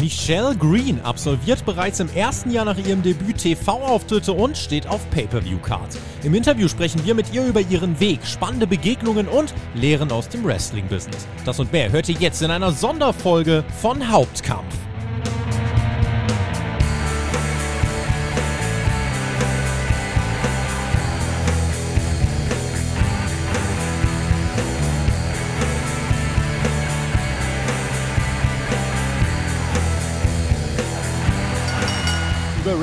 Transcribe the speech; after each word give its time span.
Michelle 0.00 0.56
Green 0.56 0.98
absolviert 1.02 1.66
bereits 1.66 2.00
im 2.00 2.08
ersten 2.14 2.50
Jahr 2.50 2.64
nach 2.64 2.78
ihrem 2.78 3.02
Debüt 3.02 3.36
TV-Auftritte 3.36 4.32
und 4.32 4.56
steht 4.56 4.86
auf 4.86 5.08
Pay-Per-View-Card. 5.10 5.98
Im 6.24 6.34
Interview 6.34 6.68
sprechen 6.68 7.04
wir 7.04 7.14
mit 7.14 7.34
ihr 7.34 7.44
über 7.44 7.60
ihren 7.60 8.00
Weg, 8.00 8.24
spannende 8.24 8.66
Begegnungen 8.66 9.28
und 9.28 9.52
Lehren 9.74 10.10
aus 10.10 10.30
dem 10.30 10.42
Wrestling-Business. 10.42 11.26
Das 11.44 11.60
und 11.60 11.70
mehr 11.72 11.92
hört 11.92 12.08
ihr 12.08 12.16
jetzt 12.18 12.40
in 12.40 12.50
einer 12.50 12.72
Sonderfolge 12.72 13.62
von 13.78 14.10
Hauptkampf. 14.10 14.89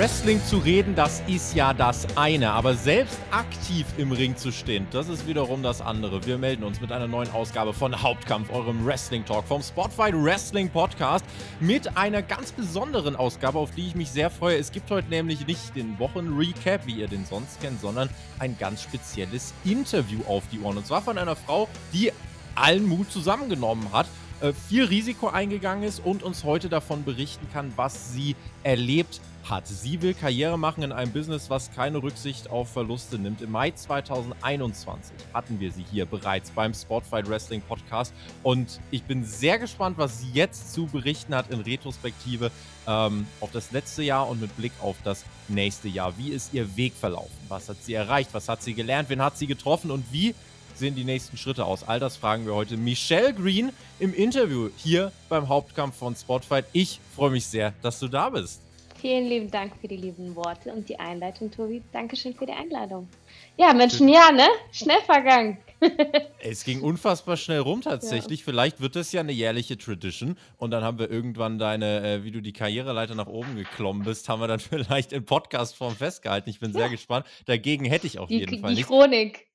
Wrestling 0.08 0.42
zu 0.46 0.60
reden, 0.60 0.96
das 0.96 1.22
ist 1.28 1.54
ja 1.54 1.74
das 1.74 2.08
eine, 2.16 2.52
aber 2.52 2.76
selbst 2.76 3.20
aktiv 3.30 3.86
im 3.98 4.14
Ring 4.14 4.38
zu 4.38 4.54
stehen, 4.54 4.88
das 4.92 5.10
ist 5.10 5.28
wiederum 5.28 5.62
das 5.62 5.82
andere. 5.82 6.26
Wir 6.26 6.38
melden 6.38 6.64
uns 6.64 6.80
mit 6.80 6.94
einer 6.94 7.10
neuen 7.10 7.30
Ausgabe 7.32 7.74
von 7.74 8.02
Hauptkampf, 8.02 8.50
eurem 8.50 8.86
Wrestling 8.86 9.26
Talk 9.26 9.46
vom 9.46 9.62
Spotlight 9.62 10.14
Wrestling 10.16 10.70
Podcast 10.70 11.26
mit 11.60 11.98
einer 11.98 12.22
ganz 12.22 12.54
besonderen 12.54 13.18
Ausgabe, 13.18 13.60
auf 13.60 13.72
die 13.72 13.86
ich 13.86 13.96
mich 13.96 14.10
sehr 14.10 14.30
freue. 14.30 14.58
Es 14.58 14.72
gibt 14.72 14.90
heute 14.92 15.10
nämlich 15.10 15.46
nicht 15.46 15.76
den 15.76 16.00
Wochenrecap, 16.00 16.88
wie 16.88 17.02
ihr 17.02 17.10
den 17.10 17.26
sonst 17.26 17.60
kennt, 17.60 17.82
sondern 17.82 18.10
ein 18.40 18.58
ganz 18.58 18.84
spezielles 18.84 19.54
Interview 19.66 20.22
auf 20.26 20.46
die 20.54 20.62
Ohren. 20.62 20.78
Und 20.78 20.88
zwar 20.88 21.02
von 21.02 21.18
einer 21.18 21.36
Frau, 21.36 21.68
die 21.92 22.14
allen 22.56 22.88
Mut 22.88 23.12
zusammengenommen 23.12 23.92
hat 23.92 24.08
äh, 24.40 24.54
viel 24.54 24.86
Risiko 24.86 25.28
eingegangen 25.28 25.84
ist 25.84 26.00
und 26.00 26.22
uns 26.22 26.44
heute 26.44 26.70
davon 26.70 27.04
berichten 27.04 27.48
kann, 27.52 27.74
was 27.76 28.14
sie 28.14 28.36
erlebt 28.64 29.20
hat. 29.50 29.68
Sie 29.68 30.02
will 30.02 30.14
Karriere 30.14 30.58
machen 30.58 30.84
in 30.84 30.92
einem 30.92 31.12
Business, 31.12 31.50
was 31.50 31.72
keine 31.72 32.02
Rücksicht 32.02 32.50
auf 32.50 32.72
Verluste 32.72 33.18
nimmt. 33.18 33.42
Im 33.42 33.52
Mai 33.52 33.72
2021 33.72 35.16
hatten 35.34 35.60
wir 35.60 35.72
sie 35.72 35.86
hier 35.90 36.06
bereits 36.06 36.52
beim 36.52 36.74
Spotfight 36.74 37.30
Wrestling 37.30 37.62
Podcast 37.62 38.14
und 38.44 38.80
ich 38.92 39.04
bin 39.04 39.24
sehr 39.24 39.60
gespannt, 39.60 39.98
was 39.98 40.22
sie 40.22 40.30
jetzt 40.32 40.74
zu 40.74 40.88
berichten 40.88 41.34
hat 41.36 41.50
in 41.52 41.62
Retrospektive 41.62 42.52
ähm, 42.88 43.28
auf 43.40 43.52
das 43.52 43.72
letzte 43.72 44.04
Jahr 44.04 44.28
und 44.28 44.42
mit 44.42 44.56
Blick 44.58 44.74
auf 44.82 44.98
das 45.04 45.26
nächste 45.48 45.88
Jahr. 45.88 46.18
Wie 46.18 46.30
ist 46.30 46.54
ihr 46.54 46.76
Weg 46.76 46.94
verlaufen? 46.94 47.36
Was 47.48 47.70
hat 47.70 47.78
sie 47.82 47.94
erreicht? 47.94 48.30
Was 48.34 48.50
hat 48.50 48.62
sie 48.62 48.74
gelernt? 48.74 49.10
Wen 49.10 49.22
hat 49.22 49.38
sie 49.38 49.48
getroffen? 49.48 49.92
Und 49.92 50.06
wie 50.12 50.36
sehen 50.76 50.96
die 50.96 51.04
nächsten 51.04 51.38
Schritte 51.38 51.66
aus? 51.66 51.88
All 51.88 52.00
das 52.00 52.18
fragen 52.18 52.46
wir 52.46 52.54
heute 52.54 52.78
Michelle 52.78 53.34
Green 53.34 53.72
im 54.00 54.14
Interview 54.14 54.70
hier 54.78 55.12
beim 55.30 55.48
Hauptkampf 55.48 55.96
von 55.98 56.16
Spotfight. 56.16 56.66
Ich 56.74 57.00
freue 57.16 57.32
mich 57.32 57.46
sehr, 57.46 57.74
dass 57.82 58.00
du 58.00 58.08
da 58.08 58.30
bist. 58.30 58.67
Vielen 59.00 59.28
lieben 59.28 59.52
Dank 59.52 59.74
für 59.80 59.88
die 59.88 59.98
lieben 59.98 60.36
Worte 60.36 60.74
und 60.74 60.90
die 60.90 61.00
Einleitung, 61.00 61.52
Tobi. 61.52 61.84
Dankeschön 61.92 62.34
für 62.34 62.48
die 62.48 62.54
Einladung. 62.54 63.08
Ja, 63.56 63.74
Menschen, 63.74 64.10
ja, 64.10 64.32
ne? 64.32 64.48
Schnell 64.72 65.02
vergangen. 65.06 65.60
es 66.40 66.64
ging 66.64 66.82
unfassbar 66.82 67.38
schnell 67.38 67.60
rum 67.60 67.82
tatsächlich. 67.82 68.40
Ja. 68.40 68.46
Vielleicht 68.46 68.82
wird 68.82 68.96
das 68.96 69.12
ja 69.12 69.22
eine 69.22 69.32
jährliche 69.32 69.78
Tradition 69.78 70.38
und 70.58 70.72
dann 70.72 70.84
haben 70.84 70.98
wir 70.98 71.12
irgendwann 71.12 71.60
deine, 71.60 72.02
äh, 72.02 72.24
wie 72.24 72.32
du 72.32 72.42
die 72.42 72.54
Karriereleiter 72.54 73.14
nach 73.14 73.28
oben 73.28 73.56
geklommen 73.56 74.04
bist, 74.04 74.28
haben 74.30 74.42
wir 74.42 74.48
dann 74.48 74.60
vielleicht 74.60 75.14
in 75.14 75.26
Podcastform 75.26 75.96
festgehalten. 75.96 76.50
Ich 76.50 76.60
bin 76.60 76.72
ja. 76.72 76.80
sehr 76.80 76.90
gespannt. 76.90 77.28
Dagegen 77.46 77.86
hätte 77.86 78.08
ich 78.08 78.18
auf 78.18 78.30
die, 78.30 78.40
jeden 78.40 78.60
Fall 78.60 78.74
Die 78.74 78.84
Chronik 78.84 79.47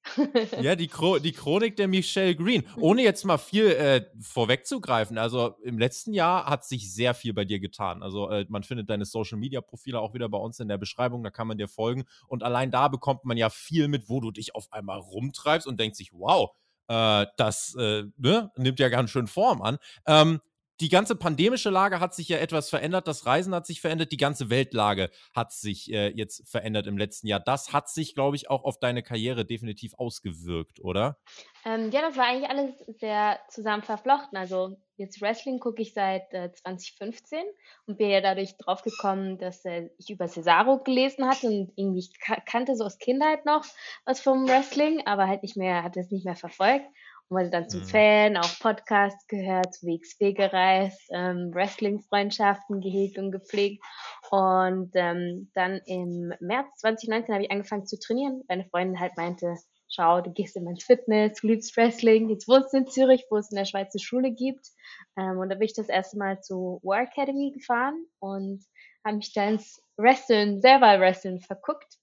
ja, 0.61 0.77
die, 0.77 0.89
Chro 0.89 1.19
die 1.19 1.33
Chronik 1.33 1.77
der 1.77 1.89
Michelle 1.89 2.35
Green. 2.35 2.65
Ohne 2.77 3.03
jetzt 3.03 3.25
mal 3.25 3.39
viel 3.39 3.67
äh, 3.67 4.05
vorwegzugreifen. 4.21 5.19
Also 5.19 5.57
im 5.63 5.79
letzten 5.79 6.13
Jahr 6.13 6.47
hat 6.47 6.65
sich 6.65 6.93
sehr 6.93 7.15
viel 7.15 7.33
bei 7.33 7.45
dir 7.45 7.61
getan. 7.61 8.03
Also 8.03 8.29
äh, 8.31 8.47
man 8.49 8.63
findet 8.63 8.91
deine 8.91 9.05
Social 9.05 9.39
Media 9.39 9.61
Profile 9.61 10.01
auch 10.01 10.15
wieder 10.15 10.29
bei 10.29 10.39
uns 10.39 10.61
in 10.61 10.69
der 10.69 10.79
Beschreibung. 10.79 11.23
Da 11.23 11.31
kann 11.31 11.47
man 11.47 11.59
dir 11.59 11.69
folgen. 11.69 12.05
Und 12.27 12.43
allein 12.43 12.71
da 12.71 12.89
bekommt 12.89 13.25
man 13.25 13.37
ja 13.37 13.51
viel 13.51 13.89
mit, 13.89 14.09
wo 14.09 14.21
du 14.21 14.31
dich 14.31 14.55
auf 14.55 14.73
einmal 14.73 14.99
rumtreibst 14.99 15.67
und 15.67 15.79
denkt 15.81 15.97
sich, 15.97 16.13
wow, 16.13 16.51
äh, 16.89 17.27
das 17.37 17.75
äh, 17.79 18.05
ne, 18.17 18.51
nimmt 18.57 18.81
ja 18.81 18.89
ganz 18.89 19.11
schön 19.11 19.27
Form 19.27 19.63
an. 19.63 19.79
Ähm, 20.07 20.41
die 20.83 20.89
ganze 20.89 21.15
pandemische 21.15 21.71
Lage 21.71 22.01
hat 22.01 22.13
sich 22.13 22.29
ja 22.29 22.39
etwas 22.39 22.69
verändert, 22.69 23.07
das 23.07 23.25
Reisen 23.25 23.55
hat 23.55 23.67
sich 23.67 23.81
verändert, 23.81 24.11
die 24.11 24.17
ganze 24.17 24.51
Weltlage 24.51 25.11
hat 25.33 25.53
sich 25.53 25.93
äh, 25.93 26.09
jetzt 26.09 26.51
verändert 26.51 26.89
im 26.89 26.99
letzten 26.99 27.29
Jahr. 27.29 27.39
Das 27.39 27.73
hat 27.73 27.89
sich, 27.89 28.17
glaube 28.17 28.35
ich, 28.35 28.51
auch 28.51 28.65
auf 28.65 28.81
deine 28.81 29.05
Karriere 29.05 29.45
definitiv 29.45 29.95
ausgewirkt, 29.95 30.81
oder? 30.81 31.19
Ähm, 31.65 31.93
ja, 31.93 32.01
das 32.01 32.17
war 32.17 32.27
eigentlich 32.27 32.51
alles 32.51 32.75
sehr 32.99 33.39
zusammen 33.49 33.85
verflochten. 33.85 34.37
Also 34.37 34.77
jetzt 34.97 35.23
Wrestling 35.23 35.61
gucke 35.61 35.83
ich 35.83 35.95
seit 35.95 36.35
äh, 36.35 36.51
2015 36.53 37.39
und 37.87 37.99
bin 37.99 38.11
ja 38.11 38.21
dadurch 38.21 38.57
draufgekommen, 38.57 39.39
dass 39.39 39.65
äh, 39.65 39.89
ich 39.99 40.11
über 40.11 40.27
Cesaro 40.27 40.83
gelesen 40.83 41.29
hatte 41.29 41.47
und 41.47 41.73
irgendwie 41.77 42.09
kannte 42.45 42.75
so 42.75 42.85
aus 42.85 42.99
Kindheit 42.99 43.47
noch 43.47 43.65
was 44.05 44.21
vom 44.21 44.49
Wrestling, 44.49 45.07
aber 45.07 45.29
halt 45.29 45.45
nicht 45.45 45.57
mehr, 45.57 45.85
hatte 45.85 46.01
es 46.01 46.11
nicht 46.11 46.25
mehr 46.25 46.35
verfolgt 46.35 46.87
wurde 47.33 47.51
dann 47.51 47.69
zum 47.69 47.81
mhm. 47.81 47.87
Fan, 47.87 48.37
auch 48.37 48.59
Podcasts 48.61 49.27
gehört, 49.27 49.75
zu 49.75 49.87
WXW 49.87 50.33
gereist, 50.33 51.01
ähm, 51.11 51.53
Wrestling-Freundschaften 51.53 52.81
gehegt 52.81 53.19
und 53.19 53.33
gepflegt. 53.33 53.85
Und 54.31 54.91
ähm, 54.95 55.51
dann 55.55 55.81
im 55.87 56.33
März 56.41 56.79
2019 56.79 57.35
habe 57.35 57.45
ich 57.45 57.51
angefangen 57.51 57.87
zu 57.87 57.99
trainieren. 57.99 58.43
Meine 58.49 58.65
Freundin 58.65 59.01
halt 59.01 59.17
meinte, 59.17 59.57
schau, 59.89 60.21
du 60.21 60.33
gehst 60.33 60.57
immer 60.57 60.71
ins 60.71 60.85
Fitness, 60.85 61.41
du 61.41 61.49
liebst 61.49 61.77
Wrestling, 61.77 62.31
jetzt 62.31 62.49
wohnst 62.49 62.73
du 62.73 62.79
in 62.79 62.87
Zürich, 62.87 63.25
wo 63.31 63.37
es 63.37 63.51
in 63.51 63.57
der 63.57 63.65
Schweiz 63.65 63.95
eine 63.95 64.03
Schule 64.03 64.33
gibt. 64.33 64.69
Ähm, 65.17 65.39
und 65.39 65.49
da 65.49 65.55
bin 65.55 65.67
ich 65.67 65.75
das 65.75 65.89
erste 65.89 66.19
Mal 66.19 66.41
zu 66.41 66.81
War 66.83 67.03
Academy 67.03 67.53
gefahren 67.53 68.07
und 68.19 68.65
habe 69.05 69.17
mich 69.17 69.33
dann 69.33 69.55
ins 69.55 69.83
Wrestling, 69.97 70.61
selber 70.61 70.99
Wrestling 70.99 71.41
verguckt. 71.41 71.99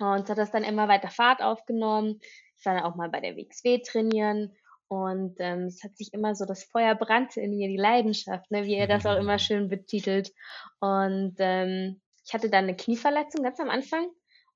Und 0.00 0.28
hat 0.28 0.38
das 0.38 0.50
dann 0.50 0.64
immer 0.64 0.88
weiter 0.88 1.08
Fahrt 1.08 1.40
aufgenommen. 1.40 2.20
Ich 2.64 2.66
war 2.66 2.76
dann 2.76 2.84
auch 2.84 2.96
mal 2.96 3.10
bei 3.10 3.20
der 3.20 3.36
WXW 3.36 3.82
trainieren 3.82 4.56
und 4.88 5.36
ähm, 5.38 5.66
es 5.66 5.84
hat 5.84 5.98
sich 5.98 6.14
immer 6.14 6.34
so, 6.34 6.46
das 6.46 6.64
Feuer 6.64 6.94
brannte 6.94 7.42
in 7.42 7.50
mir, 7.50 7.68
die 7.68 7.76
Leidenschaft, 7.76 8.50
ne, 8.50 8.64
wie 8.64 8.74
er 8.74 8.86
das 8.86 9.04
auch 9.04 9.18
immer 9.18 9.38
schön 9.38 9.68
betitelt. 9.68 10.32
Und 10.80 11.34
ähm, 11.40 12.00
ich 12.24 12.32
hatte 12.32 12.48
dann 12.48 12.64
eine 12.64 12.74
Knieverletzung 12.74 13.42
ganz 13.42 13.60
am 13.60 13.68
Anfang 13.68 14.06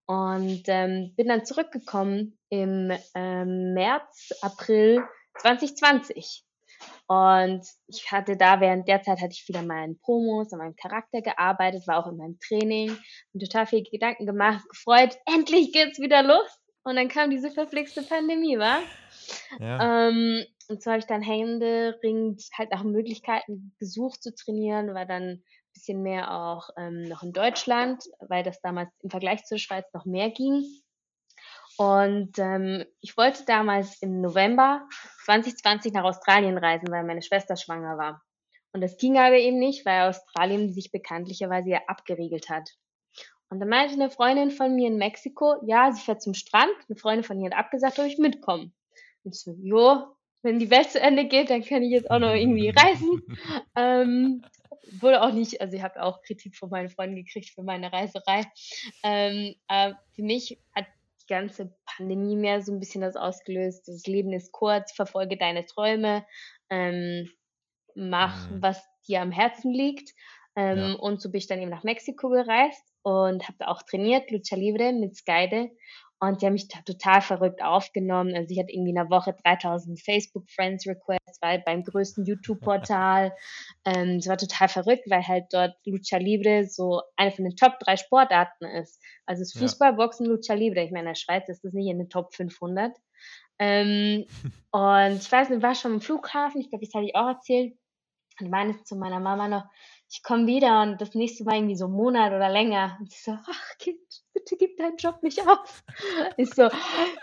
und 0.06 0.62
ähm, 0.68 1.12
bin 1.18 1.28
dann 1.28 1.44
zurückgekommen 1.44 2.38
im 2.48 2.92
ähm, 3.14 3.74
März, 3.74 4.30
April 4.40 5.04
2020. 5.40 6.44
Und 7.08 7.66
ich 7.88 8.10
hatte 8.10 8.38
da 8.38 8.62
während 8.62 8.88
der 8.88 9.02
Zeit 9.02 9.20
hatte 9.20 9.34
ich 9.34 9.46
wieder 9.48 9.62
meinen 9.62 9.98
Promos, 10.00 10.50
an 10.54 10.60
meinem 10.60 10.76
Charakter 10.76 11.20
gearbeitet, 11.20 11.86
war 11.86 11.98
auch 11.98 12.10
in 12.10 12.16
meinem 12.16 12.38
Training 12.38 12.96
und 13.34 13.40
total 13.40 13.66
viel 13.66 13.82
Gedanken 13.82 14.24
gemacht, 14.24 14.66
gefreut, 14.66 15.18
endlich 15.26 15.74
geht's 15.74 15.98
wieder 15.98 16.22
los. 16.22 16.58
Und 16.88 16.96
dann 16.96 17.08
kam 17.08 17.28
diese 17.28 17.50
verflixte 17.50 18.02
Pandemie, 18.02 18.58
wa? 18.58 18.78
Ja. 19.60 20.08
Ähm, 20.08 20.42
und 20.68 20.82
so 20.82 20.90
habe 20.90 21.00
ich 21.00 21.06
dann 21.06 21.20
händeringend 21.20 22.42
halt 22.56 22.70
nach 22.70 22.82
Möglichkeiten 22.82 23.74
gesucht 23.78 24.22
zu 24.22 24.34
trainieren, 24.34 24.94
war 24.94 25.04
dann 25.04 25.22
ein 25.22 25.44
bisschen 25.74 26.02
mehr 26.02 26.32
auch 26.32 26.70
ähm, 26.78 27.02
noch 27.02 27.22
in 27.22 27.34
Deutschland, 27.34 28.02
weil 28.26 28.42
das 28.42 28.62
damals 28.62 28.88
im 29.02 29.10
Vergleich 29.10 29.44
zur 29.44 29.58
Schweiz 29.58 29.84
noch 29.92 30.06
mehr 30.06 30.30
ging. 30.30 30.64
Und 31.76 32.38
ähm, 32.38 32.86
ich 33.02 33.18
wollte 33.18 33.44
damals 33.44 34.00
im 34.00 34.22
November 34.22 34.88
2020 35.26 35.92
nach 35.92 36.04
Australien 36.04 36.56
reisen, 36.56 36.90
weil 36.90 37.04
meine 37.04 37.20
Schwester 37.20 37.58
schwanger 37.58 37.98
war. 37.98 38.22
Und 38.72 38.80
das 38.80 38.96
ging 38.96 39.18
aber 39.18 39.36
eben 39.36 39.58
nicht, 39.58 39.84
weil 39.84 40.08
Australien 40.08 40.72
sich 40.72 40.90
bekanntlicherweise 40.90 41.68
ja 41.68 41.80
abgeriegelt 41.86 42.48
hat. 42.48 42.66
Und 43.50 43.60
dann 43.60 43.68
meinte 43.68 43.94
eine 43.94 44.10
Freundin 44.10 44.50
von 44.50 44.74
mir 44.74 44.88
in 44.88 44.98
Mexiko, 44.98 45.56
ja, 45.64 45.90
sie 45.92 46.02
fährt 46.02 46.22
zum 46.22 46.34
Strand. 46.34 46.72
Eine 46.88 46.96
Freundin 46.96 47.24
von 47.24 47.40
ihr 47.40 47.50
hat 47.50 47.58
abgesagt, 47.58 47.98
ob 47.98 48.06
ich 48.06 48.18
mitkomme. 48.18 48.70
Und 49.24 49.34
ich 49.34 49.40
so, 49.40 49.54
jo, 49.62 50.06
wenn 50.42 50.58
die 50.58 50.70
Welt 50.70 50.90
zu 50.90 51.00
Ende 51.00 51.26
geht, 51.26 51.50
dann 51.50 51.64
kann 51.64 51.82
ich 51.82 51.90
jetzt 51.90 52.10
auch 52.10 52.18
noch 52.18 52.34
irgendwie 52.34 52.68
reisen. 52.76 53.22
ähm, 53.74 54.44
wurde 55.00 55.22
auch 55.22 55.32
nicht, 55.32 55.60
also 55.60 55.76
ich 55.76 55.82
habe 55.82 56.02
auch 56.02 56.22
Kritik 56.22 56.56
von 56.56 56.70
meinen 56.70 56.88
Freunden 56.90 57.16
gekriegt 57.16 57.50
für 57.50 57.62
meine 57.62 57.92
Reiserei. 57.92 58.44
Ähm, 59.02 59.54
äh, 59.68 59.92
für 60.14 60.22
mich 60.22 60.58
hat 60.74 60.86
die 61.22 61.26
ganze 61.26 61.74
Pandemie 61.84 62.36
mehr 62.36 62.62
so 62.62 62.72
ein 62.72 62.80
bisschen 62.80 63.00
das 63.00 63.16
ausgelöst. 63.16 63.88
Das 63.88 64.06
Leben 64.06 64.32
ist 64.32 64.52
kurz, 64.52 64.92
verfolge 64.92 65.36
deine 65.36 65.64
Träume, 65.66 66.24
ähm, 66.70 67.30
mach, 67.94 68.50
mhm. 68.50 68.62
was 68.62 68.82
dir 69.06 69.22
am 69.22 69.32
Herzen 69.32 69.72
liegt. 69.72 70.10
Ähm, 70.54 70.78
ja. 70.78 70.94
Und 70.94 71.20
so 71.20 71.30
bin 71.30 71.38
ich 71.38 71.46
dann 71.46 71.60
eben 71.60 71.70
nach 71.70 71.84
Mexiko 71.84 72.28
gereist 72.28 72.84
und 73.08 73.48
habe 73.48 73.68
auch 73.68 73.82
trainiert, 73.82 74.30
Lucha 74.30 74.54
Libre 74.54 74.92
mit 74.92 75.16
Skyde. 75.16 75.70
Und 76.20 76.42
die 76.42 76.46
haben 76.46 76.54
mich 76.54 76.68
total 76.84 77.22
verrückt 77.22 77.62
aufgenommen. 77.62 78.34
Also 78.34 78.50
ich 78.50 78.58
hatte 78.58 78.72
irgendwie 78.72 78.90
in 78.90 78.98
einer 78.98 79.08
Woche 79.08 79.34
3000 79.44 79.98
Facebook-Friends-Requests, 80.02 81.40
war 81.40 81.56
beim 81.58 81.84
größten 81.84 82.26
YouTube-Portal. 82.26 83.32
ähm, 83.86 84.16
es 84.16 84.26
war 84.26 84.36
total 84.36 84.68
verrückt, 84.68 85.04
weil 85.08 85.26
halt 85.26 85.44
dort 85.52 85.74
Lucha 85.86 86.18
Libre 86.18 86.66
so 86.66 87.00
eine 87.16 87.30
von 87.30 87.44
den 87.44 87.56
Top 87.56 87.78
drei 87.78 87.96
Sportarten 87.96 88.64
ist. 88.66 89.00
Also 89.26 89.42
es 89.42 89.54
ist 89.54 89.60
Fußball, 89.60 89.92
ja. 89.92 89.96
Boxen, 89.96 90.26
Lucha 90.26 90.54
Libre. 90.54 90.82
Ich 90.82 90.90
meine, 90.90 91.08
in 91.08 91.14
der 91.14 91.14
Schweiz 91.14 91.48
ist 91.48 91.64
das 91.64 91.72
nicht 91.72 91.88
in 91.88 91.98
den 91.98 92.10
Top 92.10 92.34
500. 92.34 92.92
Ähm, 93.60 94.26
und 94.72 95.16
ich 95.16 95.32
weiß 95.32 95.50
nicht, 95.50 95.62
war 95.62 95.76
schon 95.76 95.94
im 95.94 96.00
Flughafen, 96.00 96.60
ich 96.60 96.68
glaube, 96.68 96.84
das 96.84 96.94
habe 96.94 97.06
ich 97.06 97.14
auch 97.14 97.28
erzählt. 97.28 97.78
Und 98.40 98.50
meine 98.50 98.82
zu 98.84 98.96
meiner 98.96 99.20
Mama 99.20 99.48
noch, 99.48 99.64
ich 100.10 100.22
komme 100.22 100.46
wieder 100.46 100.82
und 100.82 101.00
das 101.00 101.14
nächste 101.14 101.44
Mal 101.44 101.56
irgendwie 101.56 101.76
so 101.76 101.84
einen 101.84 101.94
Monat 101.94 102.32
oder 102.32 102.48
länger. 102.48 102.96
Und 102.98 103.12
sie 103.12 103.30
so, 103.30 103.32
ach 103.32 103.78
Kind, 103.78 104.00
bitte 104.32 104.56
gib 104.56 104.76
deinen 104.78 104.96
Job 104.96 105.22
nicht 105.22 105.46
auf. 105.46 105.84
Ich 106.36 106.54
so, 106.54 106.68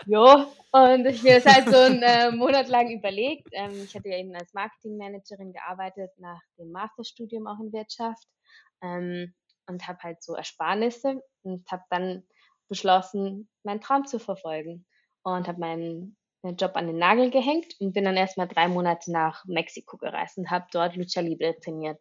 jo. 0.06 0.46
Und 0.70 1.06
ich 1.06 1.22
mir 1.22 1.40
das 1.40 1.52
halt 1.52 1.68
so 1.68 1.76
einen 1.76 2.02
äh, 2.02 2.30
Monat 2.30 2.68
lang 2.68 2.90
überlegt. 2.90 3.48
Ähm, 3.52 3.72
ich 3.82 3.94
hatte 3.94 4.08
ja 4.08 4.18
eben 4.18 4.34
als 4.36 4.52
Marketingmanagerin 4.54 5.52
gearbeitet 5.52 6.10
nach 6.18 6.40
dem 6.58 6.70
Masterstudium 6.70 7.46
auch 7.46 7.58
in 7.60 7.72
Wirtschaft 7.72 8.28
ähm, 8.82 9.34
und 9.66 9.88
habe 9.88 9.98
halt 10.02 10.22
so 10.22 10.34
Ersparnisse 10.34 11.20
und 11.42 11.68
habe 11.70 11.82
dann 11.90 12.22
beschlossen, 12.68 13.48
meinen 13.64 13.80
Traum 13.80 14.06
zu 14.06 14.20
verfolgen 14.20 14.86
und 15.22 15.48
habe 15.48 15.58
meinen 15.58 16.15
Job 16.42 16.72
an 16.74 16.86
den 16.86 16.98
Nagel 16.98 17.30
gehängt 17.30 17.74
und 17.80 17.92
bin 17.92 18.04
dann 18.04 18.16
erstmal 18.16 18.48
drei 18.48 18.68
Monate 18.68 19.10
nach 19.10 19.44
Mexiko 19.46 19.96
gereist 19.96 20.38
und 20.38 20.50
habe 20.50 20.66
dort 20.72 20.96
Lucha 20.96 21.20
Libre 21.20 21.56
trainiert. 21.60 22.00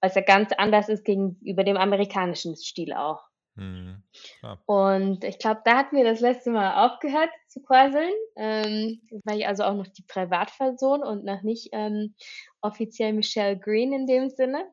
Was 0.00 0.14
ja 0.14 0.22
ganz 0.22 0.52
anders 0.52 0.88
ist 0.88 1.04
gegenüber 1.04 1.64
dem 1.64 1.76
amerikanischen 1.76 2.56
Stil 2.56 2.92
auch. 2.92 3.22
Mhm, 3.56 4.02
und 4.66 5.22
ich 5.22 5.38
glaube, 5.38 5.60
da 5.64 5.76
hatten 5.76 5.96
wir 5.96 6.02
das 6.02 6.18
letzte 6.18 6.50
Mal 6.50 6.86
aufgehört 6.86 7.30
zu 7.46 7.62
quasseln. 7.62 8.12
Ähm, 8.36 9.00
war 9.24 9.36
ich 9.36 9.46
also 9.46 9.62
auch 9.62 9.74
noch 9.74 9.86
die 9.86 10.02
Privatperson 10.02 11.04
und 11.04 11.24
noch 11.24 11.42
nicht 11.42 11.68
ähm, 11.72 12.16
offiziell 12.60 13.12
Michelle 13.12 13.56
Green 13.56 13.92
in 13.92 14.06
dem 14.06 14.28
Sinne. 14.28 14.66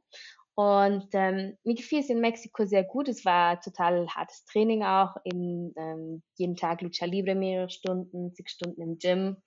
Und 0.61 1.07
ähm, 1.13 1.57
mir 1.63 1.73
gefiel 1.73 2.01
es 2.01 2.09
in 2.09 2.21
Mexiko 2.21 2.65
sehr 2.65 2.83
gut. 2.83 3.07
Es 3.07 3.25
war 3.25 3.59
total 3.61 4.07
hartes 4.09 4.45
Training 4.45 4.83
auch, 4.83 5.15
in, 5.23 5.73
ähm, 5.75 6.21
jeden 6.35 6.55
Tag 6.55 6.81
Lucha 6.81 7.05
Libre 7.05 7.33
mehrere 7.33 7.69
Stunden, 7.71 8.31
sechs 8.35 8.51
Stunden 8.51 8.79
im 8.79 8.99
Gym. 8.99 9.37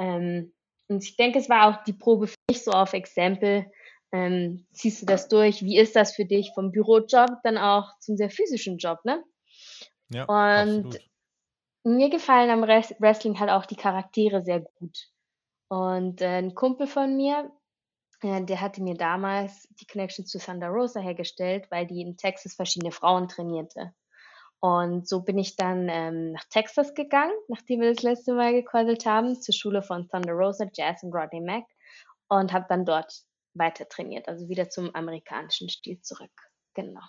Ähm, 0.00 0.52
und 0.88 1.04
ich 1.04 1.16
denke, 1.16 1.38
es 1.38 1.48
war 1.48 1.68
auch 1.68 1.84
die 1.84 1.92
Probe 1.92 2.26
für 2.26 2.34
mich 2.50 2.64
so 2.64 2.72
auf 2.72 2.92
Exempel. 2.92 3.70
Ähm, 4.10 4.66
ziehst 4.72 5.00
du 5.02 5.06
das 5.06 5.28
durch? 5.28 5.62
Wie 5.62 5.78
ist 5.78 5.94
das 5.94 6.16
für 6.16 6.24
dich 6.24 6.50
vom 6.54 6.72
Bürojob 6.72 7.40
dann 7.44 7.56
auch 7.56 7.96
zum 8.00 8.16
sehr 8.16 8.30
physischen 8.30 8.78
Job, 8.78 8.98
ne? 9.04 9.22
Ja, 10.12 10.24
und 10.24 10.86
absolut. 10.86 10.98
mir 11.84 12.10
gefallen 12.10 12.50
am 12.50 12.62
Wrestling 12.62 13.38
halt 13.38 13.50
auch 13.50 13.66
die 13.66 13.76
Charaktere 13.76 14.42
sehr 14.42 14.60
gut. 14.60 15.08
Und 15.68 16.20
äh, 16.20 16.38
ein 16.38 16.54
Kumpel 16.54 16.88
von 16.88 17.16
mir, 17.16 17.52
äh, 18.22 18.44
der 18.44 18.60
hatte 18.60 18.82
mir 18.82 18.94
damals 18.94 19.68
die 19.80 19.86
Connection 19.86 20.26
zu 20.26 20.38
Thunder 20.38 20.68
Rosa 20.68 21.00
hergestellt, 21.00 21.66
weil 21.70 21.86
die 21.86 22.00
in 22.00 22.16
Texas 22.16 22.54
verschiedene 22.54 22.92
Frauen 22.92 23.28
trainierte. 23.28 23.92
Und 24.60 25.08
so 25.08 25.22
bin 25.22 25.38
ich 25.38 25.54
dann 25.54 25.88
ähm, 25.88 26.32
nach 26.32 26.44
Texas 26.50 26.94
gegangen, 26.94 27.34
nachdem 27.46 27.80
wir 27.80 27.94
das 27.94 28.02
letzte 28.02 28.34
Mal 28.34 28.52
gequasselt 28.52 29.06
haben, 29.06 29.40
zur 29.40 29.54
Schule 29.54 29.82
von 29.82 30.08
Thunder 30.08 30.32
Rosa, 30.32 30.66
Jazz 30.72 31.02
und 31.04 31.14
Rodney 31.14 31.40
Mack 31.40 31.64
und 32.28 32.52
habe 32.52 32.66
dann 32.68 32.84
dort 32.84 33.22
weiter 33.54 33.88
trainiert, 33.88 34.28
also 34.28 34.48
wieder 34.48 34.68
zum 34.68 34.94
amerikanischen 34.94 35.68
Stil 35.68 36.00
zurück. 36.00 36.32
Genau. 36.74 37.00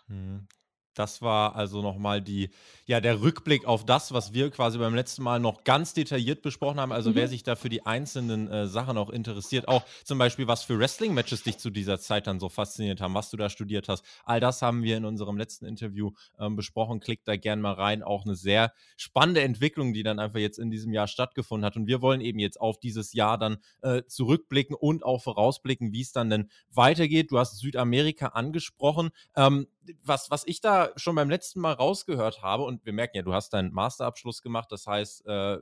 Das 0.93 1.21
war 1.21 1.55
also 1.55 1.81
nochmal 1.81 2.21
die, 2.21 2.49
ja, 2.85 2.99
der 2.99 3.21
Rückblick 3.21 3.65
auf 3.65 3.85
das, 3.85 4.11
was 4.11 4.33
wir 4.33 4.49
quasi 4.51 4.77
beim 4.77 4.95
letzten 4.95 5.23
Mal 5.23 5.39
noch 5.39 5.63
ganz 5.63 5.93
detailliert 5.93 6.41
besprochen 6.41 6.79
haben. 6.79 6.91
Also 6.91 7.11
mhm. 7.11 7.15
wer 7.15 7.27
sich 7.27 7.43
da 7.43 7.55
für 7.55 7.69
die 7.69 7.85
einzelnen 7.85 8.49
äh, 8.49 8.67
Sachen 8.67 8.97
auch 8.97 9.09
interessiert, 9.09 9.67
auch 9.67 9.83
zum 10.03 10.17
Beispiel, 10.17 10.47
was 10.47 10.63
für 10.63 10.79
Wrestling-Matches 10.79 11.43
dich 11.43 11.57
zu 11.57 11.69
dieser 11.69 11.99
Zeit 11.99 12.27
dann 12.27 12.39
so 12.39 12.49
fasziniert 12.49 13.01
haben, 13.01 13.13
was 13.13 13.29
du 13.29 13.37
da 13.37 13.49
studiert 13.49 13.87
hast, 13.87 14.03
all 14.25 14.39
das 14.39 14.61
haben 14.61 14.83
wir 14.83 14.97
in 14.97 15.05
unserem 15.05 15.37
letzten 15.37 15.65
Interview 15.65 16.11
ähm, 16.39 16.55
besprochen. 16.55 16.99
Klickt 16.99 17.27
da 17.27 17.35
gerne 17.35 17.61
mal 17.61 17.73
rein. 17.73 18.03
Auch 18.03 18.25
eine 18.25 18.35
sehr 18.35 18.73
spannende 18.97 19.41
Entwicklung, 19.41 19.93
die 19.93 20.03
dann 20.03 20.19
einfach 20.19 20.39
jetzt 20.39 20.59
in 20.59 20.71
diesem 20.71 20.91
Jahr 20.93 21.07
stattgefunden 21.07 21.65
hat. 21.65 21.77
Und 21.77 21.87
wir 21.87 22.01
wollen 22.01 22.21
eben 22.21 22.39
jetzt 22.39 22.59
auf 22.59 22.79
dieses 22.79 23.13
Jahr 23.13 23.37
dann 23.37 23.57
äh, 23.81 24.03
zurückblicken 24.07 24.75
und 24.75 25.03
auch 25.03 25.21
vorausblicken, 25.21 25.93
wie 25.93 26.01
es 26.01 26.11
dann 26.11 26.29
denn 26.29 26.49
weitergeht. 26.71 27.31
Du 27.31 27.39
hast 27.39 27.57
Südamerika 27.59 28.27
angesprochen. 28.27 29.09
Ähm, 29.35 29.67
was, 30.03 30.31
was 30.31 30.45
ich 30.45 30.61
da 30.61 30.91
schon 30.95 31.15
beim 31.15 31.29
letzten 31.29 31.59
Mal 31.59 31.73
rausgehört 31.73 32.41
habe, 32.41 32.63
und 32.63 32.85
wir 32.85 32.93
merken 32.93 33.17
ja, 33.17 33.23
du 33.23 33.33
hast 33.33 33.53
deinen 33.53 33.73
Masterabschluss 33.73 34.41
gemacht, 34.41 34.71
das 34.71 34.87
heißt, 34.87 35.25
äh, 35.25 35.59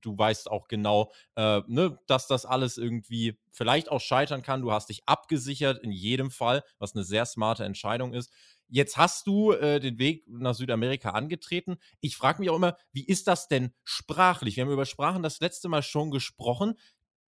du 0.00 0.18
weißt 0.18 0.50
auch 0.50 0.68
genau, 0.68 1.12
äh, 1.36 1.62
ne, 1.66 1.98
dass 2.06 2.26
das 2.26 2.46
alles 2.46 2.78
irgendwie 2.78 3.38
vielleicht 3.50 3.90
auch 3.90 4.00
scheitern 4.00 4.42
kann. 4.42 4.62
Du 4.62 4.72
hast 4.72 4.88
dich 4.88 5.02
abgesichert 5.06 5.82
in 5.82 5.90
jedem 5.90 6.30
Fall, 6.30 6.62
was 6.78 6.94
eine 6.94 7.04
sehr 7.04 7.26
smarte 7.26 7.64
Entscheidung 7.64 8.12
ist. 8.12 8.32
Jetzt 8.68 8.96
hast 8.96 9.26
du 9.26 9.52
äh, 9.52 9.80
den 9.80 9.98
Weg 9.98 10.24
nach 10.28 10.54
Südamerika 10.54 11.10
angetreten. 11.10 11.78
Ich 12.00 12.16
frage 12.16 12.40
mich 12.40 12.50
auch 12.50 12.56
immer, 12.56 12.76
wie 12.92 13.04
ist 13.04 13.26
das 13.26 13.48
denn 13.48 13.72
sprachlich? 13.82 14.56
Wir 14.56 14.64
haben 14.64 14.72
über 14.72 14.84
Sprachen 14.86 15.22
das 15.22 15.40
letzte 15.40 15.68
Mal 15.68 15.82
schon 15.82 16.10
gesprochen. 16.10 16.78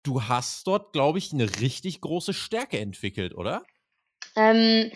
Du 0.02 0.24
hast 0.24 0.66
dort, 0.66 0.92
glaube 0.92 1.18
ich, 1.18 1.32
eine 1.32 1.60
richtig 1.60 2.00
große 2.00 2.34
Stärke 2.34 2.78
entwickelt, 2.78 3.34
oder? 3.34 3.62
Ähm, 4.34 4.90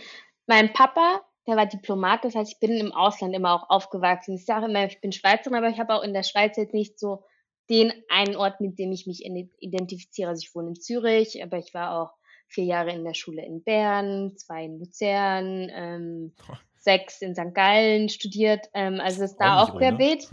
mein 0.46 0.72
Papa 0.72 1.22
der 1.47 1.56
war 1.56 1.67
Diplomat, 1.67 2.25
das 2.25 2.35
heißt, 2.35 2.53
ich 2.53 2.61
bin 2.61 2.77
im 2.77 2.93
Ausland 2.93 3.35
immer 3.35 3.55
auch 3.55 3.69
aufgewachsen. 3.69 4.35
Ich 4.35 4.47
sage 4.47 4.67
immer, 4.67 4.87
ich 4.87 5.00
bin 5.00 5.12
Schweizerin, 5.12 5.56
aber 5.56 5.69
ich 5.69 5.81
habe 5.81 5.94
auch 5.94 6.03
in 6.03 6.15
der 6.15 6.23
Schweiz 6.23 6.56
jetzt 6.56 6.75
nicht 6.75 6.99
so 6.99 7.25
den 7.69 7.93
einen 8.09 8.37
Ort, 8.37 8.61
mit 8.61 8.79
dem 8.79 8.93
ich 8.93 9.06
mich 9.06 9.25
identifiziere. 9.25 10.31
Also 10.31 10.43
ich 10.44 10.55
wohne 10.55 10.69
in 10.69 10.75
Zürich, 10.77 11.43
aber 11.43 11.59
ich 11.59 11.75
war 11.75 12.00
auch 12.00 12.11
vier 12.49 12.65
Jahre 12.65 12.93
in 12.93 13.05
der 13.05 13.15
Schule 13.15 13.44
in 13.44 13.62
Bern, 13.65 14.37
zwei 14.37 14.65
in 14.65 14.79
Luzern, 14.79 15.71
ähm, 15.75 16.35
sechs 16.79 17.23
in 17.23 17.35
St. 17.35 17.55
Gallen 17.55 18.09
studiert. 18.09 18.69
Ähm, 18.75 19.00
also 19.00 19.25
ist 19.25 19.37
da 19.37 19.62
auch 19.62 19.77
querbeet. 19.77 20.29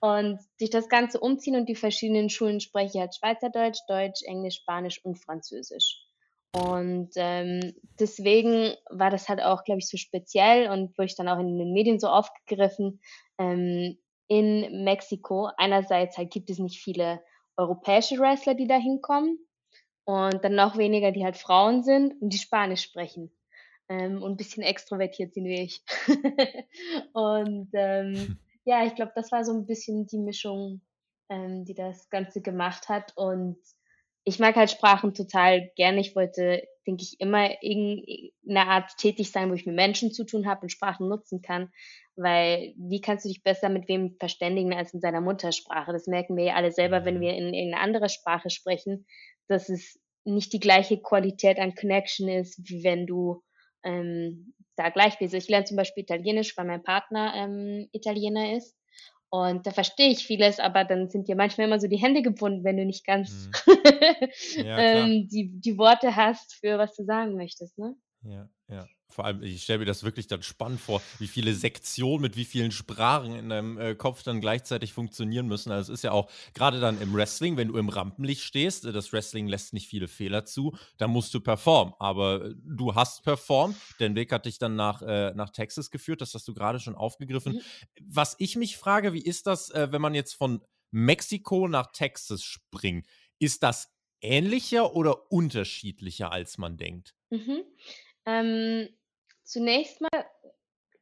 Und 0.00 0.38
durch 0.60 0.70
das 0.70 0.88
ganze 0.88 1.18
Umziehen 1.20 1.56
und 1.56 1.68
die 1.68 1.74
verschiedenen 1.74 2.30
Schulen 2.30 2.60
spreche 2.60 2.92
ich 2.94 3.00
halt 3.00 3.14
Schweizerdeutsch, 3.14 3.80
Deutsch, 3.88 4.22
Englisch, 4.24 4.56
Spanisch 4.56 5.04
und 5.04 5.16
Französisch. 5.16 6.03
Und 6.54 7.10
ähm, 7.16 7.74
deswegen 7.98 8.74
war 8.88 9.10
das 9.10 9.28
halt 9.28 9.42
auch, 9.42 9.64
glaube 9.64 9.80
ich, 9.80 9.88
so 9.88 9.96
speziell 9.96 10.70
und 10.70 10.96
wurde 10.96 11.06
ich 11.06 11.16
dann 11.16 11.28
auch 11.28 11.40
in 11.40 11.58
den 11.58 11.72
Medien 11.72 11.98
so 11.98 12.08
aufgegriffen. 12.08 13.00
Ähm, 13.38 13.98
in 14.28 14.84
Mexiko, 14.84 15.50
einerseits 15.56 16.16
halt 16.16 16.30
gibt 16.30 16.50
es 16.50 16.58
nicht 16.58 16.80
viele 16.80 17.20
europäische 17.56 18.18
Wrestler, 18.18 18.54
die 18.54 18.68
da 18.68 18.76
hinkommen 18.76 19.38
und 20.04 20.44
dann 20.44 20.54
noch 20.54 20.78
weniger, 20.78 21.10
die 21.10 21.24
halt 21.24 21.36
Frauen 21.36 21.82
sind 21.82 22.20
und 22.22 22.32
die 22.32 22.38
Spanisch 22.38 22.82
sprechen 22.82 23.32
ähm, 23.88 24.22
und 24.22 24.32
ein 24.32 24.36
bisschen 24.36 24.62
extrovertiert 24.62 25.34
sind 25.34 25.44
wie 25.44 25.62
ich. 25.62 25.82
und 27.12 27.68
ähm, 27.72 28.38
ja, 28.64 28.84
ich 28.84 28.94
glaube, 28.94 29.12
das 29.14 29.32
war 29.32 29.44
so 29.44 29.52
ein 29.52 29.66
bisschen 29.66 30.06
die 30.06 30.18
Mischung, 30.18 30.82
ähm, 31.28 31.64
die 31.64 31.74
das 31.74 32.08
Ganze 32.10 32.40
gemacht 32.40 32.88
hat 32.88 33.12
und 33.16 33.58
ich 34.24 34.38
mag 34.38 34.56
halt 34.56 34.70
Sprachen 34.70 35.12
total 35.14 35.70
gerne. 35.76 36.00
Ich 36.00 36.16
wollte, 36.16 36.66
denke 36.86 37.02
ich, 37.02 37.20
immer 37.20 37.62
irgendeine 37.62 38.70
Art 38.70 38.96
tätig 38.96 39.30
sein, 39.30 39.50
wo 39.50 39.54
ich 39.54 39.66
mit 39.66 39.76
Menschen 39.76 40.12
zu 40.12 40.24
tun 40.24 40.46
habe 40.46 40.62
und 40.62 40.70
Sprachen 40.70 41.08
nutzen 41.08 41.42
kann. 41.42 41.70
Weil 42.16 42.74
wie 42.76 43.00
kannst 43.00 43.24
du 43.24 43.28
dich 43.28 43.42
besser 43.42 43.68
mit 43.68 43.86
wem 43.88 44.16
verständigen 44.18 44.72
als 44.72 44.94
in 44.94 45.00
seiner 45.00 45.20
Muttersprache? 45.20 45.92
Das 45.92 46.06
merken 46.06 46.36
wir 46.36 46.44
ja 46.44 46.54
alle 46.54 46.72
selber, 46.72 47.04
wenn 47.04 47.20
wir 47.20 47.34
in 47.34 47.52
irgendeine 47.52 47.82
andere 47.82 48.08
Sprache 48.08 48.48
sprechen, 48.48 49.06
dass 49.46 49.68
es 49.68 50.00
nicht 50.24 50.54
die 50.54 50.60
gleiche 50.60 50.98
Qualität 50.98 51.58
an 51.58 51.74
Connection 51.74 52.28
ist, 52.28 52.58
wie 52.68 52.82
wenn 52.82 53.06
du 53.06 53.42
ähm, 53.82 54.54
da 54.76 54.88
gleich 54.88 55.18
bist. 55.18 55.34
Ich 55.34 55.48
lerne 55.48 55.66
zum 55.66 55.76
Beispiel 55.76 56.02
Italienisch, 56.02 56.56
weil 56.56 56.64
mein 56.64 56.82
Partner 56.82 57.34
ähm, 57.36 57.88
Italiener 57.92 58.56
ist. 58.56 58.74
Und 59.34 59.66
da 59.66 59.72
verstehe 59.72 60.10
ich 60.10 60.24
vieles, 60.24 60.60
aber 60.60 60.84
dann 60.84 61.10
sind 61.10 61.26
dir 61.26 61.34
manchmal 61.34 61.66
immer 61.66 61.80
so 61.80 61.88
die 61.88 61.96
Hände 61.96 62.22
gebunden, 62.22 62.62
wenn 62.62 62.76
du 62.76 62.84
nicht 62.84 63.04
ganz 63.04 63.50
mhm. 63.66 63.78
ja, 64.64 64.78
ähm, 64.78 65.26
die, 65.26 65.50
die 65.52 65.76
Worte 65.76 66.14
hast, 66.14 66.54
für 66.54 66.78
was 66.78 66.94
du 66.94 67.04
sagen 67.04 67.34
möchtest. 67.34 67.76
Ne? 67.76 67.96
Ja, 68.24 68.48
ja. 68.68 68.86
Vor 69.10 69.26
allem, 69.26 69.42
ich 69.42 69.62
stelle 69.62 69.80
mir 69.80 69.84
das 69.84 70.02
wirklich 70.02 70.26
dann 70.26 70.42
spannend 70.42 70.80
vor, 70.80 71.00
wie 71.20 71.28
viele 71.28 71.54
Sektionen 71.54 72.22
mit 72.22 72.36
wie 72.36 72.44
vielen 72.44 72.72
Sprachen 72.72 73.36
in 73.36 73.48
deinem 73.48 73.78
äh, 73.78 73.94
Kopf 73.94 74.24
dann 74.24 74.40
gleichzeitig 74.40 74.92
funktionieren 74.92 75.46
müssen. 75.46 75.70
Also 75.70 75.92
es 75.92 76.00
ist 76.00 76.02
ja 76.02 76.10
auch 76.10 76.28
gerade 76.52 76.80
dann 76.80 77.00
im 77.00 77.14
Wrestling, 77.14 77.56
wenn 77.56 77.68
du 77.68 77.76
im 77.76 77.90
Rampenlicht 77.90 78.42
stehst, 78.42 78.86
äh, 78.86 78.92
das 78.92 79.12
Wrestling 79.12 79.46
lässt 79.46 79.72
nicht 79.72 79.86
viele 79.86 80.08
Fehler 80.08 80.46
zu, 80.46 80.76
da 80.96 81.06
musst 81.06 81.32
du 81.32 81.40
performen. 81.40 81.94
Aber 82.00 82.46
äh, 82.46 82.54
du 82.64 82.94
hast 82.96 83.22
performt, 83.22 83.76
dein 84.00 84.16
Weg 84.16 84.32
hat 84.32 84.46
dich 84.46 84.58
dann 84.58 84.74
nach, 84.74 85.02
äh, 85.02 85.32
nach 85.34 85.50
Texas 85.50 85.90
geführt, 85.90 86.20
das 86.20 86.34
hast 86.34 86.48
du 86.48 86.54
gerade 86.54 86.80
schon 86.80 86.96
aufgegriffen. 86.96 87.54
Mhm. 87.54 87.60
Was 88.08 88.34
ich 88.38 88.56
mich 88.56 88.76
frage, 88.76 89.12
wie 89.12 89.22
ist 89.22 89.46
das, 89.46 89.70
äh, 89.70 89.92
wenn 89.92 90.02
man 90.02 90.14
jetzt 90.14 90.32
von 90.34 90.60
Mexiko 90.90 91.68
nach 91.68 91.92
Texas 91.92 92.42
springt? 92.42 93.06
Ist 93.38 93.62
das 93.62 93.92
ähnlicher 94.20 94.96
oder 94.96 95.30
unterschiedlicher, 95.30 96.32
als 96.32 96.58
man 96.58 96.76
denkt? 96.78 97.14
Mhm. 97.30 97.62
Ähm, 98.26 98.88
zunächst 99.42 100.00
mal, 100.00 100.26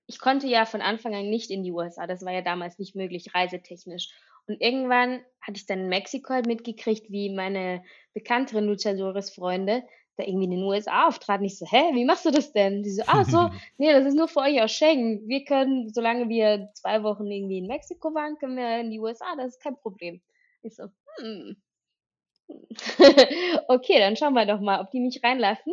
ich 0.07 0.19
konnte 0.19 0.47
ja 0.47 0.67
von 0.67 0.83
Anfang 0.83 1.14
an 1.14 1.31
nicht 1.31 1.50
in 1.50 1.62
die 1.62 1.73
USA. 1.73 2.07
Das 2.07 2.25
war 2.25 2.33
ja 2.33 2.43
damals 2.43 2.79
nicht 2.79 2.95
möglich, 2.95 3.35
reisetechnisch. 3.35 4.11
Und 4.47 4.61
irgendwann 4.61 5.25
hatte 5.41 5.57
ich 5.57 5.67
dann 5.67 5.81
in 5.81 5.88
Mexiko 5.88 6.35
halt 6.35 6.47
mitgekriegt, 6.47 7.11
wie 7.11 7.31
meine 7.31 7.85
bekannteren 8.12 8.67
Luchadores-Freunde 8.67 9.85
da 10.17 10.25
irgendwie 10.25 10.45
in 10.45 10.50
den 10.50 10.62
USA 10.62 11.09
auftraten. 11.09 11.47
Ich 11.47 11.59
so, 11.59 11.67
hä, 11.67 11.95
wie 11.95 12.05
machst 12.05 12.26
du 12.26 12.31
das 12.31 12.52
denn? 12.52 12.83
Die 12.83 12.91
so, 12.91 13.02
ah, 13.07 13.25
so, 13.25 13.50
nee, 13.79 13.93
das 13.93 14.05
ist 14.05 14.14
nur 14.14 14.29
für 14.29 14.41
euch 14.41 14.61
aus 14.61 14.73
Schengen. 14.73 15.26
Wir 15.29 15.45
können, 15.45 15.91
solange 15.93 16.29
wir 16.29 16.71
zwei 16.75 17.02
Wochen 17.02 17.31
irgendwie 17.31 17.59
in 17.59 17.67
Mexiko 17.67 18.12
waren, 18.14 18.37
können 18.38 18.57
wir 18.57 18.81
in 18.81 18.91
die 18.91 19.00
USA, 19.00 19.37
das 19.37 19.55
ist 19.55 19.62
kein 19.62 19.76
Problem. 19.76 20.21
Ich 20.62 20.76
so, 20.76 20.85
hm. 21.19 21.57
okay, 23.69 23.99
dann 23.99 24.17
schauen 24.17 24.35
wir 24.35 24.45
doch 24.45 24.61
mal, 24.61 24.81
ob 24.81 24.91
die 24.91 25.00
mich 25.00 25.23
reinlassen 25.23 25.73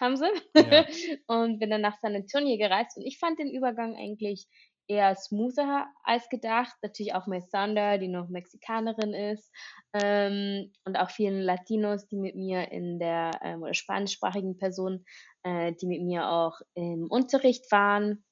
haben 0.00 0.16
sie. 0.16 0.28
Ja. 0.56 0.84
und 1.26 1.58
bin 1.58 1.70
dann 1.70 1.80
nach 1.80 1.98
San 2.00 2.14
Antonio 2.14 2.56
gereist 2.58 2.96
und 2.96 3.04
ich 3.04 3.18
fand 3.18 3.38
den 3.38 3.50
Übergang 3.50 3.96
eigentlich 3.96 4.46
eher 4.86 5.14
smoother 5.14 5.86
als 6.02 6.28
gedacht. 6.28 6.74
Natürlich 6.82 7.14
auch 7.14 7.26
mit 7.26 7.50
Sander, 7.50 7.98
die 7.98 8.08
noch 8.08 8.28
Mexikanerin 8.28 9.14
ist, 9.14 9.50
ähm, 9.94 10.72
und 10.84 10.96
auch 10.96 11.10
vielen 11.10 11.40
Latinos, 11.40 12.06
die 12.08 12.16
mit 12.16 12.36
mir 12.36 12.70
in 12.70 12.98
der, 12.98 13.30
ähm, 13.42 13.62
oder 13.62 13.74
spanischsprachigen 13.74 14.58
Personen, 14.58 15.04
äh, 15.42 15.72
die 15.72 15.86
mit 15.86 16.02
mir 16.02 16.28
auch 16.28 16.60
im 16.74 17.10
Unterricht 17.10 17.70
waren, 17.70 18.24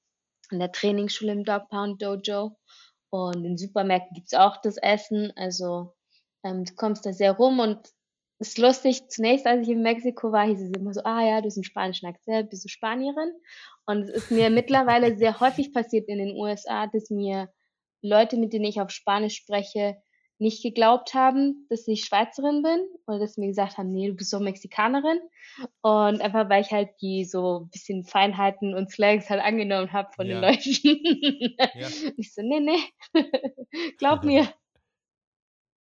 in 0.50 0.59
der 0.59 0.73
Trainingsschule 0.73 1.33
im 1.33 1.45
Dog 1.45 1.69
Pound 1.69 2.02
Dojo. 2.02 2.57
Und 3.11 3.45
in 3.45 3.59
Supermärkten 3.59 4.14
gibt's 4.14 4.35
auch 4.35 4.57
das 4.62 4.76
Essen. 4.78 5.33
Also 5.37 5.95
ähm, 6.45 6.64
du 6.64 6.75
kommst 6.75 7.04
da 7.07 7.12
sehr 7.12 7.33
rum 7.33 7.59
und 7.59 7.87
es 7.87 7.95
ist 8.42 8.58
lustig, 8.58 9.08
zunächst 9.08 9.46
als 9.46 9.62
ich 9.62 9.72
in 9.72 9.82
Mexiko 9.82 10.32
war, 10.32 10.46
hieß 10.46 10.61
es 10.61 10.72
immer 10.72 10.92
so, 10.92 11.02
ah 11.04 11.22
ja, 11.22 11.40
du 11.40 11.46
hast 11.46 11.56
einen 11.56 11.64
spanischen 11.64 12.06
Akzent, 12.06 12.50
bist 12.50 12.64
du 12.64 12.68
Spanierin? 12.68 13.32
Und 13.87 14.02
es 14.02 14.11
ist 14.11 14.30
mir 14.30 14.50
mittlerweile 14.50 15.16
sehr 15.18 15.40
häufig 15.40 15.72
passiert 15.72 16.08
in 16.08 16.18
den 16.18 16.37
USA, 16.37 16.87
dass 16.87 17.11
mir 17.11 17.52
Leute, 18.02 18.37
mit 18.37 18.52
denen 18.52 18.64
ich 18.64 18.80
auf 18.80 18.90
Spanisch 18.90 19.37
spreche, 19.37 19.96
nicht 20.38 20.62
geglaubt 20.62 21.14
haben, 21.14 21.66
dass 21.70 21.87
ich 21.87 22.04
Schweizerin 22.04 22.62
bin 22.62 22.84
oder 23.06 23.20
dass 23.20 23.37
mir 23.37 23.46
gesagt 23.46 23.78
haben, 23.78 23.92
nee, 23.92 24.08
du 24.08 24.14
bist 24.14 24.30
so 24.30 24.40
Mexikanerin. 24.40 25.20
Und 25.82 26.20
einfach, 26.20 26.50
weil 26.50 26.62
ich 26.62 26.72
halt 26.72 26.90
die 27.00 27.25
so 27.25 27.61
ein 27.61 27.70
bisschen 27.70 28.02
Feinheiten 28.02 28.75
und 28.75 28.90
Slangs 28.90 29.30
halt 29.30 29.40
angenommen 29.40 29.92
habe 29.92 30.11
von 30.12 30.26
ja. 30.26 30.40
den 30.40 30.42
Leuten. 30.42 31.56
ja. 31.75 31.88
Ich 32.16 32.34
so, 32.34 32.42
nee, 32.42 32.58
nee, 32.58 32.80
glaub 33.99 34.25
mir. 34.25 34.52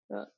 Ja. 0.08 0.28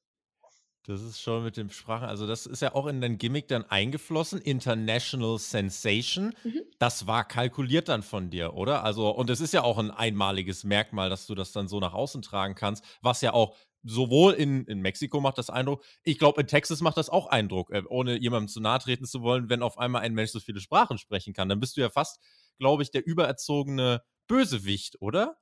Das 0.86 1.00
ist 1.00 1.22
schon 1.22 1.44
mit 1.44 1.56
dem 1.56 1.70
Sprachen, 1.70 2.06
also 2.06 2.26
das 2.26 2.44
ist 2.44 2.60
ja 2.60 2.74
auch 2.74 2.86
in 2.86 3.00
dein 3.00 3.16
Gimmick 3.16 3.48
dann 3.48 3.64
eingeflossen, 3.64 4.38
International 4.42 5.38
Sensation. 5.38 6.34
Mhm. 6.44 6.60
Das 6.78 7.06
war 7.06 7.26
kalkuliert 7.26 7.88
dann 7.88 8.02
von 8.02 8.28
dir, 8.28 8.52
oder? 8.52 8.84
Also, 8.84 9.08
und 9.08 9.30
es 9.30 9.40
ist 9.40 9.54
ja 9.54 9.62
auch 9.62 9.78
ein 9.78 9.90
einmaliges 9.90 10.62
Merkmal, 10.62 11.08
dass 11.08 11.26
du 11.26 11.34
das 11.34 11.52
dann 11.52 11.68
so 11.68 11.80
nach 11.80 11.94
außen 11.94 12.20
tragen 12.20 12.54
kannst, 12.54 12.84
was 13.00 13.22
ja 13.22 13.32
auch 13.32 13.56
sowohl 13.82 14.34
in, 14.34 14.66
in 14.66 14.80
Mexiko 14.80 15.20
macht 15.20 15.38
das 15.38 15.48
Eindruck, 15.48 15.82
ich 16.02 16.18
glaube, 16.18 16.42
in 16.42 16.46
Texas 16.46 16.82
macht 16.82 16.98
das 16.98 17.08
auch 17.08 17.28
Eindruck, 17.28 17.70
äh, 17.70 17.82
ohne 17.88 18.18
jemandem 18.18 18.48
zu 18.48 18.60
nahe 18.60 18.78
treten 18.78 19.06
zu 19.06 19.22
wollen, 19.22 19.48
wenn 19.48 19.62
auf 19.62 19.78
einmal 19.78 20.02
ein 20.02 20.14
Mensch 20.14 20.32
so 20.32 20.40
viele 20.40 20.60
Sprachen 20.60 20.98
sprechen 20.98 21.32
kann. 21.32 21.48
Dann 21.48 21.60
bist 21.60 21.76
du 21.76 21.80
ja 21.80 21.88
fast, 21.88 22.20
glaube 22.58 22.82
ich, 22.82 22.90
der 22.90 23.06
übererzogene 23.06 24.02
Bösewicht, 24.26 25.00
oder? 25.00 25.38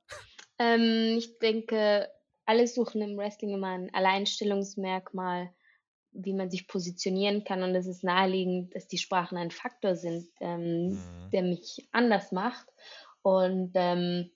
Ähm, 0.59 1.15
ich 1.17 1.39
denke, 1.39 2.07
alle 2.45 2.67
suchen 2.67 3.01
im 3.01 3.17
Wrestling 3.17 3.53
immer 3.53 3.69
ein 3.69 3.93
Alleinstellungsmerkmal, 3.93 5.53
wie 6.11 6.33
man 6.33 6.49
sich 6.49 6.67
positionieren 6.67 7.43
kann. 7.43 7.63
Und 7.63 7.75
es 7.75 7.87
ist 7.87 8.03
naheliegend, 8.03 8.75
dass 8.75 8.87
die 8.87 8.97
Sprachen 8.97 9.37
ein 9.37 9.51
Faktor 9.51 9.95
sind, 9.95 10.27
ähm, 10.39 10.89
mhm. 10.89 10.99
der 11.31 11.43
mich 11.43 11.87
anders 11.91 12.31
macht. 12.31 12.67
Und 13.21 13.71
ähm, 13.75 14.31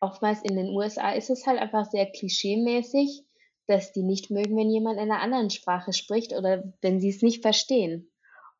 oftmals 0.00 0.42
in 0.42 0.56
den 0.56 0.70
USA 0.70 1.12
ist 1.12 1.30
es 1.30 1.46
halt 1.46 1.58
einfach 1.58 1.86
sehr 1.86 2.06
klischeemäßig, 2.06 3.24
dass 3.66 3.92
die 3.92 4.02
nicht 4.02 4.30
mögen, 4.30 4.56
wenn 4.56 4.70
jemand 4.70 4.98
in 5.00 5.10
einer 5.10 5.20
anderen 5.20 5.50
Sprache 5.50 5.92
spricht 5.92 6.32
oder 6.32 6.62
wenn 6.82 7.00
sie 7.00 7.08
es 7.08 7.22
nicht 7.22 7.42
verstehen. 7.42 8.10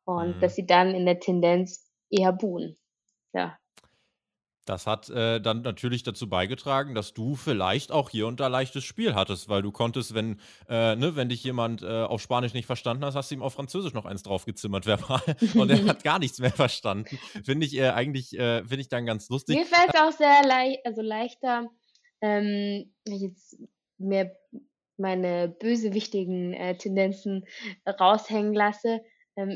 Und 0.03 0.37
mhm. 0.37 0.41
dass 0.41 0.55
sie 0.55 0.65
dann 0.65 0.95
in 0.95 1.05
der 1.05 1.19
Tendenz 1.19 1.89
eher 2.09 2.33
buhen. 2.33 2.77
Ja. 3.33 3.57
Das 4.67 4.85
hat 4.85 5.09
äh, 5.09 5.39
dann 5.39 5.61
natürlich 5.61 6.03
dazu 6.03 6.27
beigetragen, 6.27 6.93
dass 6.93 7.13
du 7.13 7.35
vielleicht 7.35 7.91
auch 7.91 8.09
hier 8.09 8.27
und 8.27 8.41
da 8.41 8.47
leichtes 8.47 8.83
Spiel 8.83 9.15
hattest, 9.15 9.47
weil 9.47 9.61
du 9.61 9.71
konntest, 9.71 10.13
wenn, 10.13 10.41
äh, 10.67 10.95
ne, 10.97 11.15
wenn 11.15 11.29
dich 11.29 11.41
jemand 11.43 11.83
äh, 11.83 12.03
auf 12.03 12.21
Spanisch 12.21 12.53
nicht 12.53 12.65
verstanden 12.65 13.05
hat, 13.05 13.15
hast 13.15 13.31
du 13.31 13.35
ihm 13.35 13.41
auf 13.41 13.53
Französisch 13.53 13.93
noch 13.93 14.05
eins 14.05 14.23
draufgezimmert 14.23 14.85
verbal 14.85 15.21
und 15.55 15.69
er 15.69 15.85
hat 15.85 16.03
gar 16.03 16.19
nichts 16.19 16.39
mehr 16.39 16.51
verstanden. 16.51 17.17
Finde 17.45 17.65
ich 17.65 17.77
äh, 17.77 17.89
eigentlich, 17.91 18.37
äh, 18.37 18.59
finde 18.59 18.81
ich 18.81 18.89
dann 18.89 19.05
ganz 19.05 19.29
lustig. 19.29 19.55
Mir 19.55 19.65
fällt 19.65 19.93
es 19.93 20.01
auch 20.01 20.11
sehr 20.11 20.43
leicht, 20.45 20.85
also 20.85 21.01
leichter, 21.01 21.69
ähm, 22.19 22.91
wenn 23.05 23.13
ich 23.13 23.21
jetzt 23.21 23.57
mehr 23.97 24.35
meine 24.97 25.47
bösewichtigen 25.47 26.53
äh, 26.53 26.77
Tendenzen 26.77 27.45
raushängen 27.87 28.53
lasse, 28.53 29.01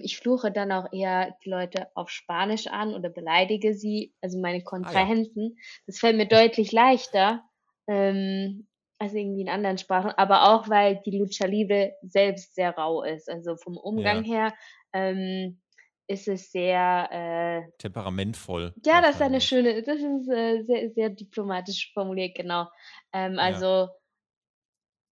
ich 0.03 0.17
fluche 0.17 0.51
dann 0.51 0.71
auch 0.71 0.91
eher 0.93 1.35
die 1.43 1.50
Leute 1.50 1.88
auf 1.95 2.09
Spanisch 2.09 2.67
an 2.67 2.93
oder 2.93 3.09
beleidige 3.09 3.73
sie, 3.73 4.13
also 4.21 4.39
meine 4.39 4.63
Kontrahenten. 4.63 5.53
Ah, 5.53 5.57
ja. 5.57 5.83
Das 5.88 6.00
fällt 6.00 6.17
mir 6.17 6.27
deutlich 6.27 6.71
leichter 6.71 7.43
ähm, 7.88 8.67
als 9.00 9.15
irgendwie 9.15 9.41
in 9.41 9.50
anderen 9.50 9.79
Sprachen, 9.79 10.11
aber 10.11 10.53
auch 10.53 10.69
weil 10.69 11.01
die 11.03 11.17
Lucha 11.17 11.47
Libre 11.47 11.93
selbst 12.03 12.53
sehr 12.53 12.77
rau 12.77 13.03
ist. 13.03 13.27
Also 13.27 13.55
vom 13.55 13.75
Umgang 13.75 14.23
ja. 14.23 14.33
her 14.33 14.53
ähm, 14.93 15.59
ist 16.07 16.27
es 16.27 16.51
sehr 16.51 17.09
äh, 17.11 17.71
temperamentvoll. 17.79 18.75
Ja, 18.85 19.01
das 19.01 19.15
ist 19.15 19.21
eine 19.21 19.41
schöne, 19.41 19.81
das 19.81 19.97
ist 19.97 20.29
äh, 20.29 20.61
sehr, 20.63 20.91
sehr 20.91 21.09
diplomatisch 21.09 21.91
formuliert, 21.93 22.35
genau. 22.35 22.67
Ähm, 23.13 23.39
also 23.39 23.65
ja. 23.65 23.89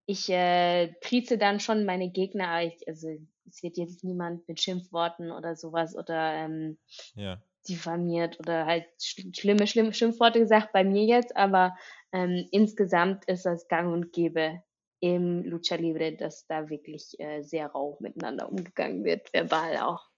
ich 0.06 0.30
äh, 0.30 0.94
trieze 1.02 1.40
dann 1.40 1.60
schon 1.60 1.86
meine 1.86 2.12
Gegner, 2.12 2.64
ich, 2.64 2.88
also 2.88 3.08
es 3.50 3.64
wird 3.64 3.78
jetzt 3.78 4.04
niemand 4.04 4.48
mit 4.48 4.62
Schimpfworten 4.62 5.32
oder 5.32 5.56
sowas 5.56 5.96
oder 5.96 6.34
ähm, 6.34 6.78
ja. 7.16 7.42
diffamiert 7.68 8.40
oder 8.40 8.66
halt 8.66 8.86
schlimme, 9.02 9.68
schlimme 9.68 9.94
Schimpfworte 9.94 10.40
gesagt 10.40 10.72
bei 10.72 10.84
mir 10.84 11.06
jetzt, 11.06 11.36
aber 11.36 11.76
ähm, 12.12 12.48
insgesamt 12.52 13.26
ist 13.26 13.46
das 13.46 13.68
gang 13.68 13.92
und 13.94 14.14
gäbe 14.14 14.62
im 15.02 15.44
Lucha 15.44 15.76
Libre, 15.76 16.16
dass 16.16 16.46
da 16.48 16.70
wirklich 16.70 17.20
äh, 17.20 17.42
sehr 17.42 17.68
rau 17.68 17.98
miteinander 18.02 18.50
umgegangen 18.50 19.04
wird, 19.04 19.34
verbal 19.34 19.78
auch. 19.78 20.10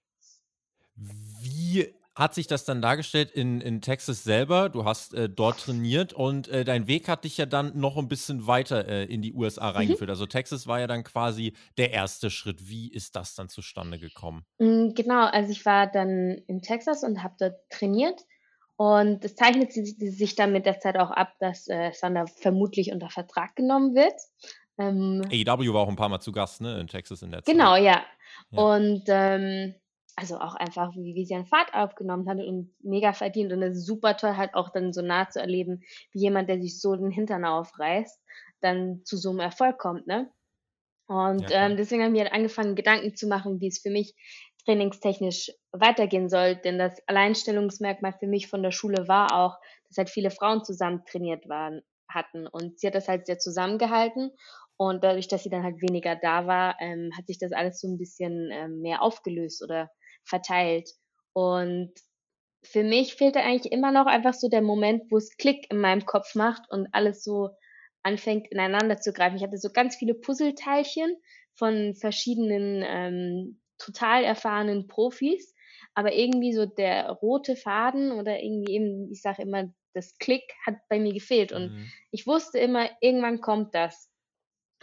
Wie 0.94 1.94
hat 2.14 2.34
sich 2.34 2.46
das 2.46 2.64
dann 2.64 2.82
dargestellt 2.82 3.30
in, 3.30 3.60
in 3.60 3.80
Texas 3.80 4.22
selber? 4.22 4.68
Du 4.68 4.84
hast 4.84 5.14
äh, 5.14 5.28
dort 5.28 5.60
trainiert 5.60 6.12
und 6.12 6.48
äh, 6.48 6.64
dein 6.64 6.86
Weg 6.86 7.08
hat 7.08 7.24
dich 7.24 7.38
ja 7.38 7.46
dann 7.46 7.78
noch 7.78 7.96
ein 7.96 8.08
bisschen 8.08 8.46
weiter 8.46 8.86
äh, 8.86 9.04
in 9.04 9.22
die 9.22 9.32
USA 9.32 9.70
mhm. 9.70 9.76
reingeführt. 9.76 10.08
Mhm. 10.08 10.12
Also 10.12 10.26
Texas 10.26 10.66
war 10.66 10.80
ja 10.80 10.86
dann 10.86 11.04
quasi 11.04 11.54
der 11.78 11.92
erste 11.92 12.30
Schritt. 12.30 12.68
Wie 12.68 12.92
ist 12.92 13.16
das 13.16 13.34
dann 13.34 13.48
zustande 13.48 13.98
gekommen? 13.98 14.44
Mm, 14.58 14.90
genau, 14.94 15.26
also 15.26 15.50
ich 15.50 15.64
war 15.64 15.86
dann 15.86 16.42
in 16.46 16.60
Texas 16.60 17.02
und 17.02 17.22
habe 17.22 17.34
dort 17.38 17.56
trainiert. 17.70 18.20
Und 18.76 19.24
es 19.24 19.36
zeichnet 19.36 19.72
sich 19.72 20.34
dann 20.34 20.52
mit 20.52 20.66
der 20.66 20.80
Zeit 20.80 20.96
auch 20.96 21.10
ab, 21.10 21.34
dass 21.38 21.68
äh, 21.68 21.92
Sander 21.92 22.26
vermutlich 22.26 22.90
unter 22.92 23.10
Vertrag 23.10 23.54
genommen 23.54 23.94
wird. 23.94 24.14
Ähm, 24.78 25.22
AEW 25.30 25.72
war 25.72 25.82
auch 25.82 25.88
ein 25.88 25.96
paar 25.96 26.08
Mal 26.08 26.20
zu 26.20 26.32
Gast, 26.32 26.60
ne, 26.60 26.80
in 26.80 26.88
Texas 26.88 27.22
in 27.22 27.30
der 27.30 27.42
Zeit. 27.42 27.54
Genau, 27.54 27.76
ja. 27.76 28.02
ja. 28.50 28.58
Und 28.58 29.04
ähm, 29.08 29.74
also 30.16 30.38
auch 30.38 30.54
einfach, 30.54 30.94
wie, 30.94 31.14
wie 31.14 31.24
sie 31.24 31.34
einen 31.34 31.46
Fahrt 31.46 31.74
aufgenommen 31.74 32.28
hat 32.28 32.38
und 32.38 32.74
mega 32.80 33.12
verdient. 33.12 33.52
Und 33.52 33.62
es 33.62 33.78
ist 33.78 33.86
super 33.86 34.16
toll, 34.16 34.36
halt 34.36 34.54
auch 34.54 34.70
dann 34.70 34.92
so 34.92 35.02
nah 35.02 35.28
zu 35.28 35.40
erleben, 35.40 35.82
wie 36.12 36.20
jemand, 36.20 36.48
der 36.48 36.60
sich 36.60 36.80
so 36.80 36.94
den 36.94 37.10
Hintern 37.10 37.44
aufreißt, 37.44 38.20
dann 38.60 39.02
zu 39.04 39.16
so 39.16 39.30
einem 39.30 39.40
Erfolg 39.40 39.78
kommt, 39.78 40.06
ne? 40.06 40.30
Und 41.06 41.50
ja, 41.50 41.66
ähm, 41.66 41.76
deswegen 41.76 42.02
haben 42.02 42.14
wir 42.14 42.22
halt 42.22 42.32
angefangen, 42.32 42.74
Gedanken 42.74 43.14
zu 43.14 43.26
machen, 43.26 43.60
wie 43.60 43.66
es 43.66 43.80
für 43.80 43.90
mich 43.90 44.14
trainingstechnisch 44.64 45.50
weitergehen 45.72 46.28
soll. 46.28 46.56
Denn 46.56 46.78
das 46.78 47.06
Alleinstellungsmerkmal 47.06 48.12
für 48.12 48.26
mich 48.26 48.48
von 48.48 48.62
der 48.62 48.70
Schule 48.70 49.08
war 49.08 49.34
auch, 49.34 49.58
dass 49.88 49.98
halt 49.98 50.10
viele 50.10 50.30
Frauen 50.30 50.64
zusammen 50.64 51.04
trainiert 51.04 51.48
waren, 51.48 51.82
hatten. 52.08 52.46
Und 52.46 52.78
sie 52.78 52.86
hat 52.86 52.94
das 52.94 53.08
halt 53.08 53.26
sehr 53.26 53.38
zusammengehalten. 53.38 54.30
Und 54.76 55.04
dadurch, 55.04 55.28
dass 55.28 55.42
sie 55.42 55.50
dann 55.50 55.64
halt 55.64 55.82
weniger 55.82 56.16
da 56.16 56.46
war, 56.46 56.76
ähm, 56.80 57.10
hat 57.16 57.26
sich 57.26 57.38
das 57.38 57.52
alles 57.52 57.80
so 57.80 57.88
ein 57.88 57.98
bisschen 57.98 58.50
ähm, 58.50 58.80
mehr 58.80 59.02
aufgelöst 59.02 59.62
oder 59.62 59.90
verteilt. 60.24 60.90
Und 61.32 61.92
für 62.64 62.84
mich 62.84 63.14
fehlte 63.14 63.40
eigentlich 63.40 63.72
immer 63.72 63.90
noch 63.90 64.06
einfach 64.06 64.34
so 64.34 64.48
der 64.48 64.62
Moment, 64.62 65.10
wo 65.10 65.16
es 65.16 65.36
Klick 65.36 65.70
in 65.70 65.78
meinem 65.78 66.04
Kopf 66.04 66.34
macht 66.34 66.62
und 66.70 66.88
alles 66.92 67.24
so 67.24 67.50
anfängt 68.02 68.48
ineinander 68.50 68.98
zu 68.98 69.12
greifen. 69.12 69.36
Ich 69.36 69.42
hatte 69.42 69.58
so 69.58 69.70
ganz 69.70 69.96
viele 69.96 70.14
Puzzleteilchen 70.14 71.16
von 71.54 71.94
verschiedenen 71.94 72.82
ähm, 72.86 73.60
total 73.78 74.24
erfahrenen 74.24 74.86
Profis, 74.86 75.54
aber 75.94 76.12
irgendwie 76.12 76.52
so 76.52 76.66
der 76.66 77.10
rote 77.10 77.56
Faden 77.56 78.12
oder 78.12 78.40
irgendwie 78.40 78.74
eben, 78.74 79.12
ich 79.12 79.22
sage 79.22 79.42
immer, 79.42 79.72
das 79.94 80.16
Klick 80.18 80.42
hat 80.64 80.76
bei 80.88 80.98
mir 80.98 81.12
gefehlt 81.12 81.52
und 81.52 81.72
mhm. 81.72 81.92
ich 82.10 82.26
wusste 82.26 82.58
immer, 82.58 82.88
irgendwann 83.00 83.40
kommt 83.40 83.74
das. 83.74 84.10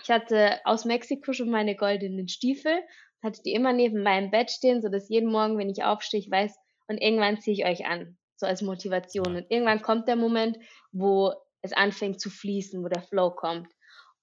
Ich 0.02 0.10
hatte 0.10 0.60
aus 0.66 0.86
Mexiko 0.86 1.34
schon 1.34 1.50
meine 1.50 1.76
goldenen 1.76 2.28
Stiefel 2.28 2.80
hatte 3.22 3.42
die 3.44 3.54
immer 3.54 3.74
neben 3.74 4.04
meinem 4.04 4.32
Bett 4.32 4.52
stehen, 4.52 4.82
so 4.82 4.90
dass 4.90 5.10
jeden 5.10 5.32
Morgen, 5.32 5.58
wenn 5.58 5.70
ich 5.70 5.84
aufstehe, 5.84 6.20
ich 6.20 6.32
weiß, 6.32 6.56
und 6.88 6.98
irgendwann 6.98 7.40
ziehe 7.40 7.54
ich 7.54 7.66
euch 7.66 7.86
an, 7.86 8.18
so 8.36 8.46
als 8.46 8.62
Motivation. 8.62 9.36
Und 9.36 9.46
irgendwann 9.50 9.82
kommt 9.82 10.08
der 10.08 10.16
Moment, 10.16 10.58
wo 10.92 11.34
es 11.62 11.74
anfängt 11.74 12.20
zu 12.20 12.30
fließen, 12.30 12.84
wo 12.84 12.88
der 12.88 13.04
Flow 13.04 13.32
kommt. 13.32 13.68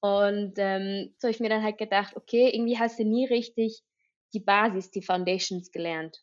Und 0.00 0.54
ähm, 0.56 1.14
so 1.18 1.28
habe 1.28 1.32
ich 1.32 1.40
mir 1.40 1.48
dann 1.48 1.62
halt 1.62 1.78
gedacht, 1.78 2.16
okay, 2.16 2.50
irgendwie 2.52 2.78
hast 2.78 2.98
du 2.98 3.04
nie 3.04 3.26
richtig 3.26 3.82
die 4.32 4.40
Basis, 4.40 4.90
die 4.90 5.02
Foundations 5.02 5.70
gelernt. 5.70 6.18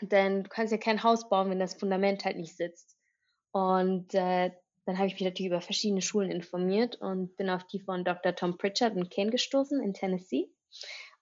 Denn 0.00 0.44
du 0.44 0.48
kannst 0.48 0.72
ja 0.72 0.78
kein 0.78 1.02
Haus 1.02 1.28
bauen, 1.28 1.50
wenn 1.50 1.58
das 1.58 1.74
Fundament 1.74 2.24
halt 2.24 2.36
nicht 2.36 2.56
sitzt. 2.56 2.96
Und 3.52 4.14
äh, 4.14 4.50
dann 4.86 4.98
habe 4.98 5.08
ich 5.08 5.14
mich 5.14 5.22
natürlich 5.22 5.50
über 5.50 5.60
verschiedene 5.60 6.02
Schulen 6.02 6.30
informiert 6.30 6.96
und 6.96 7.36
bin 7.36 7.50
auf 7.50 7.66
die 7.66 7.80
von 7.80 8.04
Dr. 8.04 8.34
Tom 8.34 8.56
Pritchard 8.56 8.96
in 8.96 9.08
Kane 9.10 9.30
gestoßen 9.30 9.82
in 9.82 9.94
Tennessee. 9.94 10.48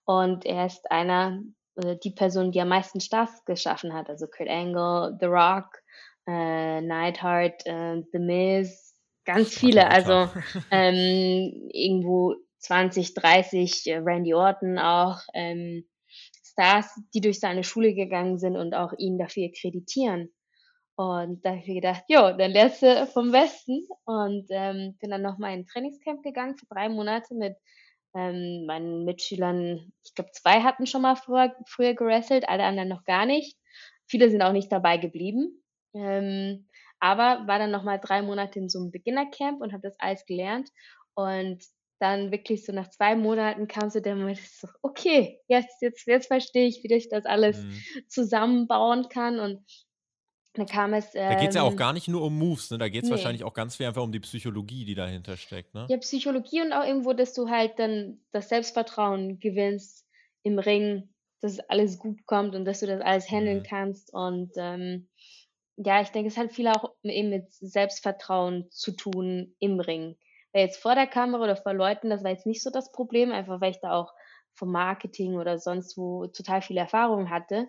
Und 0.09 0.47
er 0.47 0.65
ist 0.65 0.91
einer 0.91 1.43
äh, 1.77 1.97
die 2.03 2.13
Person, 2.13 2.51
die 2.51 2.63
am 2.63 2.69
meisten 2.69 2.99
Stars 2.99 3.45
geschaffen 3.45 3.93
hat. 3.93 4.09
Also 4.09 4.27
Kurt 4.27 4.49
Angle, 4.49 5.19
The 5.21 5.27
Rock, 5.27 5.83
äh, 6.27 6.81
Neidhart, 6.81 7.67
äh, 7.67 8.03
The 8.11 8.19
Miz, 8.19 8.97
ganz 9.27 9.55
viele. 9.55 9.87
Also 9.87 10.31
ähm, 10.71 11.69
irgendwo 11.75 12.37
20, 12.61 13.13
30, 13.13 13.87
äh, 13.87 13.97
Randy 13.99 14.33
Orton 14.33 14.79
auch. 14.79 15.21
Ähm, 15.35 15.85
Stars, 16.43 16.99
die 17.13 17.21
durch 17.21 17.39
seine 17.39 17.63
Schule 17.63 17.93
gegangen 17.93 18.39
sind 18.39 18.57
und 18.57 18.75
auch 18.75 18.95
ihn 18.97 19.19
dafür 19.19 19.51
kreditieren. 19.53 20.33
Und 20.97 21.45
da 21.45 21.51
habe 21.51 21.61
ich 21.61 21.69
mir 21.69 21.75
gedacht, 21.75 22.05
jo, 22.09 22.33
dann 22.33 22.51
lernst 22.53 22.81
du 22.81 23.07
vom 23.09 23.31
Westen. 23.31 23.87
Und 24.07 24.47
ähm, 24.49 24.97
bin 25.01 25.11
dann 25.11 25.21
nochmal 25.21 25.53
in 25.53 25.61
ein 25.61 25.67
Trainingscamp 25.67 26.23
gegangen 26.23 26.57
für 26.57 26.67
drei 26.67 26.89
Monate 26.89 27.35
mit 27.35 27.57
ähm, 28.15 28.67
meinen 28.67 29.05
Mitschülern. 29.05 29.93
Ich 30.05 30.15
glaube, 30.15 30.31
zwei 30.33 30.63
hatten 30.63 30.87
schon 30.87 31.03
mal 31.03 31.17
früher, 31.17 31.55
früher 31.67 31.95
gewrestelt, 31.95 32.49
alle 32.49 32.65
anderen 32.65 32.89
noch 32.89 33.05
gar 33.05 33.27
nicht. 33.27 33.57
Viele 34.07 34.31
sind 34.31 34.43
auch 34.43 34.53
nicht 34.53 34.73
dabei 34.73 34.97
geblieben. 34.97 35.63
Ähm, 35.95 36.69
aber 37.01 37.47
war 37.47 37.59
dann 37.59 37.71
nochmal 37.71 38.01
drei 38.01 38.23
Monate 38.23 38.59
in 38.59 38.69
so 38.69 38.81
einem 38.81 38.91
Beginnercamp 38.91 39.61
und 39.61 39.73
habe 39.73 39.83
das 39.83 39.99
alles 40.01 40.25
gelernt. 40.27 40.71
Und 41.15 41.63
dann 42.01 42.31
wirklich 42.31 42.65
so 42.65 42.73
nach 42.73 42.91
zwei 42.91 43.17
Monaten 43.17 43.67
kam 43.67 43.91
so 43.91 44.01
der 44.01 44.15
Moment, 44.15 44.39
so, 44.39 44.69
okay, 44.83 45.41
jetzt, 45.49 45.83
jetzt, 45.83 46.07
jetzt 46.07 46.29
verstehe 46.29 46.67
ich, 46.67 46.83
wie 46.83 46.95
ich 46.95 47.09
das 47.09 47.25
alles 47.25 47.63
mhm. 47.63 47.83
zusammenbauen 48.09 49.09
kann. 49.09 49.41
Und 49.41 49.65
da 50.59 50.65
kam 50.65 50.93
es. 50.93 51.15
Ähm, 51.15 51.31
da 51.31 51.35
geht 51.37 51.51
es 51.51 51.55
ja 51.55 51.63
auch 51.63 51.71
ähm, 51.71 51.77
gar 51.77 51.93
nicht 51.93 52.09
nur 52.09 52.23
um 52.23 52.37
Moves, 52.39 52.71
ne? 52.71 52.79
Da 52.79 52.89
geht 52.89 53.05
es 53.05 53.09
nee. 53.09 53.15
wahrscheinlich 53.15 53.45
auch 53.45 53.55
ganz 53.55 53.77
viel 53.77 53.87
einfach 53.87 54.03
um 54.03 54.13
die 54.13 54.21
Psychologie, 54.21 54.85
die 54.85 54.95
dahinter 54.95 55.37
steckt, 55.37 55.75
ne? 55.75 55.87
Ja, 55.89 55.97
Psychologie 55.99 56.63
und 56.63 56.73
auch 56.73 56.85
irgendwo, 56.85 57.13
dass 57.13 57.33
du 57.35 57.49
halt 57.49 57.79
dann 57.79 58.21
das 58.33 58.49
Selbstvertrauen 58.49 59.39
gewinnst 59.39 60.07
im 60.43 60.59
Ring, 60.59 61.09
dass 61.41 61.61
alles 61.61 61.99
gut 61.99 62.27
kommt 62.27 62.55
und 62.55 62.65
dass 62.65 62.81
du 62.81 62.87
das 62.87 63.01
alles 63.01 63.31
handeln 63.31 63.59
mhm. 63.59 63.65
kannst. 63.65 64.13
Und 64.13 64.53
ähm, 64.57 65.09
ja, 65.77 66.01
ich 66.01 66.09
denke, 66.09 66.29
es 66.29 66.37
hat 66.37 66.53
viel 66.53 66.69
auch 66.69 66.93
eben 67.03 67.31
mit 67.31 67.53
Selbstvertrauen 67.53 68.69
zu 68.71 68.93
tun 68.93 69.55
im 69.61 69.79
Ring. 69.79 70.17
Weil 70.53 70.63
jetzt 70.65 70.81
vor 70.83 70.95
der 70.95 71.07
Kamera 71.07 71.45
oder 71.45 71.57
vor 71.57 71.75
Leuten, 71.75 72.11
das 72.11 72.25
war 72.25 72.31
jetzt 72.31 72.47
nicht 72.47 72.63
so 72.63 72.71
das 72.71 72.91
Problem, 72.91 73.33
einfach 73.33 73.61
weil 73.61 73.71
ich 73.71 73.81
da 73.81 73.93
auch 73.93 74.13
vom 74.55 74.73
Marketing 74.73 75.37
oder 75.37 75.59
sonst 75.59 75.97
wo 75.97 76.27
total 76.27 76.63
viel 76.63 76.77
Erfahrung 76.77 77.31
hatte. 77.31 77.69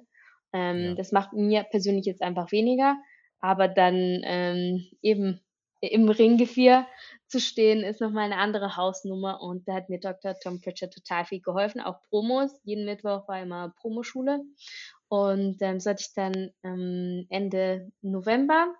Ähm, 0.54 0.90
ja. 0.90 0.96
Das 0.96 1.12
macht 1.12 1.34
mir 1.34 1.64
persönlich 1.64 2.06
jetzt 2.06 2.22
einfach 2.22 2.52
weniger, 2.52 2.98
aber 3.40 3.68
dann 3.68 4.22
ähm, 4.24 4.86
eben 5.02 5.42
im 5.82 6.10
Ringgefähr 6.10 6.88
zu 7.28 7.40
stehen, 7.40 7.84
ist 7.84 8.02
nochmal 8.02 8.26
eine 8.26 8.38
andere 8.38 8.76
Hausnummer 8.76 9.42
und 9.42 9.68
da 9.68 9.76
hat 9.76 9.90
mir 9.90 10.00
Dr. 10.00 10.36
Tom 10.40 10.60
Pritchard 10.60 10.94
total 10.94 11.26
viel 11.26 11.42
geholfen, 11.42 11.80
auch 11.80 12.02
Promos. 12.10 12.52
Jeden 12.64 12.86
Mittwoch 12.86 13.28
war 13.28 13.42
immer 13.42 13.74
Promoschule 13.80 14.42
und 15.08 15.58
ähm, 15.62 15.80
so 15.80 15.92
hatte 15.92 16.02
ich 16.02 16.14
dann 16.14 16.52
ähm, 16.64 17.28
Ende 17.30 17.92
November 18.02 18.74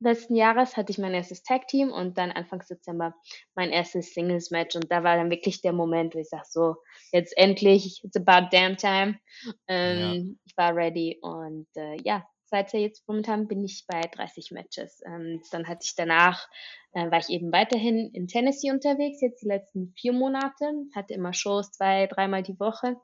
letzten 0.00 0.34
Jahres 0.34 0.76
hatte 0.76 0.92
ich 0.92 0.98
mein 0.98 1.14
erstes 1.14 1.42
Tag-Team 1.42 1.90
und 1.90 2.18
dann 2.18 2.30
Anfang 2.30 2.62
Dezember 2.68 3.14
mein 3.54 3.70
erstes 3.70 4.14
Singles-Match. 4.14 4.76
Und 4.76 4.90
da 4.90 5.02
war 5.04 5.16
dann 5.16 5.30
wirklich 5.30 5.60
der 5.60 5.72
Moment, 5.72 6.14
wo 6.14 6.18
ich 6.18 6.28
sage, 6.28 6.46
so, 6.48 6.76
jetzt 7.12 7.36
endlich, 7.36 8.02
it's 8.04 8.16
about 8.16 8.48
damn 8.50 8.76
time. 8.76 9.18
Ähm, 9.66 9.98
ja. 9.98 10.34
Ich 10.46 10.56
war 10.56 10.74
ready 10.74 11.18
und 11.20 11.66
äh, 11.76 11.96
ja, 12.02 12.26
seit 12.50 12.72
jetzt 12.72 13.06
momentan 13.06 13.46
bin 13.46 13.64
ich 13.64 13.84
bei 13.86 14.00
30 14.00 14.50
Matches. 14.52 15.00
Ähm, 15.06 15.42
dann 15.50 15.66
hatte 15.68 15.80
ich 15.84 15.94
danach, 15.94 16.48
äh, 16.92 17.10
war 17.10 17.18
ich 17.18 17.28
eben 17.28 17.52
weiterhin 17.52 18.10
in 18.12 18.26
Tennessee 18.26 18.70
unterwegs, 18.70 19.20
jetzt 19.20 19.42
die 19.42 19.48
letzten 19.48 19.92
vier 19.96 20.12
Monate, 20.12 20.72
hatte 20.94 21.14
immer 21.14 21.34
Shows 21.34 21.72
zwei, 21.72 22.06
dreimal 22.06 22.42
die 22.42 22.58
Woche 22.58 22.96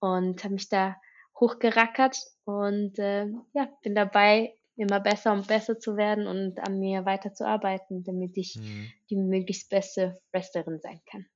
und 0.00 0.44
habe 0.44 0.54
mich 0.54 0.68
da 0.68 0.96
hochgerackert 1.38 2.16
und 2.44 2.98
äh, 2.98 3.26
ja, 3.52 3.68
bin 3.82 3.94
dabei, 3.94 4.54
immer 4.76 5.00
besser 5.00 5.32
und 5.32 5.46
besser 5.46 5.78
zu 5.78 5.96
werden 5.96 6.26
und 6.26 6.58
an 6.60 6.78
mir 6.78 7.04
weiterzuarbeiten, 7.04 8.04
damit 8.04 8.36
ich 8.36 8.56
mhm. 8.56 8.90
die 9.10 9.16
möglichst 9.16 9.70
beste 9.70 10.20
Wrestlerin 10.32 10.80
sein 10.80 11.00
kann. 11.10 11.26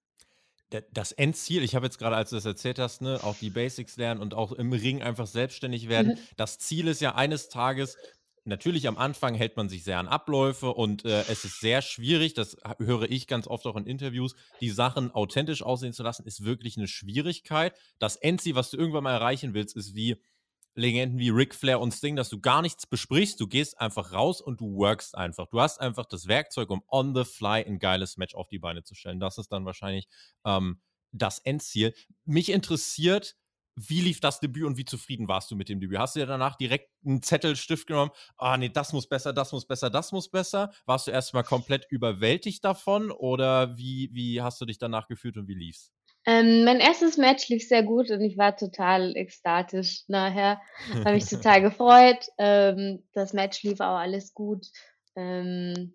Das 0.92 1.12
Endziel, 1.12 1.62
ich 1.62 1.74
habe 1.74 1.86
jetzt 1.86 1.98
gerade, 1.98 2.16
als 2.16 2.28
du 2.28 2.36
das 2.36 2.44
erzählt 2.44 2.78
hast, 2.78 3.00
ne, 3.00 3.20
auch 3.22 3.36
die 3.36 3.48
Basics 3.48 3.96
lernen 3.96 4.20
und 4.20 4.34
auch 4.34 4.52
im 4.52 4.72
Ring 4.72 5.02
einfach 5.02 5.26
selbstständig 5.26 5.88
werden. 5.88 6.12
Mhm. 6.12 6.18
Das 6.36 6.58
Ziel 6.58 6.88
ist 6.88 7.00
ja 7.00 7.14
eines 7.14 7.48
Tages, 7.48 7.96
natürlich 8.44 8.86
am 8.86 8.98
Anfang 8.98 9.34
hält 9.34 9.56
man 9.56 9.70
sich 9.70 9.84
sehr 9.84 9.98
an 9.98 10.08
Abläufe 10.08 10.74
und 10.74 11.06
äh, 11.06 11.20
es 11.28 11.44
ist 11.44 11.60
sehr 11.60 11.80
schwierig, 11.80 12.34
das 12.34 12.56
höre 12.78 13.10
ich 13.10 13.26
ganz 13.26 13.46
oft 13.46 13.66
auch 13.66 13.76
in 13.76 13.86
Interviews, 13.86 14.34
die 14.60 14.70
Sachen 14.70 15.10
authentisch 15.10 15.62
aussehen 15.62 15.94
zu 15.94 16.02
lassen, 16.02 16.26
ist 16.26 16.44
wirklich 16.44 16.76
eine 16.76 16.88
Schwierigkeit. 16.88 17.74
Das 17.98 18.16
Endziel, 18.16 18.54
was 18.54 18.70
du 18.70 18.76
irgendwann 18.76 19.04
mal 19.04 19.14
erreichen 19.14 19.54
willst, 19.54 19.74
ist 19.74 19.94
wie, 19.94 20.20
Legenden 20.74 21.18
wie 21.18 21.30
Ric 21.30 21.54
Flair 21.54 21.80
und 21.80 21.92
Sting, 21.92 22.16
dass 22.16 22.28
du 22.28 22.40
gar 22.40 22.62
nichts 22.62 22.86
besprichst, 22.86 23.40
du 23.40 23.48
gehst 23.48 23.80
einfach 23.80 24.12
raus 24.12 24.40
und 24.40 24.60
du 24.60 24.74
workst 24.74 25.16
einfach. 25.16 25.46
Du 25.48 25.60
hast 25.60 25.80
einfach 25.80 26.06
das 26.06 26.28
Werkzeug, 26.28 26.70
um 26.70 26.82
on 26.88 27.14
the 27.14 27.24
fly 27.24 27.64
ein 27.64 27.78
geiles 27.78 28.16
Match 28.16 28.34
auf 28.34 28.48
die 28.48 28.58
Beine 28.58 28.82
zu 28.84 28.94
stellen. 28.94 29.20
Das 29.20 29.38
ist 29.38 29.50
dann 29.50 29.64
wahrscheinlich 29.64 30.08
ähm, 30.44 30.80
das 31.12 31.38
Endziel. 31.40 31.94
Mich 32.24 32.50
interessiert, 32.50 33.36
wie 33.76 34.00
lief 34.00 34.20
das 34.20 34.40
Debüt 34.40 34.64
und 34.64 34.76
wie 34.76 34.84
zufrieden 34.84 35.28
warst 35.28 35.50
du 35.50 35.56
mit 35.56 35.68
dem 35.68 35.80
Debüt? 35.80 35.98
Hast 35.98 36.16
du 36.16 36.20
dir 36.20 36.26
danach 36.26 36.56
direkt 36.56 36.90
einen 37.04 37.22
Zettel, 37.22 37.54
Stift 37.56 37.86
genommen? 37.86 38.10
Ah, 38.36 38.56
nee, 38.56 38.68
das 38.68 38.92
muss 38.92 39.08
besser, 39.08 39.32
das 39.32 39.52
muss 39.52 39.66
besser, 39.66 39.88
das 39.90 40.10
muss 40.10 40.28
besser. 40.30 40.72
Warst 40.86 41.06
du 41.06 41.12
erstmal 41.12 41.44
komplett 41.44 41.86
überwältigt 41.90 42.64
davon 42.64 43.10
oder 43.10 43.76
wie, 43.76 44.10
wie 44.12 44.42
hast 44.42 44.60
du 44.60 44.64
dich 44.64 44.78
danach 44.78 45.06
gefühlt 45.06 45.36
und 45.36 45.46
wie 45.48 45.54
lief's? 45.54 45.92
Ähm, 46.26 46.64
mein 46.64 46.80
erstes 46.80 47.16
Match 47.16 47.48
lief 47.48 47.66
sehr 47.66 47.82
gut 47.82 48.10
und 48.10 48.20
ich 48.20 48.36
war 48.36 48.56
total 48.56 49.16
ekstatisch 49.16 50.04
nachher. 50.08 50.60
Habe 51.04 51.12
mich 51.12 51.26
total 51.26 51.62
gefreut. 51.62 52.26
Ähm, 52.38 53.06
das 53.12 53.32
Match 53.32 53.62
lief 53.62 53.80
auch 53.80 53.96
alles 53.96 54.34
gut. 54.34 54.66
Ähm, 55.16 55.94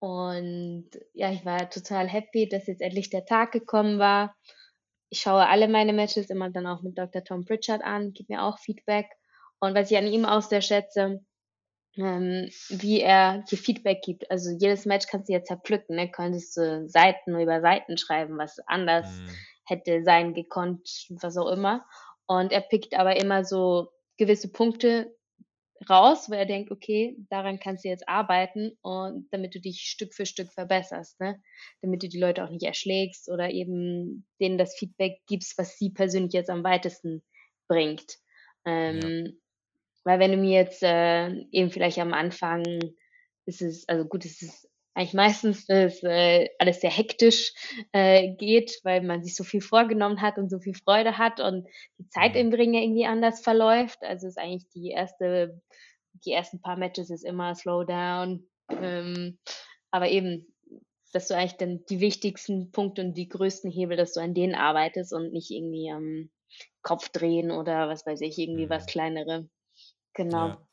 und 0.00 0.90
ja, 1.12 1.30
ich 1.30 1.44
war 1.44 1.70
total 1.70 2.08
happy, 2.08 2.48
dass 2.48 2.66
jetzt 2.66 2.82
endlich 2.82 3.10
der 3.10 3.24
Tag 3.24 3.52
gekommen 3.52 4.00
war. 4.00 4.34
Ich 5.10 5.20
schaue 5.20 5.46
alle 5.46 5.68
meine 5.68 5.92
Matches 5.92 6.28
immer 6.28 6.50
dann 6.50 6.66
auch 6.66 6.82
mit 6.82 6.98
Dr. 6.98 7.22
Tom 7.22 7.44
Pritchard 7.44 7.82
an, 7.82 8.12
gebe 8.12 8.32
mir 8.32 8.42
auch 8.42 8.58
Feedback. 8.58 9.06
Und 9.60 9.76
was 9.76 9.92
ich 9.92 9.96
an 9.96 10.08
ihm 10.08 10.24
auch 10.24 10.42
sehr 10.42 10.60
schätze, 10.60 11.24
ähm, 11.96 12.48
wie 12.68 13.00
er 13.00 13.44
dir 13.50 13.58
Feedback 13.58 14.02
gibt. 14.02 14.30
Also 14.30 14.50
jedes 14.50 14.86
Match 14.86 15.06
kannst 15.06 15.28
du 15.28 15.32
jetzt 15.32 15.48
zerpflücken, 15.48 15.96
ne? 15.96 16.10
Könntest 16.10 16.56
du 16.56 16.88
Seiten 16.88 17.38
über 17.38 17.60
Seiten 17.60 17.98
schreiben, 17.98 18.38
was 18.38 18.58
anders 18.66 19.06
mhm 19.06 19.28
hätte 19.64 20.02
sein 20.02 20.34
gekonnt, 20.34 21.06
was 21.10 21.36
auch 21.36 21.50
immer. 21.50 21.84
Und 22.26 22.52
er 22.52 22.60
pickt 22.60 22.94
aber 22.94 23.16
immer 23.16 23.44
so 23.44 23.88
gewisse 24.16 24.50
Punkte 24.50 25.16
raus, 25.88 26.30
wo 26.30 26.34
er 26.34 26.46
denkt, 26.46 26.70
okay, 26.70 27.16
daran 27.28 27.58
kannst 27.58 27.84
du 27.84 27.88
jetzt 27.88 28.08
arbeiten 28.08 28.78
und 28.82 29.26
damit 29.32 29.54
du 29.54 29.60
dich 29.60 29.80
Stück 29.80 30.14
für 30.14 30.26
Stück 30.26 30.52
verbesserst, 30.52 31.18
ne? 31.20 31.42
Damit 31.80 32.04
du 32.04 32.08
die 32.08 32.20
Leute 32.20 32.44
auch 32.44 32.50
nicht 32.50 32.62
erschlägst 32.62 33.28
oder 33.28 33.50
eben 33.50 34.26
denen 34.40 34.58
das 34.58 34.76
Feedback 34.76 35.20
gibst, 35.26 35.58
was 35.58 35.78
sie 35.78 35.90
persönlich 35.90 36.34
jetzt 36.34 36.50
am 36.50 36.62
weitesten 36.62 37.22
bringt. 37.66 38.18
Ähm, 38.64 39.00
ja. 39.26 39.32
Weil 40.04 40.18
wenn 40.18 40.32
du 40.32 40.36
mir 40.36 40.58
jetzt 40.58 40.82
äh, 40.82 41.28
eben 41.50 41.70
vielleicht 41.70 41.98
am 41.98 42.12
Anfang 42.12 42.64
ist 43.46 43.62
es, 43.62 43.88
also 43.88 44.04
gut, 44.04 44.24
es 44.24 44.42
ist 44.42 44.68
eigentlich 44.94 45.14
meistens 45.14 45.66
dass 45.66 46.02
äh, 46.02 46.48
alles 46.58 46.80
sehr 46.80 46.90
hektisch 46.90 47.52
äh, 47.92 48.34
geht, 48.34 48.78
weil 48.82 49.02
man 49.02 49.22
sich 49.22 49.34
so 49.34 49.44
viel 49.44 49.62
vorgenommen 49.62 50.20
hat 50.20 50.38
und 50.38 50.50
so 50.50 50.58
viel 50.58 50.74
Freude 50.74 51.18
hat 51.18 51.40
und 51.40 51.66
die 51.98 52.08
Zeit 52.08 52.34
mhm. 52.34 52.40
im 52.40 52.52
Ring 52.52 52.74
irgendwie 52.74 53.06
anders 53.06 53.40
verläuft. 53.40 54.02
Also 54.02 54.26
ist 54.26 54.38
eigentlich 54.38 54.68
die 54.74 54.90
erste, 54.90 55.60
die 56.24 56.32
ersten 56.32 56.60
paar 56.60 56.76
Matches 56.76 57.10
ist 57.10 57.24
immer 57.24 57.54
Slowdown. 57.54 58.46
Ähm, 58.70 59.38
aber 59.90 60.08
eben, 60.08 60.46
dass 61.12 61.28
du 61.28 61.36
eigentlich 61.36 61.56
dann 61.56 61.84
die 61.88 62.00
wichtigsten 62.00 62.70
Punkte 62.70 63.02
und 63.02 63.14
die 63.14 63.28
größten 63.28 63.70
Hebel, 63.70 63.96
dass 63.96 64.12
du 64.12 64.20
an 64.20 64.34
denen 64.34 64.54
arbeitest 64.54 65.12
und 65.12 65.32
nicht 65.32 65.50
irgendwie 65.50 65.90
am 65.90 66.30
Kopf 66.82 67.08
drehen 67.08 67.50
oder 67.50 67.88
was 67.88 68.06
weiß 68.06 68.20
ich, 68.22 68.38
irgendwie 68.38 68.66
mhm. 68.66 68.70
was 68.70 68.86
kleinere. 68.86 69.48
Genau. 70.14 70.48
Ja. 70.48 70.66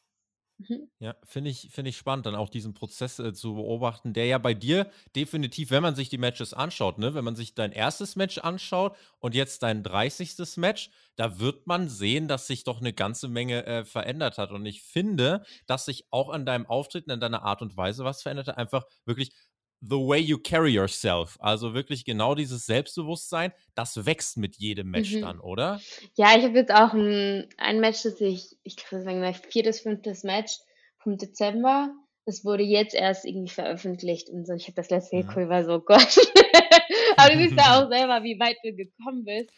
Mhm. 0.60 0.90
Ja, 1.02 1.16
finde 1.24 1.50
ich, 1.50 1.70
find 1.72 1.88
ich 1.88 1.96
spannend, 1.96 2.26
dann 2.26 2.36
auch 2.36 2.50
diesen 2.50 2.74
Prozess 2.74 3.20
äh, 3.20 3.32
zu 3.34 3.56
beobachten, 3.56 4.12
der 4.12 4.26
ja 4.26 4.38
bei 4.38 4.54
dir 4.54 4.92
definitiv, 5.16 5.72
wenn 5.72 5.82
man 5.82 5.96
sich 5.96 6.10
die 6.10 6.18
Matches 6.18 6.54
anschaut, 6.54 6.98
ne, 6.98 7.14
wenn 7.14 7.24
man 7.24 7.38
sich 7.38 7.56
dein 7.56 7.72
erstes 7.72 8.18
Match 8.18 8.38
anschaut 8.40 8.98
und 9.20 9.34
jetzt 9.34 9.64
dein 9.64 9.82
30. 9.82 10.58
Match, 10.58 10.92
da 11.16 11.40
wird 11.40 11.68
man 11.68 11.88
sehen, 11.88 12.28
dass 12.28 12.48
sich 12.48 12.66
doch 12.66 12.82
eine 12.82 12.92
ganze 12.92 13.30
Menge 13.30 13.66
äh, 13.66 13.86
verändert 13.86 14.38
hat. 14.38 14.52
Und 14.52 14.66
ich 14.66 14.82
finde, 14.84 15.46
dass 15.68 15.86
sich 15.86 16.06
auch 16.12 16.28
an 16.30 16.46
deinem 16.46 16.66
Auftreten, 16.66 17.12
an 17.12 17.22
deiner 17.22 17.44
Art 17.44 17.62
und 17.62 17.78
Weise 17.78 18.04
was 18.04 18.22
verändert 18.22 18.48
hat. 18.50 18.58
Einfach 18.58 18.84
wirklich 19.06 19.32
the 19.82 19.98
way 19.98 20.20
you 20.20 20.38
carry 20.38 20.72
yourself. 20.72 21.38
Also 21.40 21.74
wirklich 21.74 22.06
genau 22.06 22.36
dieses 22.36 22.66
Selbstbewusstsein, 22.66 23.54
das 23.76 24.06
wächst 24.06 24.38
mit 24.38 24.58
jedem 24.58 24.92
Match 24.92 25.14
mhm. 25.14 25.22
dann, 25.22 25.40
oder? 25.40 25.80
Ja, 26.16 26.38
ich 26.38 26.44
habe 26.44 26.58
jetzt 26.58 26.74
auch 26.74 26.94
ein, 26.94 27.48
ein 27.58 27.80
Match, 27.80 28.04
das 28.04 28.20
ich, 28.20 28.58
ich 28.64 28.76
kann 28.76 29.04
sagen, 29.04 29.20
mein 29.20 29.34
viertes, 29.34 29.82
fünftes 29.82 30.24
Match 30.24 30.58
vom 30.98 31.18
Dezember. 31.18 31.94
Das 32.26 32.46
wurde 32.46 32.64
jetzt 32.64 32.94
erst 32.94 33.26
irgendwie 33.26 33.52
veröffentlicht 33.52 34.30
und 34.30 34.46
so. 34.46 34.54
Ich 34.54 34.66
habe 34.66 34.76
das 34.76 34.90
letzte 34.90 35.16
mhm. 35.16 35.28
geguckt, 35.28 35.50
war 35.50 35.64
so, 35.64 35.76
oh 35.76 35.80
Gott. 35.80 36.18
Aber 37.18 37.34
du 37.34 37.40
siehst 37.40 37.58
ja 37.58 37.80
auch 37.80 37.90
selber, 37.92 38.24
wie 38.24 38.40
weit 38.40 38.58
du 38.64 38.74
gekommen 38.74 39.26
bist. 39.26 39.50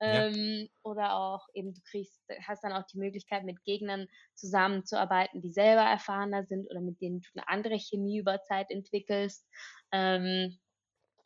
Ähm, 0.00 0.34
ja. 0.34 0.66
oder 0.82 1.14
auch 1.14 1.46
eben 1.54 1.72
du 1.74 1.80
kriegst, 1.90 2.20
hast 2.46 2.64
dann 2.64 2.72
auch 2.72 2.86
die 2.86 2.98
Möglichkeit, 2.98 3.44
mit 3.44 3.62
Gegnern 3.64 4.06
zusammenzuarbeiten, 4.34 5.40
die 5.40 5.52
selber 5.52 5.82
erfahrener 5.82 6.44
sind 6.44 6.70
oder 6.70 6.80
mit 6.80 7.00
denen 7.00 7.20
du 7.20 7.28
eine 7.34 7.48
andere 7.48 7.78
Chemie 7.78 8.18
über 8.18 8.42
Zeit 8.42 8.70
entwickelst. 8.70 9.46
Ähm, 9.92 10.58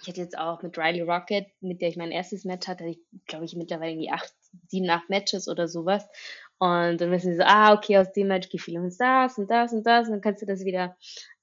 ich 0.01 0.09
hatte 0.09 0.21
jetzt 0.21 0.39
auch 0.39 0.63
mit 0.63 0.79
Riley 0.79 1.03
Rocket, 1.03 1.47
mit 1.61 1.81
der 1.81 1.89
ich 1.89 1.97
mein 1.97 2.13
erstes 2.13 2.45
Match 2.45 2.69
hatte, 2.69 2.85
ich 2.85 3.01
glaube 3.27 3.45
ich 3.45 3.57
mittlerweile 3.57 3.93
irgendwie 3.93 4.11
acht, 4.11 4.33
sieben, 4.69 4.89
acht 4.91 5.11
Matches 5.11 5.49
oder 5.49 5.67
sowas. 5.67 6.09
Und 6.59 7.01
dann 7.01 7.11
wissen 7.11 7.33
sie 7.33 7.39
so, 7.39 7.45
ah, 7.45 7.75
okay, 7.75 7.99
aus 7.99 8.13
dem 8.13 8.29
Match 8.29 8.49
gefiel 8.49 8.79
uns 8.79 8.97
das 8.97 9.39
und 9.39 9.51
das 9.51 9.73
und 9.73 9.85
das. 9.85 10.07
Und 10.07 10.15
dann 10.15 10.21
kannst 10.21 10.43
du 10.43 10.47
das 10.47 10.65
wieder 10.65 10.97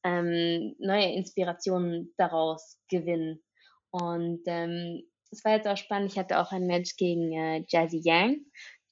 ähm, 0.04 0.76
neue 0.80 1.14
Inspirationen 1.14 2.14
daraus 2.18 2.78
gewinnen. 2.90 3.44
Und 3.92 4.42
ähm, 4.46 5.04
es 5.36 5.44
war 5.44 5.54
jetzt 5.54 5.68
auch 5.68 5.78
spannend. 5.78 6.12
Ich 6.12 6.18
hatte 6.18 6.40
auch 6.40 6.52
ein 6.52 6.66
Match 6.66 6.96
gegen 6.96 7.34
äh, 7.34 7.66
Jazzy 7.68 8.02
Yang, 8.04 8.40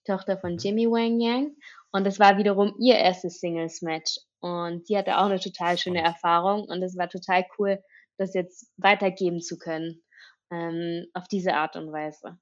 Tochter 0.06 0.38
von 0.38 0.54
mhm. 0.54 0.58
Jimmy 0.58 0.88
Wang 0.88 1.20
Yang. 1.20 1.56
Und 1.92 2.06
das 2.06 2.20
war 2.20 2.38
wiederum 2.38 2.76
ihr 2.80 2.98
erstes 2.98 3.40
Singles-Match. 3.40 4.20
Und 4.40 4.90
die 4.90 4.98
hatte 4.98 5.18
auch 5.18 5.26
eine 5.26 5.40
total 5.40 5.78
schöne 5.78 6.02
Erfahrung. 6.02 6.64
Und 6.64 6.82
es 6.84 6.98
war 6.98 7.08
total 7.08 7.46
cool, 7.58 7.82
das 8.18 8.34
jetzt 8.34 8.70
weitergeben 8.78 9.42
zu 9.42 9.58
können 9.58 10.04
ähm, 10.52 11.06
auf 11.14 11.28
diese 11.28 11.54
Art 11.54 11.76
und 11.76 11.92
Weise. 11.92 12.38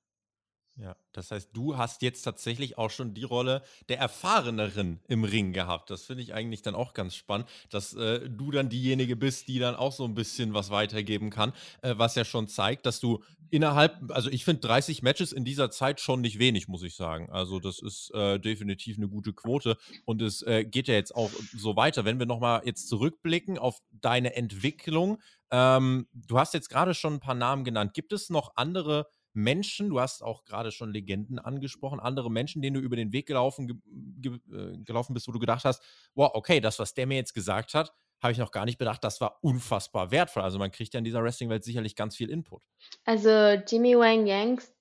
Ja, 0.78 0.96
das 1.12 1.32
heißt, 1.32 1.50
du 1.54 1.78
hast 1.78 2.02
jetzt 2.02 2.22
tatsächlich 2.24 2.78
auch 2.78 2.90
schon 2.90 3.14
die 3.14 3.24
Rolle 3.24 3.62
der 3.90 4.00
Erfahreneren 4.00 5.02
im 5.10 5.26
Ring 5.26 5.52
gehabt. 5.52 5.90
Das 5.90 6.06
finde 6.06 6.24
ich 6.24 6.34
eigentlich 6.34 6.62
dann 6.62 6.76
auch 6.76 6.94
ganz 6.94 7.14
spannend, 7.14 7.48
dass 7.70 7.94
äh, 7.94 8.30
du 8.30 8.52
dann 8.52 8.70
diejenige 8.70 9.18
bist, 9.18 9.50
die 9.50 9.60
dann 9.60 9.76
auch 9.76 9.92
so 9.92 10.06
ein 10.06 10.16
bisschen 10.16 10.54
was 10.54 10.70
weitergeben 10.70 11.30
kann, 11.30 11.52
äh, 11.82 11.96
was 11.98 12.16
ja 12.16 12.24
schon 12.24 12.48
zeigt, 12.48 12.86
dass 12.86 13.02
du 13.02 13.22
innerhalb, 13.50 14.12
also 14.12 14.30
ich 14.30 14.46
finde 14.46 14.62
30 14.62 15.04
Matches 15.04 15.34
in 15.34 15.44
dieser 15.44 15.70
Zeit 15.72 16.00
schon 16.00 16.22
nicht 16.22 16.40
wenig, 16.40 16.70
muss 16.70 16.84
ich 16.84 16.96
sagen. 16.96 17.30
Also 17.30 17.60
das 17.60 17.80
ist 17.80 18.10
äh, 18.14 18.40
definitiv 18.40 18.98
eine 18.98 19.10
gute 19.10 19.34
Quote 19.34 19.78
und 20.06 20.22
es 20.22 20.42
äh, 20.44 20.64
geht 20.64 20.88
ja 20.88 20.94
jetzt 20.94 21.14
auch 21.14 21.30
so 21.54 21.76
weiter. 21.76 22.06
Wenn 22.06 22.18
wir 22.18 22.26
nochmal 22.26 22.62
jetzt 22.64 22.88
zurückblicken 22.88 23.58
auf 23.58 23.82
deine 23.92 24.36
Entwicklung, 24.36 25.20
ähm, 25.52 26.08
du 26.14 26.40
hast 26.40 26.54
jetzt 26.54 26.70
gerade 26.70 26.94
schon 26.94 27.16
ein 27.16 27.20
paar 27.20 27.36
Namen 27.36 27.66
genannt. 27.66 27.94
Gibt 27.94 28.14
es 28.14 28.30
noch 28.30 28.54
andere 28.56 29.08
Menschen, 29.34 29.90
du 29.90 30.00
hast 30.00 30.22
auch 30.24 30.44
gerade 30.44 30.72
schon 30.72 30.92
Legenden 30.92 31.40
angesprochen, 31.40 32.00
andere 32.00 32.30
Menschen, 32.30 32.62
denen 32.62 32.76
du 32.76 32.82
über 32.82 32.96
den 32.96 33.14
Weg 33.14 33.28
gelaufen, 33.28 33.68
ge 33.68 33.76
ge 34.20 34.40
äh, 34.52 34.78
gelaufen 34.84 35.14
bist, 35.14 35.28
wo 35.28 35.32
du 35.32 35.40
gedacht 35.40 35.66
hast, 35.66 35.82
wow, 36.16 36.32
okay, 36.34 36.60
das, 36.60 36.80
was 36.80 36.94
der 36.94 37.08
mir 37.08 37.16
jetzt 37.16 37.34
gesagt 37.34 37.74
hat, 37.74 37.94
habe 38.22 38.34
ich 38.34 38.38
noch 38.38 38.52
gar 38.52 38.66
nicht 38.66 38.78
bedacht, 38.78 39.04
das 39.04 39.20
war 39.20 39.40
unfassbar 39.42 40.12
wertvoll. 40.12 40.44
Also 40.44 40.60
man 40.60 40.72
kriegt 40.72 40.94
ja 40.94 41.00
in 41.00 41.04
dieser 41.04 41.24
Wrestling-Welt 41.24 41.64
sicherlich 41.64 41.96
ganz 41.96 42.16
viel 42.16 42.30
Input. 42.30 42.64
Also 43.04 43.30
Jimmy 43.68 43.98
Wang 43.98 44.28
Yangs 44.28 44.72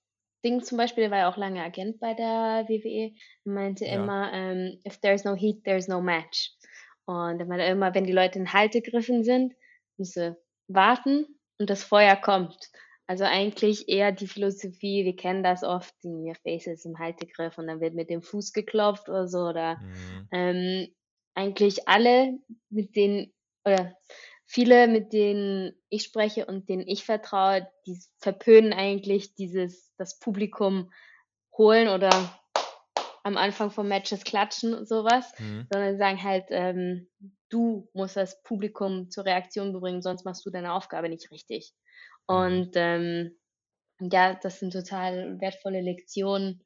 Ding 0.44 0.62
zum 0.62 0.78
Beispiel, 0.78 1.02
der 1.02 1.10
war 1.10 1.18
ja 1.18 1.30
auch 1.30 1.36
lange 1.36 1.62
Agent 1.62 2.00
bei 2.00 2.14
der 2.14 2.64
WWE, 2.68 3.12
meinte 3.44 3.84
ja. 3.84 3.94
immer, 3.94 4.30
um, 4.32 4.34
ähm, 4.34 4.80
if 4.86 4.98
there's 4.98 5.24
no 5.24 5.34
heat, 5.34 5.62
there's 5.64 5.88
no 5.88 6.00
match. 6.00 6.52
Und 7.04 7.40
er 7.40 7.46
meinte 7.46 7.64
immer, 7.64 7.94
wenn 7.94 8.04
die 8.04 8.12
Leute 8.12 8.38
in 8.38 8.52
Haltegriffen 8.52 9.22
sind, 9.24 9.54
du 9.98 10.36
warten 10.68 11.26
und 11.58 11.68
das 11.68 11.84
Feuer 11.84 12.16
kommt. 12.16 12.70
Also 13.10 13.24
eigentlich 13.24 13.88
eher 13.88 14.12
die 14.12 14.28
Philosophie, 14.28 15.04
wir 15.04 15.16
kennen 15.16 15.42
das 15.42 15.64
oft, 15.64 15.92
your 16.04 16.36
face 16.44 16.68
ist 16.68 16.86
im 16.86 17.00
Haltegriff 17.00 17.58
und 17.58 17.66
dann 17.66 17.80
wird 17.80 17.92
mit 17.92 18.08
dem 18.08 18.22
Fuß 18.22 18.52
geklopft 18.52 19.08
oder 19.08 19.26
so. 19.26 19.48
Oder 19.48 19.78
mhm. 19.78 20.28
ähm, 20.30 20.94
eigentlich 21.34 21.88
alle, 21.88 22.38
mit 22.68 22.94
denen, 22.94 23.32
oder 23.64 23.96
viele, 24.46 24.86
mit 24.86 25.12
denen 25.12 25.72
ich 25.88 26.04
spreche 26.04 26.46
und 26.46 26.68
denen 26.68 26.86
ich 26.86 27.04
vertraue, 27.04 27.68
die 27.84 27.98
verpönen 28.20 28.72
eigentlich 28.72 29.34
dieses, 29.34 29.92
das 29.96 30.20
Publikum 30.20 30.92
holen 31.58 31.88
oder 31.88 32.10
am 33.24 33.36
Anfang 33.36 33.72
von 33.72 33.88
Matches 33.88 34.22
klatschen 34.22 34.72
und 34.72 34.86
sowas, 34.86 35.32
mhm. 35.40 35.66
sondern 35.68 35.98
sagen 35.98 36.22
halt, 36.22 36.44
ähm, 36.50 37.08
du 37.48 37.88
musst 37.92 38.16
das 38.16 38.40
Publikum 38.44 39.10
zur 39.10 39.24
Reaktion 39.24 39.72
bringen, 39.72 40.00
sonst 40.00 40.24
machst 40.24 40.46
du 40.46 40.50
deine 40.50 40.74
Aufgabe 40.74 41.08
nicht 41.08 41.32
richtig. 41.32 41.74
Mhm. 42.30 42.36
Und 42.36 42.70
ähm, 42.74 43.36
ja, 44.00 44.38
das 44.40 44.60
sind 44.60 44.72
total 44.72 45.40
wertvolle 45.40 45.80
Lektionen, 45.80 46.62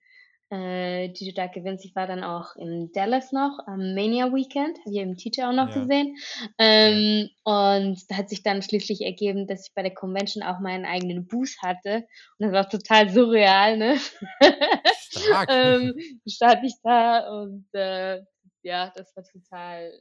äh, 0.50 1.09
die 1.09 1.31
du 1.31 1.35
da 1.35 1.46
gewinnst. 1.46 1.85
Ich 1.85 1.96
war 1.96 2.07
dann 2.07 2.22
auch 2.22 2.55
in 2.57 2.92
Dallas 2.92 3.33
noch 3.33 3.59
am 3.66 3.94
Mania 3.94 4.33
Weekend, 4.33 4.79
habe 4.81 4.90
ich 4.90 4.96
im 4.98 5.16
Teacher 5.16 5.48
auch 5.48 5.55
noch 5.55 5.74
ja. 5.74 5.81
gesehen. 5.81 6.16
Ähm, 6.59 7.29
und 7.42 7.98
da 8.09 8.16
hat 8.16 8.29
sich 8.29 8.42
dann 8.42 8.62
schließlich 8.62 9.00
ergeben, 9.03 9.46
dass 9.46 9.66
ich 9.66 9.74
bei 9.74 9.83
der 9.83 9.94
Convention 9.94 10.42
auch 10.42 10.61
meinen 10.61 10.85
eigenen 10.85 11.27
Booth 11.27 11.57
hatte. 11.62 12.07
Und 12.38 12.46
das 12.46 12.53
war 12.53 12.68
total 12.68 13.09
surreal, 13.11 13.79
ne? 13.79 13.96
Stark. 13.98 15.48
ähm, 15.50 15.94
stand 16.29 16.64
ich 16.64 16.74
da 16.83 17.29
und 17.42 17.66
äh, 17.72 18.22
ja, 18.62 18.92
das 18.94 19.14
war 19.16 19.24
total, 19.24 19.92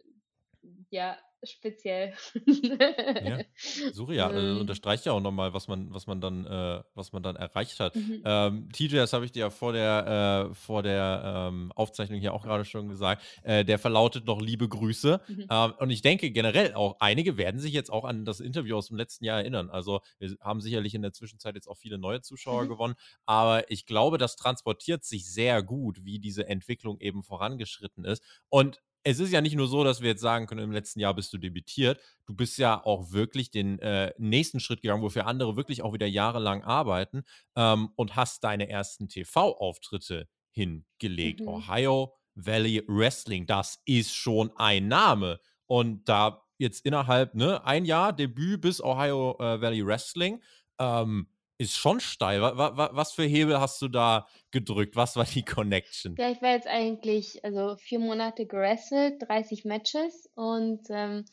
ja, 0.90 1.18
speziell. 1.44 2.14
ja, 2.46 3.40
surreal. 3.94 4.34
Also, 4.34 4.62
unterstreicht 4.62 5.06
ja 5.06 5.12
auch 5.12 5.22
nochmal, 5.22 5.54
was 5.54 5.68
man, 5.68 5.94
was 5.94 6.08
man 6.08 6.22
dann, 6.22 6.46
äh, 6.46 6.84
was 6.94 7.12
man 7.12 7.24
dann 7.24 7.36
erreicht 7.36 7.80
hat. 7.80 7.96
Mhm. 7.96 8.22
Ähm, 8.26 8.70
TJ, 8.72 8.96
das 8.96 9.14
habe 9.14 9.26
ich 9.26 9.32
dir 9.32 9.42
ja 9.42 9.50
vor 9.50 9.74
der, 9.74 10.50
äh, 10.52 10.54
vor 10.54 10.84
der 10.84 11.50
ähm, 11.50 11.72
Aufzeichnung 11.76 12.20
hier 12.20 12.34
auch 12.34 12.44
gerade 12.44 12.66
schon 12.66 12.90
gesagt, 12.90 13.24
äh, 13.44 13.66
der 13.66 13.80
verlautet 13.80 14.26
noch 14.26 14.42
liebe 14.42 14.68
Grüße. 14.68 15.22
Mhm. 15.28 15.48
Ähm, 15.50 15.74
und 15.80 15.90
ich 15.90 16.02
denke 16.02 16.32
generell 16.32 16.74
auch, 16.74 16.98
einige 17.00 17.38
werden 17.38 17.60
sich 17.60 17.74
jetzt 17.74 17.92
auch 17.92 18.06
an 18.06 18.26
das 18.26 18.40
Interview 18.40 18.78
aus 18.78 18.88
dem 18.88 18.98
letzten 18.98 19.26
Jahr 19.26 19.40
erinnern. 19.40 19.70
Also 19.70 20.02
wir 20.20 20.36
haben 20.42 20.62
sicherlich 20.62 20.94
in 20.96 21.02
der 21.02 21.14
Zwischenzeit 21.14 21.56
jetzt 21.56 21.68
auch 21.68 21.78
viele 21.78 21.98
neue 21.98 22.22
Zuschauer 22.22 22.64
mhm. 22.64 22.70
gewonnen, 22.70 22.96
aber 23.26 23.70
ich 23.70 23.86
glaube, 23.86 24.18
das 24.18 24.36
transportiert 24.36 25.04
sich 25.04 25.30
sehr 25.30 25.62
gut, 25.64 26.06
wie 26.06 26.20
diese 26.20 26.48
Entwicklung 26.48 27.00
eben 27.00 27.24
vorangeschritten 27.24 28.06
ist. 28.06 28.24
Und 28.50 28.82
es 29.04 29.20
ist 29.20 29.32
ja 29.32 29.42
nicht 29.42 29.56
nur 29.56 29.68
so, 29.68 29.84
dass 29.84 30.02
wir 30.02 30.10
jetzt 30.10 30.22
sagen 30.22 30.48
können, 30.48 30.64
im 30.64 30.72
letzten 30.72 31.00
Jahr 31.00 31.14
bist 31.14 31.34
du 31.34 31.38
debütiert. 31.38 32.00
Du 32.26 32.34
bist 32.34 32.58
ja 32.58 32.84
auch 32.84 33.12
wirklich 33.12 33.52
den 33.52 33.80
äh, 33.80 34.14
nächsten 34.18 34.60
Schritt 34.60 34.82
gegangen, 34.82 35.04
wofür 35.04 35.28
andere 35.28 35.58
wirklich 35.58 35.82
auch 35.82 35.94
wieder 35.94 36.08
jahrelang 36.08 36.64
arbeiten 36.64 37.24
ähm, 37.56 37.90
und 37.96 38.16
hast 38.16 38.44
deine 38.44 38.70
ersten 38.70 39.10
TV-Auftritte 39.10 40.28
hingelegt. 40.52 41.42
Mhm. 41.42 41.48
Ohio 41.48 42.14
Valley 42.36 42.84
Wrestling, 42.88 43.46
das 43.46 43.82
ist 43.86 44.16
schon 44.16 44.52
ein 44.56 44.88
Name. 44.88 45.40
Und 45.66 46.08
da 46.08 46.44
jetzt 46.58 46.86
innerhalb, 46.86 47.36
ne, 47.36 47.66
ein 47.66 47.86
Jahr 47.86 48.14
Debüt 48.14 48.62
bis 48.62 48.82
Ohio 48.82 49.38
äh, 49.40 49.62
Valley 49.62 49.86
Wrestling. 49.86 50.42
Ähm, 50.80 51.28
ist 51.58 51.78
schon 51.78 52.00
steil. 52.00 52.42
Was 52.42 53.14
für 53.14 53.24
Hebel 53.24 53.60
hast 53.60 53.82
du 53.82 53.88
da 53.88 54.28
gedrückt? 54.52 54.96
Was 54.96 55.16
war 55.16 55.26
die 55.26 55.46
Connection? 55.46 56.16
Ja, 56.18 56.30
ich 56.30 56.42
war 56.42 56.52
jetzt 56.52 56.68
eigentlich 56.68 57.44
also 57.44 57.76
vier 57.78 58.00
Monate 58.00 58.46
gerestelt, 58.46 59.22
30 59.28 59.66
Matches 59.66 60.30
und 60.36 60.82
ähm, 60.90 61.26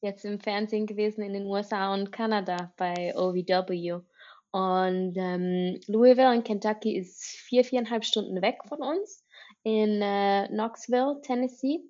jetzt 0.00 0.24
im 0.24 0.40
Fernsehen 0.40 0.86
gewesen 0.86 1.22
in 1.22 1.32
den 1.32 1.46
USA 1.46 1.94
und 1.94 2.12
Kanada 2.12 2.72
bei 2.76 3.14
OVW. 3.16 4.00
Und 4.50 5.14
ähm, 5.16 5.80
Louisville 5.86 6.34
in 6.34 6.42
Kentucky 6.42 6.96
ist 6.96 7.22
vier, 7.22 7.64
viereinhalb 7.64 8.04
Stunden 8.04 8.40
weg 8.40 8.58
von 8.66 8.82
uns 8.82 9.24
in 9.62 10.00
äh, 10.00 10.48
Knoxville, 10.48 11.20
Tennessee. 11.22 11.80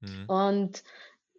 Mhm. 0.00 0.24
Und 0.28 0.84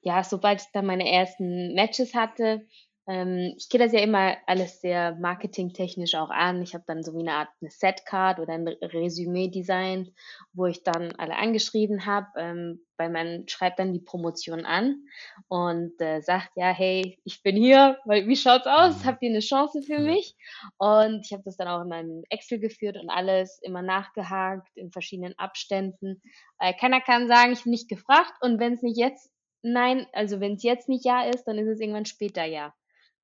ja, 0.02 0.24
sobald 0.24 0.62
ich 0.62 0.68
dann 0.72 0.86
meine 0.86 1.12
ersten 1.12 1.74
Matches 1.74 2.14
hatte, 2.14 2.66
ich 3.08 3.70
gehe 3.70 3.80
das 3.80 3.92
ja 3.92 4.00
immer 4.00 4.36
alles 4.48 4.82
sehr 4.82 5.16
marketingtechnisch 5.16 6.16
auch 6.16 6.32
an. 6.32 6.64
Ich 6.64 6.74
habe 6.74 6.86
dann 6.88 7.04
so 7.04 7.14
wie 7.14 7.20
eine 7.20 7.34
Art 7.34 7.50
eine 7.62 7.70
Setcard 7.70 8.40
oder 8.40 8.54
ein 8.54 8.68
Resümee 8.68 9.50
designt, 9.50 10.12
wo 10.54 10.66
ich 10.66 10.82
dann 10.82 11.12
alle 11.18 11.36
angeschrieben 11.36 12.08
habe, 12.08 12.28
ähm, 12.36 12.86
weil 12.98 13.12
man 13.12 13.48
schreibt 13.48 13.78
dann 13.78 13.94
die 13.94 14.00
Promotion 14.00 14.66
an 14.66 15.06
und 15.50 16.02
äh, 16.02 16.22
sagt, 16.22 16.54
ja, 16.56 16.72
hey, 16.72 17.20
ich 17.26 17.44
bin 17.44 17.56
hier, 17.56 18.00
wie 18.06 18.36
schaut's 18.36 18.66
aus? 18.66 19.04
Mhm. 19.04 19.06
Habt 19.06 19.22
ihr 19.22 19.30
eine 19.30 19.40
Chance 19.40 19.84
für 19.84 20.00
mich? 20.00 20.36
Und 20.78 21.24
ich 21.26 21.32
habe 21.32 21.44
das 21.44 21.58
dann 21.58 21.68
auch 21.68 21.82
in 21.84 21.90
meinem 21.90 22.24
Excel 22.30 22.60
geführt 22.60 22.98
und 22.98 23.12
alles 23.12 23.60
immer 23.62 23.84
nachgehakt 23.84 24.76
in 24.76 24.92
verschiedenen 24.92 25.38
Abständen. 25.38 26.24
Äh, 26.58 26.74
keiner 26.74 27.02
kann 27.02 27.28
sagen, 27.28 27.54
ich 27.54 27.64
bin 27.64 27.72
nicht 27.72 27.88
gefragt 27.88 28.34
und 28.42 28.60
wenn 28.60 28.74
es 28.74 28.82
nicht 28.82 28.98
jetzt 28.98 29.32
Nein, 29.68 30.06
also 30.14 30.40
wenn 30.40 30.54
es 30.54 30.64
jetzt 30.64 30.90
nicht 30.90 31.06
Ja 31.06 31.24
ist, 31.28 31.46
dann 31.46 31.58
ist 31.58 31.68
es 31.68 31.80
irgendwann 31.80 32.06
später 32.06 32.46
Ja. 32.46 32.74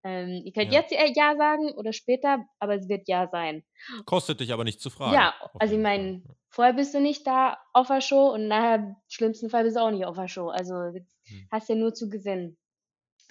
Ähm, 0.04 0.42
ihr 0.44 0.52
könnt 0.52 0.72
ja. 0.72 0.82
jetzt 0.82 0.92
Ja 0.92 1.36
sagen 1.36 1.72
oder 1.74 1.94
später, 1.94 2.46
aber 2.60 2.76
es 2.76 2.90
wird 2.90 3.08
Ja 3.08 3.28
sein. 3.28 3.64
Kostet 4.06 4.40
dich 4.40 4.52
aber 4.52 4.64
nicht 4.64 4.82
zu 4.82 4.90
fragen. 4.90 5.14
Ja, 5.14 5.34
also 5.60 5.76
ich 5.76 5.82
meine, 5.82 6.24
vorher 6.50 6.74
bist 6.74 6.94
du 6.94 7.00
nicht 7.00 7.28
da 7.28 7.58
auf 7.74 7.88
der 7.88 8.02
Show 8.02 8.30
und 8.34 8.48
nachher, 8.48 8.76
im 8.76 8.96
schlimmsten 9.08 9.50
Fall, 9.50 9.64
bist 9.64 9.76
du 9.76 9.82
auch 9.82 9.92
nicht 9.92 10.06
auf 10.06 10.16
der 10.16 10.28
Show. 10.28 10.50
Also 10.50 10.74
hm. 10.76 11.48
hast 11.52 11.70
ja 11.70 11.76
nur 11.76 11.94
zu 11.94 12.10
gewinnen. 12.10 12.58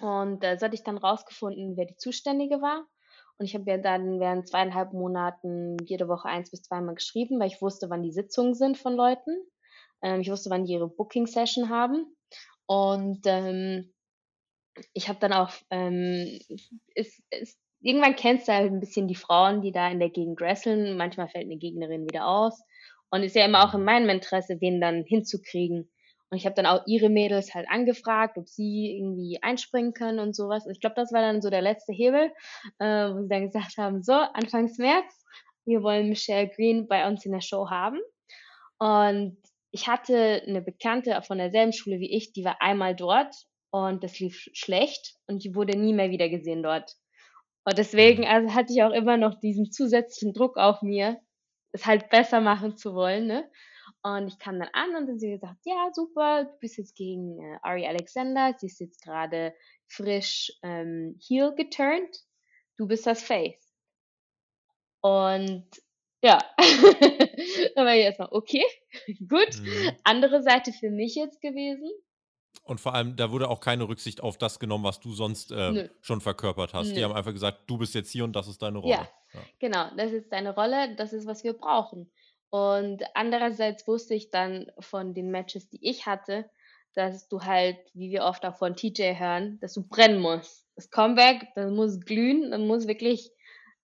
Und 0.00 0.44
äh, 0.44 0.56
so 0.58 0.66
hatte 0.66 0.74
ich 0.74 0.84
dann 0.84 0.98
rausgefunden, 0.98 1.76
wer 1.76 1.86
die 1.86 1.96
Zuständige 1.96 2.62
war. 2.62 2.86
Und 3.38 3.46
ich 3.46 3.54
habe 3.54 3.70
ja 3.70 3.78
dann 3.78 4.20
während 4.20 4.48
zweieinhalb 4.48 4.92
Monaten 4.92 5.76
jede 5.86 6.08
Woche 6.08 6.28
eins 6.28 6.50
bis 6.50 6.62
zweimal 6.62 6.94
geschrieben, 6.94 7.40
weil 7.40 7.48
ich 7.48 7.62
wusste, 7.62 7.88
wann 7.90 8.02
die 8.02 8.12
Sitzungen 8.12 8.54
sind 8.54 8.78
von 8.78 8.94
Leuten. 8.94 9.34
Ähm, 10.02 10.20
ich 10.20 10.30
wusste, 10.30 10.50
wann 10.50 10.64
die 10.64 10.74
ihre 10.74 10.88
Booking-Session 10.88 11.68
haben. 11.68 12.06
Und 12.66 13.22
ähm, 13.24 13.92
ich 14.92 15.08
habe 15.08 15.18
dann 15.20 15.32
auch, 15.32 15.50
ähm, 15.70 16.38
ist, 16.94 17.22
ist, 17.30 17.58
irgendwann 17.80 18.16
kennst 18.16 18.48
du 18.48 18.52
halt 18.52 18.70
ein 18.70 18.80
bisschen 18.80 19.08
die 19.08 19.14
Frauen, 19.14 19.62
die 19.62 19.72
da 19.72 19.88
in 19.90 19.98
der 20.00 20.10
Gegend 20.10 20.40
wresteln. 20.40 20.96
Manchmal 20.96 21.28
fällt 21.28 21.46
eine 21.46 21.58
Gegnerin 21.58 22.04
wieder 22.04 22.26
aus. 22.26 22.62
Und 23.10 23.24
ist 23.24 23.34
ja 23.34 23.44
immer 23.44 23.68
auch 23.68 23.74
in 23.74 23.84
meinem 23.84 24.08
Interesse, 24.08 24.60
wen 24.60 24.80
dann 24.80 25.04
hinzukriegen. 25.04 25.90
Und 26.30 26.38
ich 26.38 26.46
habe 26.46 26.54
dann 26.54 26.66
auch 26.66 26.86
ihre 26.86 27.08
Mädels 27.08 27.54
halt 27.54 27.68
angefragt, 27.68 28.38
ob 28.38 28.48
sie 28.48 28.96
irgendwie 28.96 29.40
einspringen 29.42 29.92
können 29.92 30.20
und 30.20 30.36
sowas. 30.36 30.64
Und 30.64 30.72
ich 30.72 30.80
glaube, 30.80 30.94
das 30.94 31.12
war 31.12 31.20
dann 31.20 31.42
so 31.42 31.50
der 31.50 31.60
letzte 31.60 31.92
Hebel, 31.92 32.30
äh, 32.78 33.08
wo 33.12 33.22
sie 33.22 33.28
dann 33.28 33.46
gesagt 33.46 33.76
haben, 33.78 34.02
so, 34.02 34.12
Anfangs 34.12 34.78
März, 34.78 35.24
wir 35.64 35.82
wollen 35.82 36.08
Michelle 36.08 36.48
Green 36.48 36.86
bei 36.86 37.06
uns 37.08 37.26
in 37.26 37.32
der 37.32 37.40
Show 37.40 37.68
haben. 37.68 37.98
Und 38.78 39.38
ich 39.72 39.88
hatte 39.88 40.42
eine 40.46 40.62
Bekannte 40.62 41.20
von 41.22 41.38
derselben 41.38 41.72
Schule 41.72 41.98
wie 41.98 42.16
ich, 42.16 42.32
die 42.32 42.44
war 42.44 42.62
einmal 42.62 42.94
dort 42.94 43.34
und 43.70 44.02
das 44.02 44.18
lief 44.18 44.48
schlecht 44.52 45.16
und 45.26 45.44
die 45.44 45.54
wurde 45.54 45.78
nie 45.78 45.92
mehr 45.92 46.10
wieder 46.10 46.28
gesehen 46.28 46.62
dort. 46.62 46.96
Und 47.64 47.78
deswegen 47.78 48.26
also 48.26 48.54
hatte 48.54 48.72
ich 48.72 48.82
auch 48.82 48.92
immer 48.92 49.16
noch 49.16 49.38
diesen 49.38 49.70
zusätzlichen 49.70 50.34
Druck 50.34 50.56
auf 50.56 50.82
mir, 50.82 51.20
es 51.72 51.86
halt 51.86 52.08
besser 52.10 52.40
machen 52.40 52.76
zu 52.76 52.94
wollen. 52.94 53.26
Ne? 53.26 53.50
Und 54.02 54.28
ich 54.28 54.38
kam 54.38 54.58
dann 54.58 54.70
an 54.72 54.96
und 54.96 55.06
dann 55.06 55.18
sie 55.18 55.30
gesagt, 55.30 55.58
ja, 55.64 55.90
super, 55.92 56.44
du 56.44 56.58
bist 56.58 56.78
jetzt 56.78 56.96
gegen 56.96 57.38
äh, 57.38 57.58
Ari 57.62 57.86
Alexander, 57.86 58.54
sie 58.58 58.66
ist 58.66 58.80
jetzt 58.80 59.02
gerade 59.02 59.54
frisch 59.88 60.52
ähm, 60.62 61.18
heel 61.26 61.54
geturnt, 61.54 62.16
du 62.76 62.86
bist 62.86 63.06
das 63.06 63.22
Face. 63.22 63.74
Und 65.02 65.68
ja, 66.22 66.38
dann 67.74 67.86
war 67.86 67.94
ich 67.94 68.04
erstmal, 68.04 68.28
okay, 68.30 68.64
gut. 69.28 69.60
Mhm. 69.60 69.92
Andere 70.04 70.42
Seite 70.42 70.72
für 70.72 70.90
mich 70.90 71.14
jetzt 71.14 71.40
gewesen. 71.40 71.90
Und 72.64 72.80
vor 72.80 72.94
allem, 72.94 73.16
da 73.16 73.30
wurde 73.30 73.48
auch 73.48 73.60
keine 73.60 73.88
Rücksicht 73.88 74.20
auf 74.20 74.38
das 74.38 74.58
genommen, 74.58 74.84
was 74.84 75.00
du 75.00 75.12
sonst 75.12 75.50
äh, 75.50 75.88
schon 76.00 76.20
verkörpert 76.20 76.72
hast. 76.72 76.90
Die 76.90 76.96
Nö. 76.96 77.04
haben 77.04 77.14
einfach 77.14 77.32
gesagt, 77.32 77.62
du 77.66 77.78
bist 77.78 77.94
jetzt 77.94 78.10
hier 78.10 78.24
und 78.24 78.34
das 78.34 78.48
ist 78.48 78.62
deine 78.62 78.78
Rolle. 78.78 78.94
Ja, 78.94 79.08
genau, 79.58 79.90
das 79.96 80.12
ist 80.12 80.30
deine 80.30 80.54
Rolle, 80.54 80.94
das 80.96 81.12
ist, 81.12 81.26
was 81.26 81.42
wir 81.42 81.54
brauchen. 81.54 82.10
Und 82.50 83.02
andererseits 83.14 83.86
wusste 83.86 84.14
ich 84.14 84.30
dann 84.30 84.70
von 84.78 85.14
den 85.14 85.30
Matches, 85.30 85.68
die 85.68 85.78
ich 85.82 86.06
hatte, 86.06 86.50
dass 86.94 87.28
du 87.28 87.40
halt, 87.42 87.78
wie 87.94 88.10
wir 88.10 88.24
oft 88.24 88.44
auch 88.44 88.56
von 88.56 88.74
TJ 88.74 89.14
hören, 89.14 89.58
dass 89.60 89.74
du 89.74 89.86
brennen 89.86 90.20
musst. 90.20 90.66
Das 90.74 90.90
Comeback, 90.90 91.48
das 91.54 91.70
muss 91.70 92.00
glühen, 92.00 92.50
das 92.50 92.60
muss 92.60 92.88
wirklich 92.88 93.30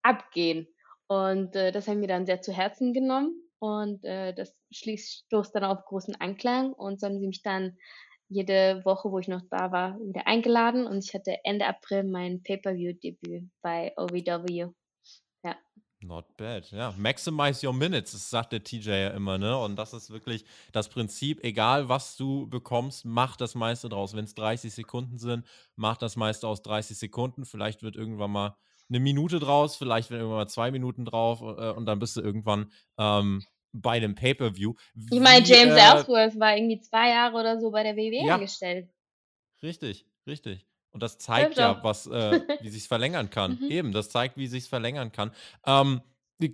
abgehen. 0.02 0.66
Und 1.06 1.54
äh, 1.54 1.70
das 1.70 1.86
haben 1.86 2.00
wir 2.00 2.08
dann 2.08 2.26
sehr 2.26 2.42
zu 2.42 2.52
Herzen 2.52 2.92
genommen. 2.92 3.40
Und 3.58 4.04
äh, 4.04 4.34
das 4.34 4.54
schließt, 4.70 5.26
stoßt 5.26 5.54
dann 5.54 5.64
auf 5.64 5.84
großen 5.84 6.16
Anklang. 6.20 6.72
Und 6.72 7.00
so 7.00 7.06
haben 7.06 7.20
sie 7.20 7.28
mich 7.28 7.42
dann 7.42 7.78
jede 8.28 8.84
Woche, 8.84 9.10
wo 9.10 9.18
ich 9.18 9.28
noch 9.28 9.42
da 9.50 9.72
war, 9.72 9.98
wieder 10.00 10.26
eingeladen. 10.26 10.86
Und 10.86 11.04
ich 11.04 11.14
hatte 11.14 11.36
Ende 11.44 11.66
April 11.66 12.04
mein 12.04 12.42
Pay-Per-View-Debüt 12.42 13.48
bei 13.62 13.92
OVW. 13.96 14.68
Ja. 15.44 15.56
Not 16.00 16.36
bad. 16.36 16.70
Ja, 16.70 16.92
maximize 16.96 17.66
your 17.66 17.72
minutes, 17.72 18.12
das 18.12 18.28
sagt 18.28 18.52
der 18.52 18.62
TJ 18.62 18.90
ja 18.90 19.08
immer, 19.10 19.38
ne? 19.38 19.56
Und 19.58 19.76
das 19.76 19.92
ist 19.94 20.10
wirklich 20.10 20.44
das 20.72 20.88
Prinzip, 20.88 21.42
egal 21.42 21.88
was 21.88 22.16
du 22.16 22.48
bekommst, 22.48 23.04
mach 23.04 23.36
das 23.36 23.54
meiste 23.54 23.88
draus. 23.88 24.14
Wenn 24.14 24.24
es 24.24 24.34
30 24.34 24.72
Sekunden 24.72 25.18
sind, 25.18 25.46
mach 25.74 25.96
das 25.96 26.16
meiste 26.16 26.48
aus 26.48 26.62
30 26.62 26.98
Sekunden. 26.98 27.44
Vielleicht 27.44 27.82
wird 27.82 27.96
irgendwann 27.96 28.30
mal 28.30 28.56
eine 28.88 29.00
Minute 29.00 29.40
draus, 29.40 29.76
vielleicht 29.76 30.10
werden 30.10 30.20
irgendwann 30.20 30.42
mal 30.44 30.48
zwei 30.48 30.70
Minuten 30.70 31.04
drauf 31.04 31.40
äh, 31.40 31.70
und 31.70 31.86
dann 31.86 31.98
bist 31.98 32.16
du 32.16 32.20
irgendwann 32.20 32.70
ähm, 32.98 33.42
bei 33.72 33.92
einem 33.92 34.14
Pay-Per-View. 34.14 34.74
Ich 35.10 35.20
meine, 35.20 35.44
James 35.44 35.74
äh, 35.74 35.80
Ellsworth 35.80 36.38
war 36.40 36.56
irgendwie 36.56 36.80
zwei 36.80 37.10
Jahre 37.10 37.34
oder 37.38 37.60
so 37.60 37.70
bei 37.70 37.82
der 37.82 37.96
WWE 37.96 38.26
Ja. 38.26 38.34
angestellt. 38.34 38.88
Richtig, 39.62 40.06
richtig. 40.26 40.66
Und 40.90 41.02
das 41.02 41.18
zeigt 41.18 41.56
ja, 41.58 41.82
was, 41.82 42.06
äh, 42.06 42.40
wie 42.62 42.68
sich's 42.70 42.86
verlängern 42.86 43.28
kann. 43.30 43.58
Mhm. 43.60 43.70
Eben, 43.70 43.92
das 43.92 44.08
zeigt, 44.10 44.36
wie 44.36 44.46
sich's 44.46 44.66
verlängern 44.68 45.12
kann. 45.12 45.30
Ähm, 45.66 46.00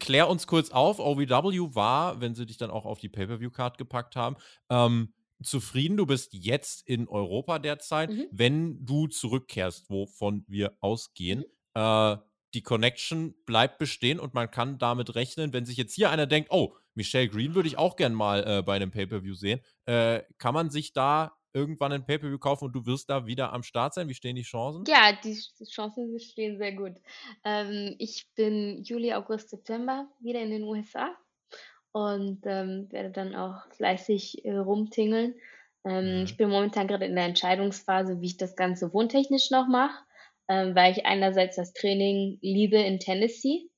klär 0.01 0.29
uns 0.29 0.47
kurz 0.47 0.71
auf, 0.71 0.99
OVW 0.99 1.75
war, 1.75 2.21
wenn 2.21 2.35
sie 2.35 2.47
dich 2.47 2.57
dann 2.57 2.71
auch 2.71 2.85
auf 2.85 2.99
die 2.99 3.09
Pay-Per-View-Card 3.09 3.79
gepackt 3.79 4.17
haben, 4.17 4.37
ähm, 4.71 5.13
zufrieden, 5.43 5.97
du 5.97 6.07
bist 6.07 6.35
jetzt 6.35 6.87
in 6.89 7.09
Europa 7.09 7.59
derzeit, 7.59 8.11
Mhm. 8.11 8.27
wenn 8.31 8.85
du 8.85 9.09
zurückkehrst, 9.09 9.91
wovon 9.91 10.45
wir 10.47 10.77
ausgehen, 10.81 11.45
äh, 11.75 12.17
die 12.55 12.63
Connection 12.63 13.35
bleibt 13.47 13.79
bestehen 13.79 14.21
und 14.21 14.35
man 14.35 14.51
kann 14.51 14.79
damit 14.79 15.15
rechnen, 15.15 15.53
wenn 15.53 15.65
sich 15.65 15.77
jetzt 15.77 15.95
hier 15.95 16.11
einer 16.11 16.27
denkt, 16.27 16.51
oh, 16.53 16.77
Michelle 16.95 17.29
Green 17.29 17.55
würde 17.55 17.69
ich 17.69 17.79
auch 17.79 17.97
gern 17.97 18.15
mal 18.15 18.45
äh, 18.47 18.63
bei 18.63 18.77
einem 18.77 18.91
Pay-Per-View 18.91 19.35
sehen, 19.35 19.61
äh, 19.87 20.23
kann 20.39 20.55
man 20.55 20.71
sich 20.71 20.93
da 20.93 21.33
irgendwann 21.55 21.93
ein 21.93 22.05
Pay-Per-View 22.07 22.39
kaufen 22.39 22.65
und 22.67 22.73
du 22.73 22.87
wirst 22.87 23.11
da 23.11 23.27
wieder 23.27 23.53
am 23.53 23.63
Start 23.63 23.95
sein? 23.95 24.09
Wie 24.09 24.15
stehen 24.15 24.37
die 24.37 24.43
Chancen? 24.43 24.85
Ja, 24.87 25.13
die 25.13 25.35
Ch- 25.35 25.71
Chancen 25.71 26.19
stehen 26.19 26.59
sehr 26.59 26.73
gut. 26.73 26.95
Ähm, 27.45 27.95
ich 27.99 28.27
bin 28.35 28.83
Juli, 28.85 29.13
August, 29.13 29.51
September 29.51 30.09
wieder 30.21 30.41
in 30.41 30.51
den 30.51 30.65
USA 30.65 31.15
und 31.93 32.41
ähm, 32.47 32.89
werde 32.91 33.11
dann 33.11 33.35
auch 33.35 33.67
fleißig 33.77 34.45
äh, 34.45 34.57
rumtingeln. 34.57 35.35
Ähm, 35.85 36.21
Mhm. 36.21 36.25
Ich 36.25 36.37
bin 36.37 36.49
momentan 36.49 36.87
gerade 36.89 37.07
in 37.07 37.15
der 37.17 37.25
Entscheidungsphase, 37.27 38.21
wie 38.21 38.27
ich 38.27 38.37
das 38.37 38.57
Ganze 38.57 38.93
wohntechnisch 38.95 39.51
noch 39.51 39.67
mache, 39.69 39.99
ähm, 40.49 40.75
weil 40.75 40.93
ich 40.93 41.05
einerseits 41.07 41.57
das 41.57 41.73
Training 41.73 42.39
liebe 42.41 42.77
in 42.79 42.99
Tennessee 42.99 43.69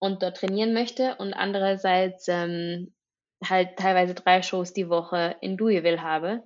und 0.00 0.22
dort 0.22 0.38
trainieren 0.38 0.74
möchte 0.74 1.14
und 1.16 1.32
andererseits 1.34 2.26
ähm, 2.26 2.92
halt 3.44 3.76
teilweise 3.76 4.14
drei 4.14 4.42
Shows 4.42 4.72
die 4.72 4.88
Woche 4.88 5.36
in 5.40 5.56
Louisville 5.56 6.02
habe. 6.02 6.42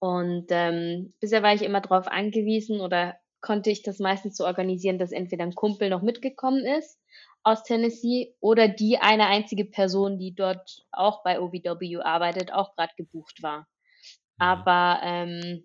Und 0.00 0.46
ähm, 0.50 1.14
bisher 1.20 1.42
war 1.42 1.54
ich 1.54 1.62
immer 1.62 1.80
darauf 1.80 2.08
angewiesen 2.08 2.80
oder 2.80 3.16
konnte 3.40 3.70
ich 3.70 3.82
das 3.82 3.98
meistens 3.98 4.36
so 4.36 4.44
organisieren, 4.44 4.98
dass 4.98 5.12
entweder 5.12 5.44
ein 5.44 5.54
Kumpel 5.54 5.88
noch 5.88 6.02
mitgekommen 6.02 6.64
ist 6.66 6.98
aus 7.46 7.62
Tennessee 7.62 8.34
oder 8.40 8.66
die 8.66 8.98
eine 8.98 9.26
einzige 9.26 9.64
Person, 9.64 10.18
die 10.18 10.34
dort 10.34 10.84
auch 10.90 11.22
bei 11.22 11.40
OVW 11.40 11.98
arbeitet, 12.02 12.52
auch 12.52 12.74
gerade 12.74 12.92
gebucht 12.96 13.40
war. 13.40 13.60
Mhm. 13.60 13.66
Aber 14.38 15.00
ähm, 15.04 15.64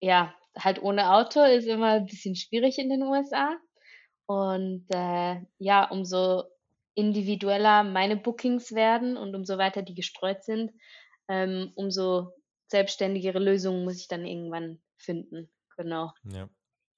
ja, 0.00 0.34
halt 0.58 0.82
ohne 0.82 1.12
Auto 1.12 1.42
ist 1.42 1.66
immer 1.66 1.92
ein 1.92 2.06
bisschen 2.06 2.34
schwierig 2.34 2.78
in 2.78 2.88
den 2.88 3.02
USA. 3.04 3.56
Und 4.26 4.86
äh, 4.90 5.40
ja, 5.58 5.88
umso 5.90 6.44
individueller 6.94 7.84
meine 7.84 8.16
Bookings 8.16 8.72
werden 8.72 9.16
und 9.16 9.34
umso 9.34 9.58
weiter 9.58 9.82
die 9.82 9.94
gestreut 9.94 10.42
sind, 10.44 10.72
ähm, 11.28 11.72
umso 11.74 12.32
selbstständigere 12.68 13.38
Lösungen 13.38 13.84
muss 13.84 14.00
ich 14.00 14.08
dann 14.08 14.24
irgendwann 14.24 14.80
finden. 14.96 15.50
Genau. 15.76 16.12
Ja. 16.24 16.48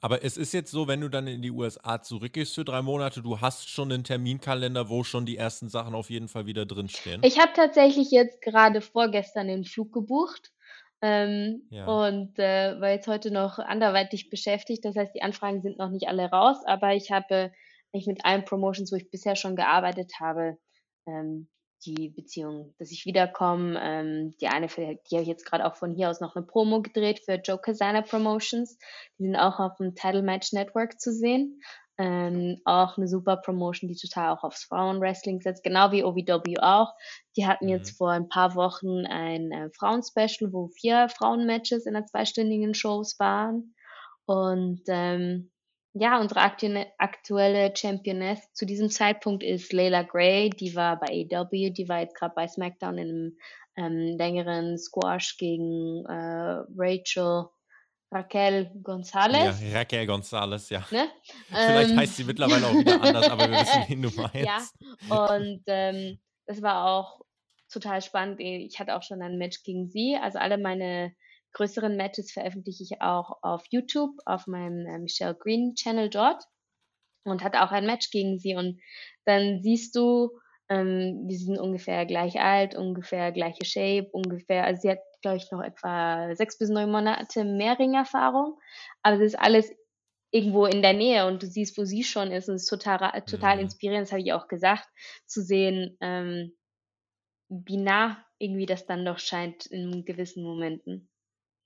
Aber 0.00 0.22
es 0.22 0.36
ist 0.36 0.52
jetzt 0.52 0.70
so, 0.70 0.86
wenn 0.86 1.00
du 1.00 1.08
dann 1.08 1.26
in 1.26 1.42
die 1.42 1.50
USA 1.50 2.00
zurückgehst 2.00 2.54
für 2.54 2.64
drei 2.64 2.82
Monate, 2.82 3.20
du 3.20 3.40
hast 3.40 3.68
schon 3.68 3.90
einen 3.90 4.04
Terminkalender, 4.04 4.88
wo 4.88 5.02
schon 5.02 5.26
die 5.26 5.36
ersten 5.36 5.68
Sachen 5.68 5.94
auf 5.94 6.08
jeden 6.08 6.28
Fall 6.28 6.46
wieder 6.46 6.66
drinstehen. 6.66 7.20
Ich 7.24 7.40
habe 7.40 7.52
tatsächlich 7.52 8.12
jetzt 8.12 8.40
gerade 8.40 8.80
vorgestern 8.80 9.48
den 9.48 9.64
Flug 9.64 9.92
gebucht 9.92 10.52
ähm, 11.02 11.66
Ja. 11.70 11.86
und 11.86 12.38
äh, 12.38 12.80
war 12.80 12.90
jetzt 12.90 13.08
heute 13.08 13.30
noch 13.30 13.58
anderweitig 13.58 14.30
beschäftigt. 14.30 14.84
Das 14.84 14.96
heißt, 14.96 15.14
die 15.14 15.22
Anfragen 15.22 15.62
sind 15.62 15.78
noch 15.78 15.90
nicht 15.90 16.08
alle 16.08 16.30
raus, 16.30 16.58
aber 16.66 16.94
ich 16.94 17.10
habe 17.10 17.52
ich 17.92 18.06
mit 18.06 18.24
allen 18.24 18.44
Promotions, 18.44 18.92
wo 18.92 18.96
ich 18.96 19.10
bisher 19.10 19.36
schon 19.36 19.56
gearbeitet 19.56 20.12
habe, 20.20 20.58
ähm, 21.06 21.48
die 21.86 22.08
Beziehung, 22.10 22.74
dass 22.78 22.90
ich 22.90 23.06
wiederkomme. 23.06 23.78
Ähm, 23.80 24.34
die 24.40 24.48
eine, 24.48 24.68
für, 24.68 24.80
die 24.80 25.14
habe 25.14 25.22
ich 25.22 25.28
jetzt 25.28 25.46
gerade 25.46 25.64
auch 25.64 25.76
von 25.76 25.94
hier 25.94 26.10
aus 26.10 26.20
noch 26.20 26.34
eine 26.34 26.44
Promo 26.44 26.82
gedreht 26.82 27.20
für 27.24 27.34
Joe 27.34 27.58
Casana 27.58 28.02
Promotions. 28.02 28.78
Die 29.18 29.24
sind 29.24 29.36
auch 29.36 29.60
auf 29.60 29.76
dem 29.76 29.94
Title 29.94 30.22
Match 30.22 30.52
Network 30.52 31.00
zu 31.00 31.12
sehen. 31.12 31.60
Ähm, 31.98 32.60
auch 32.64 32.96
eine 32.96 33.08
super 33.08 33.36
Promotion, 33.36 33.88
die 33.88 33.96
total 33.96 34.30
auch 34.32 34.44
aufs 34.44 34.64
Frauenwrestling 34.64 35.40
setzt, 35.40 35.64
genau 35.64 35.90
wie 35.90 36.04
OVW 36.04 36.58
auch. 36.60 36.94
Die 37.36 37.46
hatten 37.46 37.68
Mhm. 37.68 37.70
jetzt 37.70 37.96
vor 37.98 38.10
ein 38.12 38.28
paar 38.28 38.54
Wochen 38.54 39.04
ein 39.06 39.50
äh, 39.52 39.70
Frauenspecial, 39.76 40.52
wo 40.52 40.68
vier 40.68 41.08
Frauenmatches 41.08 41.86
in 41.86 41.96
einer 41.96 42.06
zweistündigen 42.06 42.74
Shows 42.74 43.18
waren. 43.18 43.74
Und 44.26 44.82
ähm, 44.88 45.50
ja, 45.94 46.20
unsere 46.20 46.40
aktu 46.40 46.68
aktuelle 46.98 47.74
Championess 47.76 48.40
zu 48.52 48.66
diesem 48.66 48.90
Zeitpunkt 48.90 49.42
ist 49.42 49.72
Layla 49.72 50.02
Gray. 50.02 50.50
Die 50.50 50.76
war 50.76 51.00
bei 51.00 51.06
AEW, 51.08 51.70
die 51.70 51.88
war 51.88 52.00
jetzt 52.00 52.14
gerade 52.14 52.34
bei 52.36 52.46
SmackDown 52.46 52.98
in 52.98 53.08
einem 53.08 53.38
ähm, 53.76 54.16
längeren 54.16 54.78
Squash 54.78 55.36
gegen 55.38 56.04
äh, 56.06 56.62
Rachel 56.76 57.46
Raquel 58.10 58.70
Gonzalez. 58.82 59.60
Ja, 59.60 59.78
Raquel 59.78 60.06
Gonzalez, 60.06 60.70
ja. 60.70 60.84
Ne? 60.90 61.08
Vielleicht 61.48 61.90
Ähm, 61.90 61.96
heißt 61.98 62.16
sie 62.16 62.24
mittlerweile 62.24 62.66
auch 62.66 62.74
wieder 62.74 63.02
anders, 63.02 63.28
aber 63.28 63.50
wir 63.50 63.60
wissen, 63.60 63.84
wen 63.86 64.02
du 64.02 64.10
meinst. 64.16 64.34
ja, 64.34 65.26
und 65.26 65.62
ähm, 65.66 66.18
das 66.46 66.62
war 66.62 66.86
auch 66.86 67.20
total 67.70 68.00
spannend. 68.00 68.40
Ich 68.40 68.78
hatte 68.80 68.96
auch 68.96 69.02
schon 69.02 69.20
ein 69.20 69.36
Match 69.36 69.62
gegen 69.62 69.88
sie. 69.88 70.16
Also 70.20 70.38
alle 70.38 70.56
meine 70.58 71.12
größeren 71.52 71.96
Matches 71.96 72.32
veröffentliche 72.32 72.82
ich 72.84 73.02
auch 73.02 73.38
auf 73.42 73.64
YouTube, 73.70 74.16
auf 74.24 74.46
meinem 74.46 74.86
äh, 74.86 74.98
Michelle 74.98 75.34
Green 75.34 75.74
Channel 75.74 76.08
dort 76.08 76.44
und 77.24 77.42
hatte 77.42 77.62
auch 77.62 77.72
ein 77.72 77.86
Match 77.86 78.10
gegen 78.10 78.38
sie. 78.38 78.54
Und 78.54 78.80
dann 79.24 79.62
siehst 79.62 79.94
du, 79.96 80.38
ähm, 80.68 81.24
wir 81.26 81.36
sind 81.36 81.58
ungefähr 81.58 82.06
gleich 82.06 82.40
alt, 82.40 82.74
ungefähr 82.74 83.32
gleiche 83.32 83.64
Shape, 83.64 84.08
ungefähr, 84.12 84.64
also 84.64 84.82
sie 84.82 84.90
hat, 84.90 84.98
glaube 85.20 85.36
ich, 85.38 85.50
noch 85.50 85.62
etwa 85.62 86.34
sechs 86.34 86.58
bis 86.58 86.68
neun 86.70 86.90
Monate 86.90 87.44
mehr 87.44 87.78
Ringerfahrung, 87.78 88.58
aber 89.02 89.16
es 89.16 89.22
ist 89.22 89.38
alles 89.38 89.70
irgendwo 90.30 90.66
in 90.66 90.82
der 90.82 90.92
Nähe 90.92 91.26
und 91.26 91.42
du 91.42 91.46
siehst, 91.46 91.78
wo 91.78 91.84
sie 91.84 92.04
schon 92.04 92.32
ist 92.32 92.48
und 92.48 92.56
es 92.56 92.64
ist 92.64 92.68
total, 92.68 93.22
total 93.22 93.56
Mhm. 93.56 93.62
inspirierend, 93.62 94.06
das 94.06 94.12
habe 94.12 94.22
ich 94.22 94.32
auch 94.32 94.48
gesagt, 94.48 94.86
zu 95.26 95.42
sehen, 95.42 95.96
ähm, 96.00 96.52
wie 97.48 97.78
nah 97.78 98.24
irgendwie 98.38 98.66
das 98.66 98.86
dann 98.86 99.04
doch 99.04 99.18
scheint 99.18 99.66
in 99.66 100.04
gewissen 100.04 100.42
Momenten. 100.42 101.08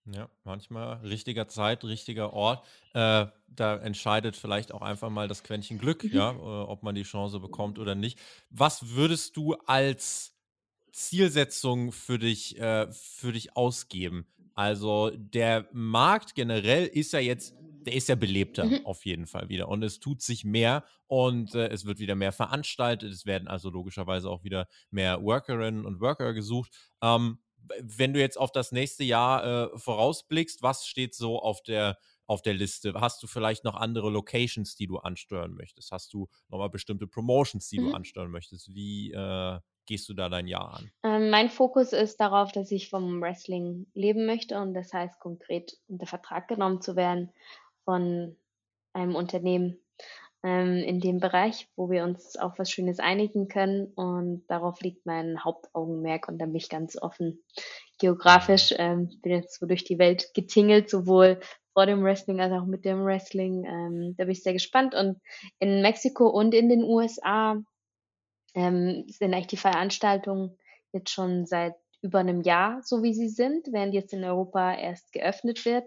Ja, 0.04 0.28
manchmal 0.42 0.94
richtiger 1.06 1.46
Zeit, 1.46 1.84
richtiger 1.84 2.32
Ort. 2.32 2.66
Äh, 2.92 3.26
da 3.46 3.76
entscheidet 3.76 4.34
vielleicht 4.36 4.72
auch 4.72 4.82
einfach 4.82 5.10
mal 5.10 5.28
das 5.28 5.44
Quäntchen 5.44 5.78
Glück, 5.78 6.02
Mhm. 6.02 6.12
ja, 6.12 6.30
äh, 6.32 6.34
ob 6.64 6.82
man 6.82 6.96
die 6.96 7.04
Chance 7.04 7.38
bekommt 7.38 7.78
oder 7.78 7.94
nicht. 7.94 8.18
Was 8.50 8.90
würdest 8.96 9.36
du 9.36 9.54
als 9.66 10.31
Zielsetzung 10.92 11.92
für 11.92 12.18
dich, 12.18 12.58
äh, 12.58 12.90
für 12.92 13.32
dich 13.32 13.56
ausgeben? 13.56 14.26
Also 14.54 15.10
der 15.16 15.68
Markt 15.72 16.34
generell 16.34 16.86
ist 16.86 17.12
ja 17.12 17.20
jetzt, 17.20 17.56
der 17.86 17.94
ist 17.94 18.08
ja 18.08 18.14
belebter 18.14 18.78
Mhm. 18.78 18.80
auf 18.82 19.04
jeden 19.06 19.26
Fall 19.26 19.48
wieder 19.48 19.68
und 19.68 19.82
es 19.82 19.98
tut 20.00 20.22
sich 20.22 20.44
mehr 20.44 20.84
und 21.06 21.54
äh, 21.54 21.68
es 21.68 21.84
wird 21.86 21.98
wieder 21.98 22.14
mehr 22.14 22.32
veranstaltet. 22.32 23.12
Es 23.12 23.26
werden 23.26 23.48
also 23.48 23.70
logischerweise 23.70 24.28
auch 24.30 24.44
wieder 24.44 24.68
mehr 24.90 25.22
Workerinnen 25.22 25.86
und 25.86 26.00
Worker 26.00 26.34
gesucht. 26.34 26.72
Ähm, 27.02 27.38
wenn 27.80 28.12
du 28.12 28.20
jetzt 28.20 28.38
auf 28.38 28.52
das 28.52 28.72
nächste 28.72 29.04
Jahr 29.04 29.72
äh, 29.74 29.78
vorausblickst, 29.78 30.62
was 30.62 30.86
steht 30.86 31.14
so 31.14 31.40
auf 31.40 31.62
der, 31.62 31.98
auf 32.26 32.42
der 32.42 32.54
Liste? 32.54 32.92
Hast 32.94 33.22
du 33.22 33.26
vielleicht 33.26 33.64
noch 33.64 33.74
andere 33.76 34.10
Locations, 34.10 34.74
die 34.74 34.86
du 34.86 34.98
ansteuern 34.98 35.54
möchtest? 35.54 35.92
Hast 35.92 36.12
du 36.12 36.28
nochmal 36.48 36.70
bestimmte 36.70 37.06
Promotions, 37.06 37.68
die 37.68 37.78
du 37.78 37.88
Mhm. 37.88 37.92
ansteuern 37.92 38.30
möchtest? 38.30 38.74
Wie 38.74 39.12
äh, 39.12 39.60
gehst 39.92 40.08
du 40.08 40.14
da 40.14 40.30
dein 40.30 40.46
Jahr 40.46 40.72
an? 40.72 40.90
Ähm, 41.02 41.28
mein 41.28 41.50
Fokus 41.50 41.92
ist 41.92 42.18
darauf, 42.18 42.50
dass 42.50 42.70
ich 42.70 42.88
vom 42.88 43.20
Wrestling 43.20 43.86
leben 43.92 44.24
möchte 44.24 44.58
und 44.58 44.72
das 44.72 44.90
heißt 44.94 45.20
konkret 45.20 45.76
unter 45.86 46.06
Vertrag 46.06 46.48
genommen 46.48 46.80
zu 46.80 46.96
werden 46.96 47.30
von 47.84 48.34
einem 48.94 49.14
Unternehmen, 49.14 49.78
ähm, 50.42 50.78
in 50.78 50.98
dem 51.00 51.20
Bereich, 51.20 51.68
wo 51.76 51.90
wir 51.90 52.04
uns 52.04 52.36
auf 52.36 52.58
was 52.58 52.70
Schönes 52.70 53.00
einigen 53.00 53.48
können 53.48 53.92
und 53.94 54.46
darauf 54.48 54.80
liegt 54.80 55.04
mein 55.04 55.44
Hauptaugenmerk 55.44 56.26
und 56.26 56.38
da 56.38 56.46
bin 56.46 56.56
ich 56.56 56.70
ganz 56.70 56.96
offen. 56.96 57.42
Geografisch, 57.98 58.74
ähm, 58.78 59.10
bin 59.20 59.32
jetzt 59.32 59.60
so 59.60 59.66
durch 59.66 59.84
die 59.84 59.98
Welt 59.98 60.32
getingelt, 60.32 60.88
sowohl 60.88 61.38
vor 61.74 61.84
dem 61.84 62.02
Wrestling 62.02 62.40
als 62.40 62.54
auch 62.54 62.64
mit 62.64 62.86
dem 62.86 63.04
Wrestling. 63.04 63.66
Ähm, 63.66 64.14
da 64.16 64.24
bin 64.24 64.32
ich 64.32 64.42
sehr 64.42 64.54
gespannt 64.54 64.94
und 64.94 65.20
in 65.58 65.82
Mexiko 65.82 66.28
und 66.28 66.54
in 66.54 66.70
den 66.70 66.82
USA 66.82 67.62
ähm, 68.54 69.04
sind 69.08 69.34
eigentlich 69.34 69.46
die 69.48 69.56
Veranstaltungen 69.56 70.58
jetzt 70.92 71.10
schon 71.10 71.46
seit 71.46 71.74
über 72.02 72.22
'nem 72.22 72.42
Jahr 72.42 72.82
so, 72.82 73.02
wie 73.02 73.14
sie 73.14 73.28
sind, 73.28 73.68
während 73.72 73.94
jetzt 73.94 74.12
in 74.12 74.24
Europa 74.24 74.74
erst 74.74 75.12
geöffnet 75.12 75.64
wird. 75.64 75.84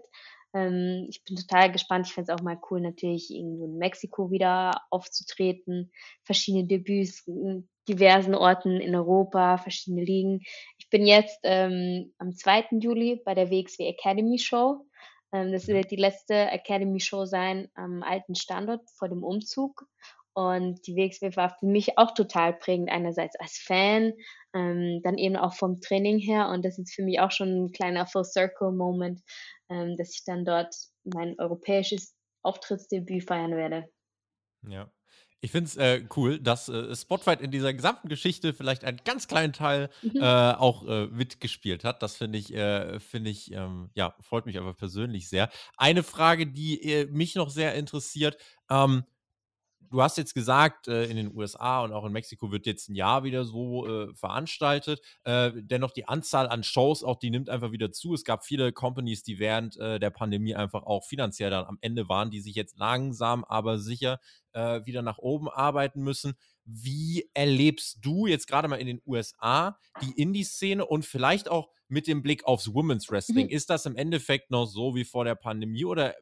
Ähm, 0.54 1.06
ich 1.10 1.22
bin 1.24 1.36
total 1.36 1.70
gespannt. 1.72 2.06
Ich 2.06 2.14
fände 2.14 2.32
es 2.32 2.38
auch 2.38 2.42
mal 2.42 2.58
cool, 2.70 2.80
natürlich 2.80 3.30
irgendwo 3.30 3.66
in 3.66 3.78
Mexiko 3.78 4.30
wieder 4.30 4.82
aufzutreten, 4.90 5.92
verschiedene 6.24 6.66
Debüts 6.66 7.26
in 7.26 7.68
diversen 7.88 8.34
Orten 8.34 8.80
in 8.80 8.94
Europa, 8.96 9.58
verschiedene 9.58 10.02
Ligen. 10.04 10.40
Ich 10.78 10.88
bin 10.90 11.06
jetzt, 11.06 11.38
ähm, 11.44 12.12
am 12.18 12.32
2. 12.34 12.80
Juli 12.80 13.20
bei 13.24 13.34
der 13.34 13.50
WXW 13.50 13.86
Academy 13.88 14.38
Show. 14.38 14.86
Ähm, 15.32 15.52
das 15.52 15.68
Mhm. 15.68 15.72
wird 15.72 15.90
die 15.90 15.96
letzte 15.96 16.34
Academy 16.50 17.00
Show 17.00 17.26
sein 17.26 17.68
am 17.74 18.02
alten 18.02 18.34
Standort 18.34 18.82
vor 18.96 19.08
dem 19.08 19.22
Umzug. 19.22 19.86
Und 20.36 20.86
die 20.86 20.94
WXW 20.96 21.34
war 21.36 21.56
für 21.58 21.64
mich 21.66 21.96
auch 21.98 22.12
total 22.12 22.52
prägend, 22.52 22.90
einerseits 22.90 23.36
als 23.40 23.56
Fan, 23.58 24.12
ähm, 24.54 25.00
dann 25.02 25.16
eben 25.16 25.36
auch 25.36 25.54
vom 25.54 25.80
Training 25.80 26.18
her. 26.18 26.48
Und 26.50 26.62
das 26.64 26.78
ist 26.78 26.94
für 26.94 27.02
mich 27.02 27.20
auch 27.20 27.30
schon 27.30 27.66
ein 27.66 27.72
kleiner 27.72 28.06
Full-Circle-Moment, 28.06 29.22
ähm, 29.70 29.96
dass 29.96 30.14
ich 30.14 30.24
dann 30.24 30.44
dort 30.44 30.74
mein 31.04 31.36
europäisches 31.38 32.14
Auftrittsdebüt 32.42 33.24
feiern 33.24 33.56
werde. 33.56 33.88
Ja. 34.68 34.90
Ich 35.40 35.50
finde 35.52 35.66
es 35.68 35.76
äh, 35.76 36.04
cool, 36.16 36.40
dass 36.40 36.68
äh, 36.68 36.94
Spotify 36.96 37.34
in 37.42 37.50
dieser 37.50 37.72
gesamten 37.74 38.08
Geschichte 38.08 38.54
vielleicht 38.54 38.84
einen 38.84 39.00
ganz 39.04 39.28
kleinen 39.28 39.52
Teil 39.52 39.90
äh, 40.18 40.24
Mhm. 40.24 40.36
auch 40.52 40.86
äh, 40.88 41.06
mitgespielt 41.08 41.84
hat. 41.84 42.02
Das 42.02 42.16
finde 42.16 42.38
ich, 42.38 42.52
äh, 42.54 42.98
finde 43.00 43.30
ich, 43.30 43.52
ähm, 43.52 43.90
ja, 43.94 44.16
freut 44.20 44.46
mich 44.46 44.58
aber 44.58 44.74
persönlich 44.74 45.28
sehr. 45.28 45.50
Eine 45.76 46.02
Frage, 46.02 46.46
die 46.46 46.82
äh, 46.82 47.06
mich 47.06 47.34
noch 47.34 47.50
sehr 47.50 47.74
interessiert, 47.74 48.38
ähm, 48.70 49.04
Du 49.90 50.02
hast 50.02 50.16
jetzt 50.18 50.34
gesagt, 50.34 50.88
äh, 50.88 51.04
in 51.04 51.16
den 51.16 51.34
USA 51.34 51.82
und 51.82 51.92
auch 51.92 52.04
in 52.04 52.12
Mexiko 52.12 52.50
wird 52.52 52.66
jetzt 52.66 52.88
ein 52.88 52.94
Jahr 52.94 53.24
wieder 53.24 53.44
so, 53.44 53.86
äh, 53.86 54.14
veranstaltet. 54.14 55.00
Äh, 55.24 55.52
dennoch 55.56 55.92
die 55.92 56.08
Anzahl 56.08 56.48
an 56.48 56.62
Shows 56.62 57.02
auch, 57.02 57.18
die 57.18 57.30
nimmt 57.30 57.50
einfach 57.50 57.72
wieder 57.72 57.92
zu. 57.92 58.14
Es 58.14 58.24
gab 58.24 58.44
viele 58.44 58.72
Companies, 58.72 59.22
die 59.22 59.38
während, 59.38 59.76
äh, 59.76 59.98
der 59.98 60.10
Pandemie 60.10 60.54
einfach 60.54 60.82
auch 60.84 61.04
finanziell 61.04 61.50
dann 61.50 61.64
am 61.64 61.78
Ende 61.80 62.08
waren, 62.08 62.30
die 62.30 62.40
sich 62.40 62.54
jetzt 62.54 62.78
langsam, 62.78 63.44
aber 63.44 63.78
sicher, 63.78 64.18
äh, 64.52 64.84
wieder 64.84 65.02
nach 65.02 65.18
oben 65.18 65.48
arbeiten 65.48 66.02
müssen. 66.02 66.34
Wie 66.64 67.28
erlebst 67.34 67.98
du 68.00 68.26
jetzt 68.26 68.48
gerade 68.48 68.68
mal 68.68 68.76
in 68.76 68.88
den 68.88 69.02
USA 69.06 69.78
die 70.02 70.20
Indie-Szene 70.20 70.84
und 70.84 71.04
vielleicht 71.04 71.48
auch 71.48 71.68
mit 71.88 72.08
dem 72.08 72.22
Blick 72.22 72.44
aufs 72.44 72.74
Women's 72.74 73.10
Wrestling? 73.10 73.46
Mhm. 73.46 73.52
Ist 73.52 73.70
das 73.70 73.86
im 73.86 73.96
Endeffekt 73.96 74.50
noch 74.50 74.66
so 74.66 74.94
wie 74.94 75.04
vor 75.04 75.24
der 75.24 75.36
Pandemie 75.36 75.84
oder 75.84 76.14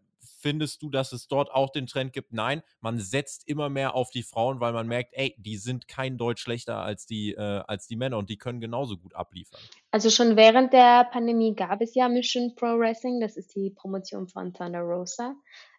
findest 0.44 0.82
du, 0.82 0.90
dass 0.90 1.12
es 1.12 1.26
dort 1.26 1.50
auch 1.50 1.70
den 1.70 1.86
Trend 1.86 2.12
gibt, 2.12 2.32
nein, 2.34 2.62
man 2.80 2.98
setzt 2.98 3.48
immer 3.48 3.70
mehr 3.70 3.94
auf 3.94 4.10
die 4.10 4.22
Frauen, 4.22 4.60
weil 4.60 4.74
man 4.74 4.86
merkt, 4.86 5.14
ey, 5.14 5.34
die 5.38 5.56
sind 5.56 5.88
kein 5.88 6.18
Deut 6.18 6.38
schlechter 6.38 6.76
als 6.82 7.06
die, 7.06 7.32
äh, 7.32 7.62
als 7.66 7.86
die 7.88 7.96
Männer 7.96 8.18
und 8.18 8.28
die 8.28 8.36
können 8.38 8.60
genauso 8.60 8.98
gut 8.98 9.14
abliefern. 9.14 9.70
Also, 9.92 10.10
schon 10.10 10.36
während 10.36 10.72
der 10.72 11.04
Pandemie 11.04 11.54
gab 11.54 11.80
es 11.80 11.94
ja 11.94 12.08
Mission 12.08 12.54
Pro 12.56 12.78
Wrestling, 12.78 13.20
das 13.20 13.36
ist 13.36 13.54
die 13.54 13.70
Promotion 13.70 14.28
von 14.28 14.52
Thunder 14.52 14.80
Rosa. 14.80 15.34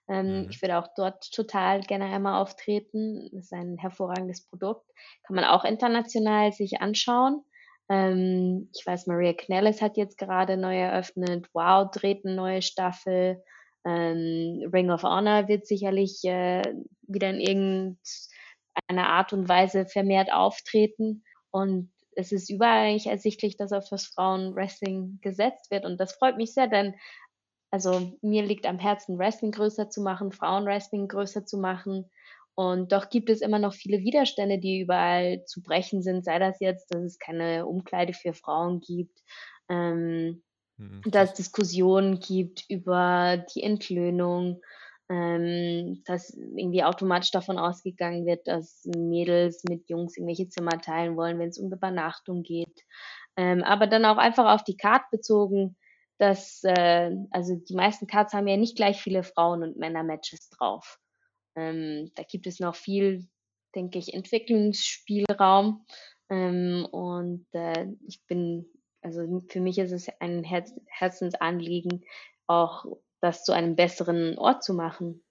Ähm, 0.08 0.46
Mhm. 0.46 0.50
ich 0.50 0.62
würde 0.62 0.78
auch 0.78 0.88
dort 0.96 1.30
total 1.34 1.82
gerne 1.82 2.06
einmal 2.06 2.42
auftreten. 2.42 3.30
Das 3.34 3.46
ist 3.46 3.54
ein 3.54 3.78
hervorragendes 3.78 4.48
Produkt. 4.48 4.86
Kann 5.24 5.36
man 5.36 5.46
auch 5.46 5.66
international 5.66 6.52
sich 6.54 6.80
anschauen. 6.82 7.44
Ähm, 7.90 8.70
ich 8.76 8.86
weiß, 8.86 9.08
Maria 9.08 9.34
Kanellis 9.34 9.82
hat 9.82 9.98
jetzt 9.98 10.18
gerade 10.18 10.58
neu 10.58 10.78
eröffnet. 10.78 11.48
WOW 11.54 11.90
dreht 11.92 12.24
'ne 12.24 12.36
neue 12.36 12.62
Staffel. 12.62 13.44
Ähm, 13.86 14.70
Ring 14.74 14.90
of 14.90 15.04
Honor 15.04 15.48
wird 15.48 15.68
sicherlich, 15.68 16.24
äh, 16.24 16.64
wieder 17.04 17.30
in 17.30 17.40
irgendeiner 17.40 19.10
Art 19.10 19.34
und 19.34 19.48
Weise 19.48 19.86
vermehrt 19.86 20.32
auftreten. 20.34 21.24
Und 21.52 21.92
es 22.16 22.32
ist 22.32 22.50
überall 22.50 22.88
eigentlich 22.88 23.08
ersichtlich, 23.08 23.58
dass 23.58 23.72
auf 23.72 23.88
das 23.90 24.06
Frauenwrestling 24.08 25.20
gesetzt 25.22 25.70
wird. 25.72 25.86
Und 25.86 26.00
das 26.00 26.14
freut 26.14 26.38
mich 26.38 26.54
sehr, 26.54 26.68
denn 26.68 26.96
also 27.72 28.18
mir 28.22 28.44
liegt 28.44 28.66
am 28.68 28.80
Herzen, 28.80 29.18
Wrestling 29.20 29.52
größer 29.52 29.90
zu 29.90 30.02
machen, 30.02 30.32
Frauenwrestling 30.32 31.08
größer 31.08 31.46
zu 31.46 31.58
machen. 31.58 32.10
Und 32.56 32.94
doch 32.94 33.10
gibt 33.10 33.30
es 33.30 33.42
immer 33.42 33.60
noch 33.60 33.74
viele 33.74 34.00
Widerstände, 34.00 34.60
die 34.60 34.80
überall 34.80 35.44
zu 35.44 35.62
brechen 35.62 36.02
sind. 36.02 36.24
Sei 36.24 36.40
das 36.40 36.62
jetzt, 36.62 36.94
dass 36.94 37.04
es 37.04 37.20
keine 37.20 37.66
Umkleide 37.66 38.14
für 38.14 38.34
Frauen 38.34 38.80
gibt, 38.80 39.22
ähm, 39.68 40.42
Mhm, 40.78 41.02
dass 41.06 41.32
es 41.32 41.36
Diskussionen 41.36 42.20
gibt 42.20 42.66
über 42.70 43.44
die 43.54 43.64
Entlöhnung, 43.64 44.62
ähm, 45.10 46.02
dass 46.06 46.32
irgendwie 46.32 46.84
automatisch 46.84 47.32
davon 47.32 47.58
ausgegangen 47.58 48.26
wird, 48.26 48.48
dass 48.48 48.86
Mädels 48.98 49.64
mit 49.70 49.90
Jungs 49.90 50.18
irgendwelche 50.18 50.50
Zimmer 50.50 50.82
teilen 50.82 51.16
wollen, 51.16 51.40
wenn 51.40 51.50
es 51.50 51.60
um 51.60 51.72
Übernachtung 51.72 52.44
geht. 52.44 52.84
Ähm, 53.38 53.64
aber 53.64 53.88
dann 53.88 54.06
auch 54.06 54.18
einfach 54.18 54.54
auf 54.54 54.64
die 54.64 54.78
Card 54.78 55.04
bezogen, 55.12 55.76
dass 56.18 56.64
äh, 56.64 57.12
also 57.32 57.56
die 57.56 57.76
meisten 57.76 58.08
Cards 58.08 58.34
haben 58.34 58.48
ja 58.48 58.58
nicht 58.58 58.76
gleich 58.78 59.02
viele 59.02 59.24
Frauen 59.24 59.64
und 59.64 59.78
Männer-Matches 59.78 60.50
drauf. 60.50 61.00
Ähm, 61.56 62.12
da 62.16 62.24
gibt 62.24 62.48
es 62.48 62.60
noch 62.60 62.76
viel, 62.76 63.28
denke 63.76 64.00
ich, 64.00 64.14
Entwicklungsspielraum. 64.14 65.86
Ähm, 66.30 66.88
und 66.92 67.46
äh, 67.54 67.88
ich 68.08 68.26
bin, 68.28 68.66
also 69.06 69.44
für 69.50 69.62
mich 69.62 69.78
ist 69.78 69.92
es 69.92 70.10
ein 70.20 70.44
Herz 70.44 70.74
Herzensanliegen, 70.88 72.04
auch 72.48 72.86
das 73.22 73.44
zu 73.44 73.54
einem 73.54 73.76
besseren 73.76 74.38
Ort 74.40 74.64
zu 74.64 74.74
machen. 74.74 75.24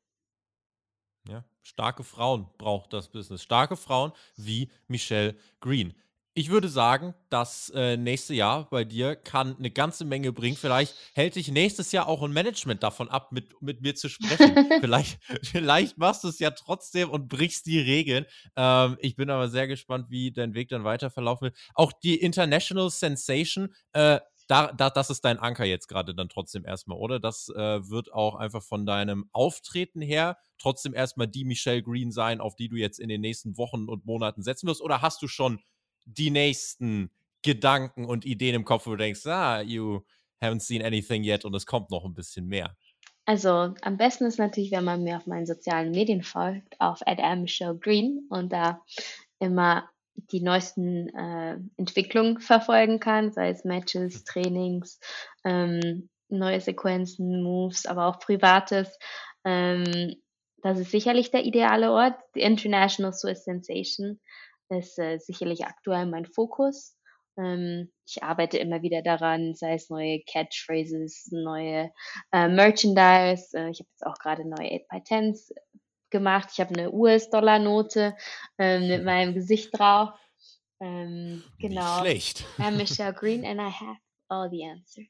Ja, 1.27 1.45
starke 1.63 2.05
Frauen 2.05 2.47
braucht 2.57 2.93
das 2.93 3.09
Business. 3.09 3.43
Starke 3.43 3.77
Frauen 3.77 4.13
wie 4.37 4.71
Michelle 4.87 5.37
Green. 5.61 5.93
Ich 6.37 6.51
würde 6.51 6.69
sagen, 6.69 7.15
das 7.31 7.71
äh, 7.77 7.97
nächste 7.97 8.35
Jahr 8.35 8.69
bei 8.69 8.83
dir 8.83 9.15
kann 9.15 9.57
eine 9.57 9.71
ganze 9.71 10.05
Menge 10.05 10.33
bringen. 10.33 10.57
Vielleicht 10.57 10.97
hält 11.15 11.37
dich 11.37 11.49
nächstes 11.53 11.93
Jahr 11.93 12.09
auch 12.09 12.25
ein 12.25 12.33
Management 12.33 12.83
davon 12.83 13.09
ab, 13.09 13.31
mit, 13.31 13.63
mit 13.63 13.83
mir 13.83 13.95
zu 13.95 14.09
sprechen. 14.09 14.55
Vielleicht, 14.81 15.19
vielleicht 15.45 15.97
machst 15.97 16.25
du 16.25 16.29
es 16.29 16.41
ja 16.41 16.51
trotzdem 16.51 17.09
und 17.11 17.29
brichst 17.29 17.67
die 17.67 17.79
Regeln. 17.79 18.27
Ähm, 18.57 18.97
ich 19.01 19.15
bin 19.15 19.31
aber 19.31 19.49
sehr 19.49 19.69
gespannt, 19.69 20.07
wie 20.11 20.33
dein 20.33 20.55
Weg 20.55 20.69
dann 20.71 20.83
weiter 20.83 21.09
verlaufen 21.09 21.45
wird. 21.45 21.57
Auch 21.75 21.93
die 21.93 22.17
International 22.17 22.91
Sensation, 22.91 23.73
äh, 23.93 24.19
da, 24.49 24.73
da, 24.73 24.91
das 24.91 25.11
ist 25.11 25.25
dein 25.25 25.39
Anker 25.39 25.65
jetzt 25.65 25.89
gerade 25.89 26.15
dann 26.15 26.29
trotzdem 26.29 26.65
erstmal, 26.65 26.99
oder? 26.99 27.21
Das 27.21 27.49
äh, 27.49 27.89
wird 27.89 28.13
auch 28.13 28.35
einfach 28.35 28.63
von 28.63 28.85
deinem 28.87 29.29
Auftreten 29.33 30.03
her 30.03 30.37
trotzdem 30.59 30.95
erstmal 30.95 31.29
die 31.29 31.45
Michelle 31.45 31.83
Green 31.83 32.11
sein, 32.11 32.41
auf 32.41 32.57
die 32.57 32.69
du 32.69 32.77
jetzt 32.77 32.99
in 32.99 33.09
den 33.09 33.21
nächsten 33.21 33.57
Wochen 33.57 33.89
und 33.89 34.05
Monaten 34.05 34.43
setzen 34.43 34.67
wirst? 34.67 34.83
Oder 34.83 35.01
hast 35.01 35.23
du 35.23 35.29
schon 35.29 35.61
die 36.05 36.31
nächsten 36.31 37.11
Gedanken 37.43 38.05
und 38.07 38.25
Ideen 38.25 38.55
im 38.55 38.65
Kopf, 38.65 38.87
wo 38.87 38.91
du 38.93 38.97
denkst, 38.97 39.27
ah, 39.27 39.61
you 39.61 40.01
haven't 40.43 40.61
seen 40.61 40.83
anything 40.83 41.25
yet 41.25 41.45
und 41.45 41.55
es 41.55 41.67
kommt 41.67 41.91
noch 41.91 42.05
ein 42.05 42.15
bisschen 42.15 42.47
mehr? 42.47 42.77
Also, 43.27 43.75
am 43.81 43.97
besten 43.97 44.27
ist 44.27 44.39
natürlich, 44.39 44.71
wenn 44.71 44.85
man 44.85 45.03
mir 45.03 45.17
auf 45.17 45.27
meinen 45.27 45.47
sozialen 45.47 45.93
Medien 45.93 46.23
folgt, 46.23 46.79
auf 46.79 47.01
@michelle_green 47.07 48.27
und 48.29 48.53
da 48.53 48.83
immer 49.39 49.89
die 50.31 50.41
neuesten 50.41 51.09
äh, 51.09 51.59
Entwicklungen 51.77 52.41
verfolgen 52.41 53.01
kann, 53.01 53.33
sei 53.33 53.51
es 53.51 53.65
Matches. 53.65 54.25
Trainings, 54.25 55.01
ähm, 55.45 56.09
neue 56.29 56.61
Sequenzen, 56.61 57.43
Moves, 57.43 57.87
aber 57.87 58.07
auch 58.07 58.21
Privates. 58.21 58.99
Ähm, 59.45 60.15
das 60.63 60.79
ist 60.79 60.91
sicherlich 60.91 61.31
der 61.31 61.45
ideale 61.45 61.93
Ort. 61.93 62.15
Die 62.35 62.41
International 62.41 63.13
Swiss 63.13 63.45
Sensation 63.45 64.21
ist 64.75 64.99
äh, 64.99 65.19
sicherlich 65.19 65.65
aktuell 65.67 66.07
mein 66.07 66.27
Fokus. 66.27 66.97
Ähm, 67.37 67.91
ich 68.07 68.23
arbeite 68.23 68.59
immer 68.59 68.83
wieder 68.83 69.03
daran, 69.03 69.55
sei 69.55 69.75
es 69.75 69.91
neue 69.91 70.21
Catchphrases, 70.21 71.29
neue 71.33 71.91
äh, 72.33 72.49
Merchandise. 72.49 73.57
Äh, 73.57 73.71
ich 73.71 73.81
habe 73.81 73.89
jetzt 73.91 74.07
auch 74.07 74.15
gerade 74.15 74.49
neue 74.49 74.81
8x10s 74.91 75.53
gemacht. 76.11 76.51
Ich 76.53 76.61
habe 76.61 76.75
eine 76.75 76.93
US-Dollar-Note 76.93 78.17
äh, 78.59 78.79
mit 78.79 79.05
meinem 79.05 79.35
Gesicht 79.35 79.77
drauf. 79.77 80.11
Ähm, 80.81 81.43
genau. 81.59 82.03
Nicht 82.03 82.39
schlecht. 82.39 82.45
I'm 82.59 82.77
Michelle 82.77 83.15
Green 83.15 83.45
and 83.45 83.61
I 83.61 83.71
have 83.71 83.99
all 84.29 84.49
the 84.51 84.65
answers. 84.65 85.07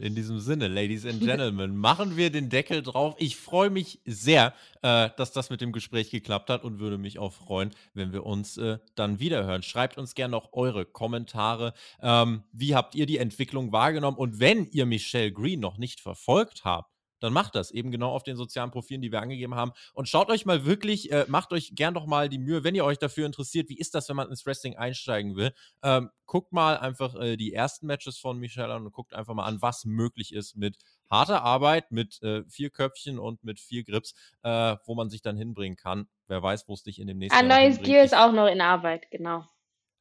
In 0.00 0.14
diesem 0.14 0.38
Sinne, 0.38 0.68
Ladies 0.68 1.04
and 1.04 1.20
Gentlemen, 1.20 1.76
machen 1.76 2.16
wir 2.16 2.30
den 2.30 2.48
Deckel 2.48 2.82
drauf. 2.82 3.14
Ich 3.18 3.36
freue 3.36 3.68
mich 3.68 4.00
sehr, 4.06 4.54
äh, 4.80 5.10
dass 5.16 5.32
das 5.32 5.50
mit 5.50 5.60
dem 5.60 5.72
Gespräch 5.72 6.10
geklappt 6.10 6.48
hat 6.48 6.64
und 6.64 6.78
würde 6.78 6.96
mich 6.96 7.18
auch 7.18 7.32
freuen, 7.34 7.70
wenn 7.92 8.12
wir 8.12 8.24
uns 8.24 8.56
äh, 8.56 8.78
dann 8.94 9.20
wiederhören. 9.20 9.62
Schreibt 9.62 9.98
uns 9.98 10.14
gerne 10.14 10.32
noch 10.32 10.52
eure 10.52 10.86
Kommentare. 10.86 11.74
Ähm, 12.00 12.44
wie 12.52 12.74
habt 12.74 12.94
ihr 12.94 13.04
die 13.04 13.18
Entwicklung 13.18 13.72
wahrgenommen? 13.72 14.16
Und 14.16 14.40
wenn 14.40 14.70
ihr 14.70 14.86
Michelle 14.86 15.32
Green 15.32 15.60
noch 15.60 15.76
nicht 15.76 16.00
verfolgt 16.00 16.64
habt, 16.64 16.90
dann 17.20 17.32
macht 17.32 17.54
das 17.54 17.70
eben 17.70 17.90
genau 17.90 18.10
auf 18.10 18.22
den 18.22 18.36
sozialen 18.36 18.70
Profilen, 18.70 19.02
die 19.02 19.12
wir 19.12 19.20
angegeben 19.20 19.54
haben. 19.54 19.72
Und 19.94 20.08
schaut 20.08 20.30
euch 20.30 20.46
mal 20.46 20.64
wirklich, 20.64 21.12
äh, 21.12 21.24
macht 21.28 21.52
euch 21.52 21.72
gern 21.74 21.94
doch 21.94 22.06
mal 22.06 22.28
die 22.28 22.38
Mühe, 22.38 22.64
wenn 22.64 22.74
ihr 22.74 22.84
euch 22.84 22.98
dafür 22.98 23.26
interessiert, 23.26 23.68
wie 23.68 23.78
ist 23.78 23.94
das, 23.94 24.08
wenn 24.08 24.16
man 24.16 24.28
ins 24.28 24.44
Wrestling 24.46 24.76
einsteigen 24.76 25.36
will. 25.36 25.52
Ähm, 25.82 26.10
guckt 26.26 26.52
mal 26.52 26.78
einfach 26.78 27.14
äh, 27.14 27.36
die 27.36 27.52
ersten 27.52 27.86
Matches 27.86 28.18
von 28.18 28.38
Michelle 28.38 28.72
an 28.72 28.86
und 28.86 28.92
guckt 28.92 29.14
einfach 29.14 29.34
mal 29.34 29.44
an, 29.44 29.60
was 29.62 29.84
möglich 29.84 30.32
ist 30.32 30.56
mit 30.56 30.76
harter 31.10 31.42
Arbeit, 31.42 31.90
mit 31.90 32.22
äh, 32.22 32.44
vier 32.48 32.70
Köpfchen 32.70 33.18
und 33.18 33.42
mit 33.42 33.60
vier 33.60 33.84
Grips, 33.84 34.14
äh, 34.42 34.76
wo 34.84 34.94
man 34.94 35.10
sich 35.10 35.22
dann 35.22 35.36
hinbringen 35.36 35.76
kann. 35.76 36.08
Wer 36.28 36.42
weiß, 36.42 36.68
wo 36.68 36.74
es 36.74 36.82
dich 36.82 37.00
in 37.00 37.08
dem 37.08 37.18
nächsten 37.18 37.36
Ein 37.36 37.48
neues 37.48 37.80
Gear 37.82 38.04
ist 38.04 38.14
auch 38.14 38.32
noch 38.32 38.46
in 38.46 38.60
Arbeit, 38.60 39.10
genau. 39.10 39.44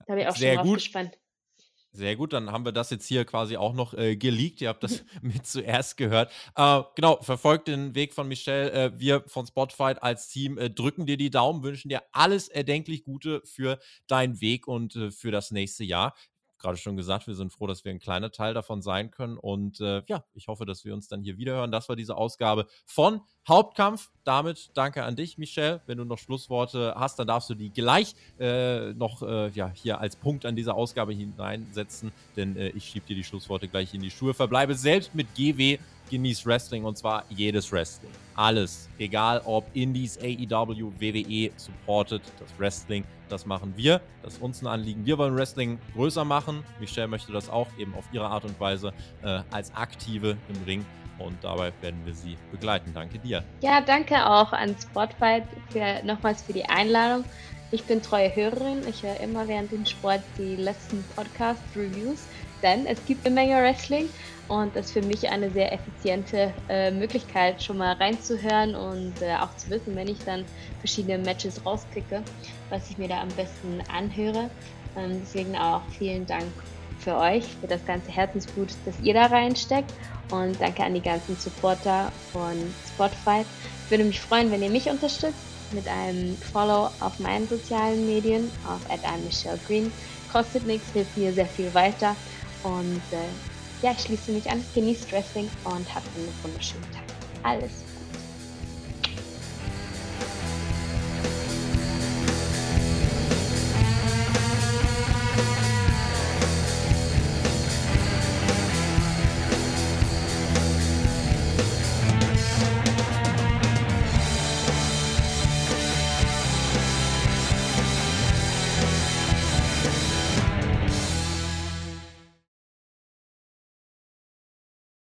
Da 0.06 0.14
habe 0.14 0.22
ich 0.22 0.28
auch 0.28 0.36
Sehr 0.36 0.56
schon 0.56 0.64
gut. 0.64 0.78
gespannt. 0.78 1.18
Sehr 1.92 2.16
gut, 2.16 2.34
dann 2.34 2.52
haben 2.52 2.66
wir 2.66 2.72
das 2.72 2.92
jetzt 2.92 3.08
hier 3.08 3.26
quasi 3.26 3.58
auch 3.58 3.74
noch 3.74 3.96
äh, 3.96 4.16
geleakt. 4.16 4.62
Ihr 4.62 4.70
habt 4.70 4.84
das 4.84 5.04
mit 5.24 5.48
zuerst 5.48 5.98
gehört. 5.98 6.32
Äh, 6.56 6.84
genau, 6.96 7.18
verfolgt 7.24 7.68
den 7.68 7.96
Weg 7.96 8.14
von 8.14 8.28
Michelle. 8.28 8.72
Äh, 8.72 9.00
wir 9.00 9.24
von 9.26 9.48
Spotify 9.48 9.96
als 10.00 10.28
Team 10.28 10.60
äh, 10.60 10.70
drücken 10.70 11.08
dir 11.08 11.18
die 11.18 11.32
Daumen, 11.32 11.64
wünschen 11.64 11.90
dir 11.90 12.04
alles 12.12 12.48
erdenklich 12.48 13.04
Gute 13.04 13.42
für 13.44 13.80
deinen 14.08 14.40
Weg 14.40 14.68
und 14.68 14.96
äh, 14.96 15.10
für 15.10 15.32
das 15.32 15.50
nächste 15.50 15.84
Jahr 15.84 16.14
gerade 16.60 16.78
schon 16.78 16.98
gesagt, 16.98 17.28
wir 17.28 17.36
sind 17.36 17.52
froh, 17.52 17.68
dass 17.68 17.86
wir 17.86 17.92
ein 17.92 18.00
kleiner 18.00 18.32
Teil 18.32 18.54
davon 18.54 18.82
sein 18.82 19.12
können. 19.12 19.38
Und 19.38 19.80
äh, 19.82 20.04
ja, 20.08 20.24
ich 20.34 20.48
hoffe, 20.48 20.66
dass 20.66 20.86
wir 20.86 20.94
uns 20.94 21.08
dann 21.08 21.22
hier 21.22 21.38
wiederhören. 21.38 21.72
Das 21.72 21.90
war 21.90 21.96
diese 21.96 22.16
Ausgabe 22.16 22.68
von 22.86 23.22
Hauptkampf. 23.48 24.12
Damit 24.24 24.72
danke 24.76 25.04
an 25.04 25.16
dich, 25.16 25.38
Michelle. 25.38 25.82
Wenn 25.88 25.98
du 25.98 26.06
noch 26.06 26.20
Schlussworte 26.20 26.94
hast, 26.96 27.18
dann 27.18 27.28
darfst 27.28 27.50
du 27.50 27.56
die 27.56 27.70
gleich 27.70 28.16
äh, 28.40 28.94
noch 28.94 29.24
äh, 29.24 29.50
ja, 29.50 29.72
hier 29.74 30.00
als 30.00 30.16
Punkt 30.16 30.46
an 30.46 30.56
dieser 30.56 30.76
Ausgabe 30.76 31.14
hineinsetzen, 31.14 32.12
denn 32.36 32.56
äh, 32.56 32.70
ich 32.70 32.86
schiebe 32.86 33.06
dir 33.08 33.16
die 33.16 33.24
Schlussworte 33.24 33.68
gleich 33.68 33.94
in 33.94 34.02
die 34.02 34.12
Schuhe. 34.12 34.34
Verbleibe 34.34 34.76
selbst 34.76 35.16
mit 35.16 35.34
GW 35.36 35.80
genießt 36.10 36.46
Wrestling 36.46 36.84
und 36.86 36.98
zwar 36.98 37.24
jedes 37.30 37.72
Wrestling. 37.72 38.12
Alles. 38.36 38.90
Egal 38.98 39.42
ob 39.46 39.66
Indies, 39.74 40.18
AEW, 40.18 40.92
WWE, 41.00 41.52
supportet 41.58 42.22
das 42.40 42.50
Wrestling. 42.58 43.04
Das 43.30 43.46
machen 43.46 43.74
wir. 43.76 44.02
Das 44.24 44.34
ist 44.34 44.42
uns 44.42 44.62
ein 44.62 44.68
Anliegen. 44.68 45.06
Wir 45.06 45.18
wollen 45.18 45.36
Wrestling 45.36 45.78
größer 45.94 46.26
machen. 46.26 46.64
Michelle 46.80 47.08
möchte 47.08 47.32
das 47.32 47.50
auch 47.50 47.68
eben 47.78 47.94
auf 47.96 48.06
ihre 48.12 48.28
Art 48.28 48.46
und 48.46 48.60
Weise 48.60 48.94
äh, 49.24 49.42
als 49.52 49.74
Aktive 49.76 50.38
im 50.48 50.64
Ring. 50.66 50.86
Und 51.20 51.38
dabei 51.44 51.72
werden 51.82 52.00
wir 52.06 52.14
sie 52.14 52.38
begleiten. 52.52 52.92
Danke 52.94 53.20
dir. 53.20 53.44
Ja, 53.62 53.82
danke 53.82 54.26
auch 54.26 54.54
an 54.54 54.76
Spotfight 54.82 55.44
für, 55.70 56.02
nochmals 56.06 56.42
für 56.42 56.54
die 56.54 56.66
Einladung. 56.66 57.26
Ich 57.72 57.84
bin 57.84 58.02
treue 58.02 58.36
Hörerin. 58.36 58.82
Ich 58.88 59.04
höre 59.04 59.20
immer 59.20 59.48
während 59.48 59.72
dem 59.72 59.86
Sport 59.86 60.22
die 60.38 60.56
letzten 60.56 61.04
Podcast-Reviews, 61.16 62.26
denn 62.62 62.86
es 62.86 63.04
gibt 63.06 63.26
eine 63.26 63.36
Menge 63.36 63.56
Wrestling. 63.56 64.10
Und 64.48 64.76
das 64.76 64.88
ist 64.88 64.94
für 64.94 65.04
mich 65.04 65.30
eine 65.30 65.52
sehr 65.52 65.72
effiziente 65.72 66.52
äh, 66.70 66.90
Möglichkeit, 66.90 67.62
schon 67.62 67.78
mal 67.78 67.94
reinzuhören 67.94 68.74
und 68.74 69.22
äh, 69.22 69.36
auch 69.36 69.56
zu 69.58 69.70
wissen, 69.70 69.96
wenn 69.96 70.08
ich 70.08 70.18
dann 70.26 70.44
verschiedene 70.80 71.20
Matches 71.20 71.64
rauspicke, 71.64 72.24
was 72.70 72.90
ich 72.90 72.98
mir 72.98 73.08
da 73.08 73.22
am 73.22 73.30
besten 73.30 73.84
anhöre. 73.94 74.50
Ähm, 74.98 75.22
deswegen 75.22 75.56
auch 75.56 75.84
vielen 75.98 76.26
Dank 76.26 76.52
für 77.00 77.16
euch, 77.16 77.46
für 77.62 77.68
das 77.68 77.86
ganze 77.86 78.12
Herzensblut, 78.12 78.70
das 78.86 79.00
ihr 79.02 79.14
da 79.14 79.28
reinsteckt. 79.28 79.94
Und 80.32 80.60
danke 80.60 80.84
an 80.84 80.96
die 80.96 81.02
ganzen 81.02 81.36
Supporter 81.38 82.12
von 82.32 82.56
Spotify. 82.94 83.46
Ich 83.86 83.92
würde 83.92 84.04
mich 84.04 84.20
freuen, 84.20 84.52
wenn 84.52 84.64
ihr 84.64 84.70
mich 84.70 84.90
unterstützt 84.90 85.36
mit 85.72 85.88
einem 85.88 86.36
Follow 86.38 86.90
auf 87.00 87.20
meinen 87.20 87.48
sozialen 87.48 88.06
Medien, 88.06 88.52
auf 88.68 88.82
Michelle 89.24 89.60
Green. 89.68 89.92
Kostet 90.32 90.66
nichts, 90.68 90.92
hilft 90.94 91.18
mir 91.18 91.34
sehr 91.34 91.48
viel 91.48 91.74
weiter. 91.74 92.16
Und 92.64 93.02
äh, 93.12 93.30
ja, 93.82 93.92
ich 93.92 94.00
schließe 94.00 94.32
mich 94.32 94.50
an, 94.50 94.66
genießt 94.74 95.12
Wrestling 95.12 95.50
und 95.64 95.94
habt 95.94 96.08
einen 96.16 96.34
wunderschönen 96.44 96.86
Tag. 96.92 97.06
Alles 97.44 97.89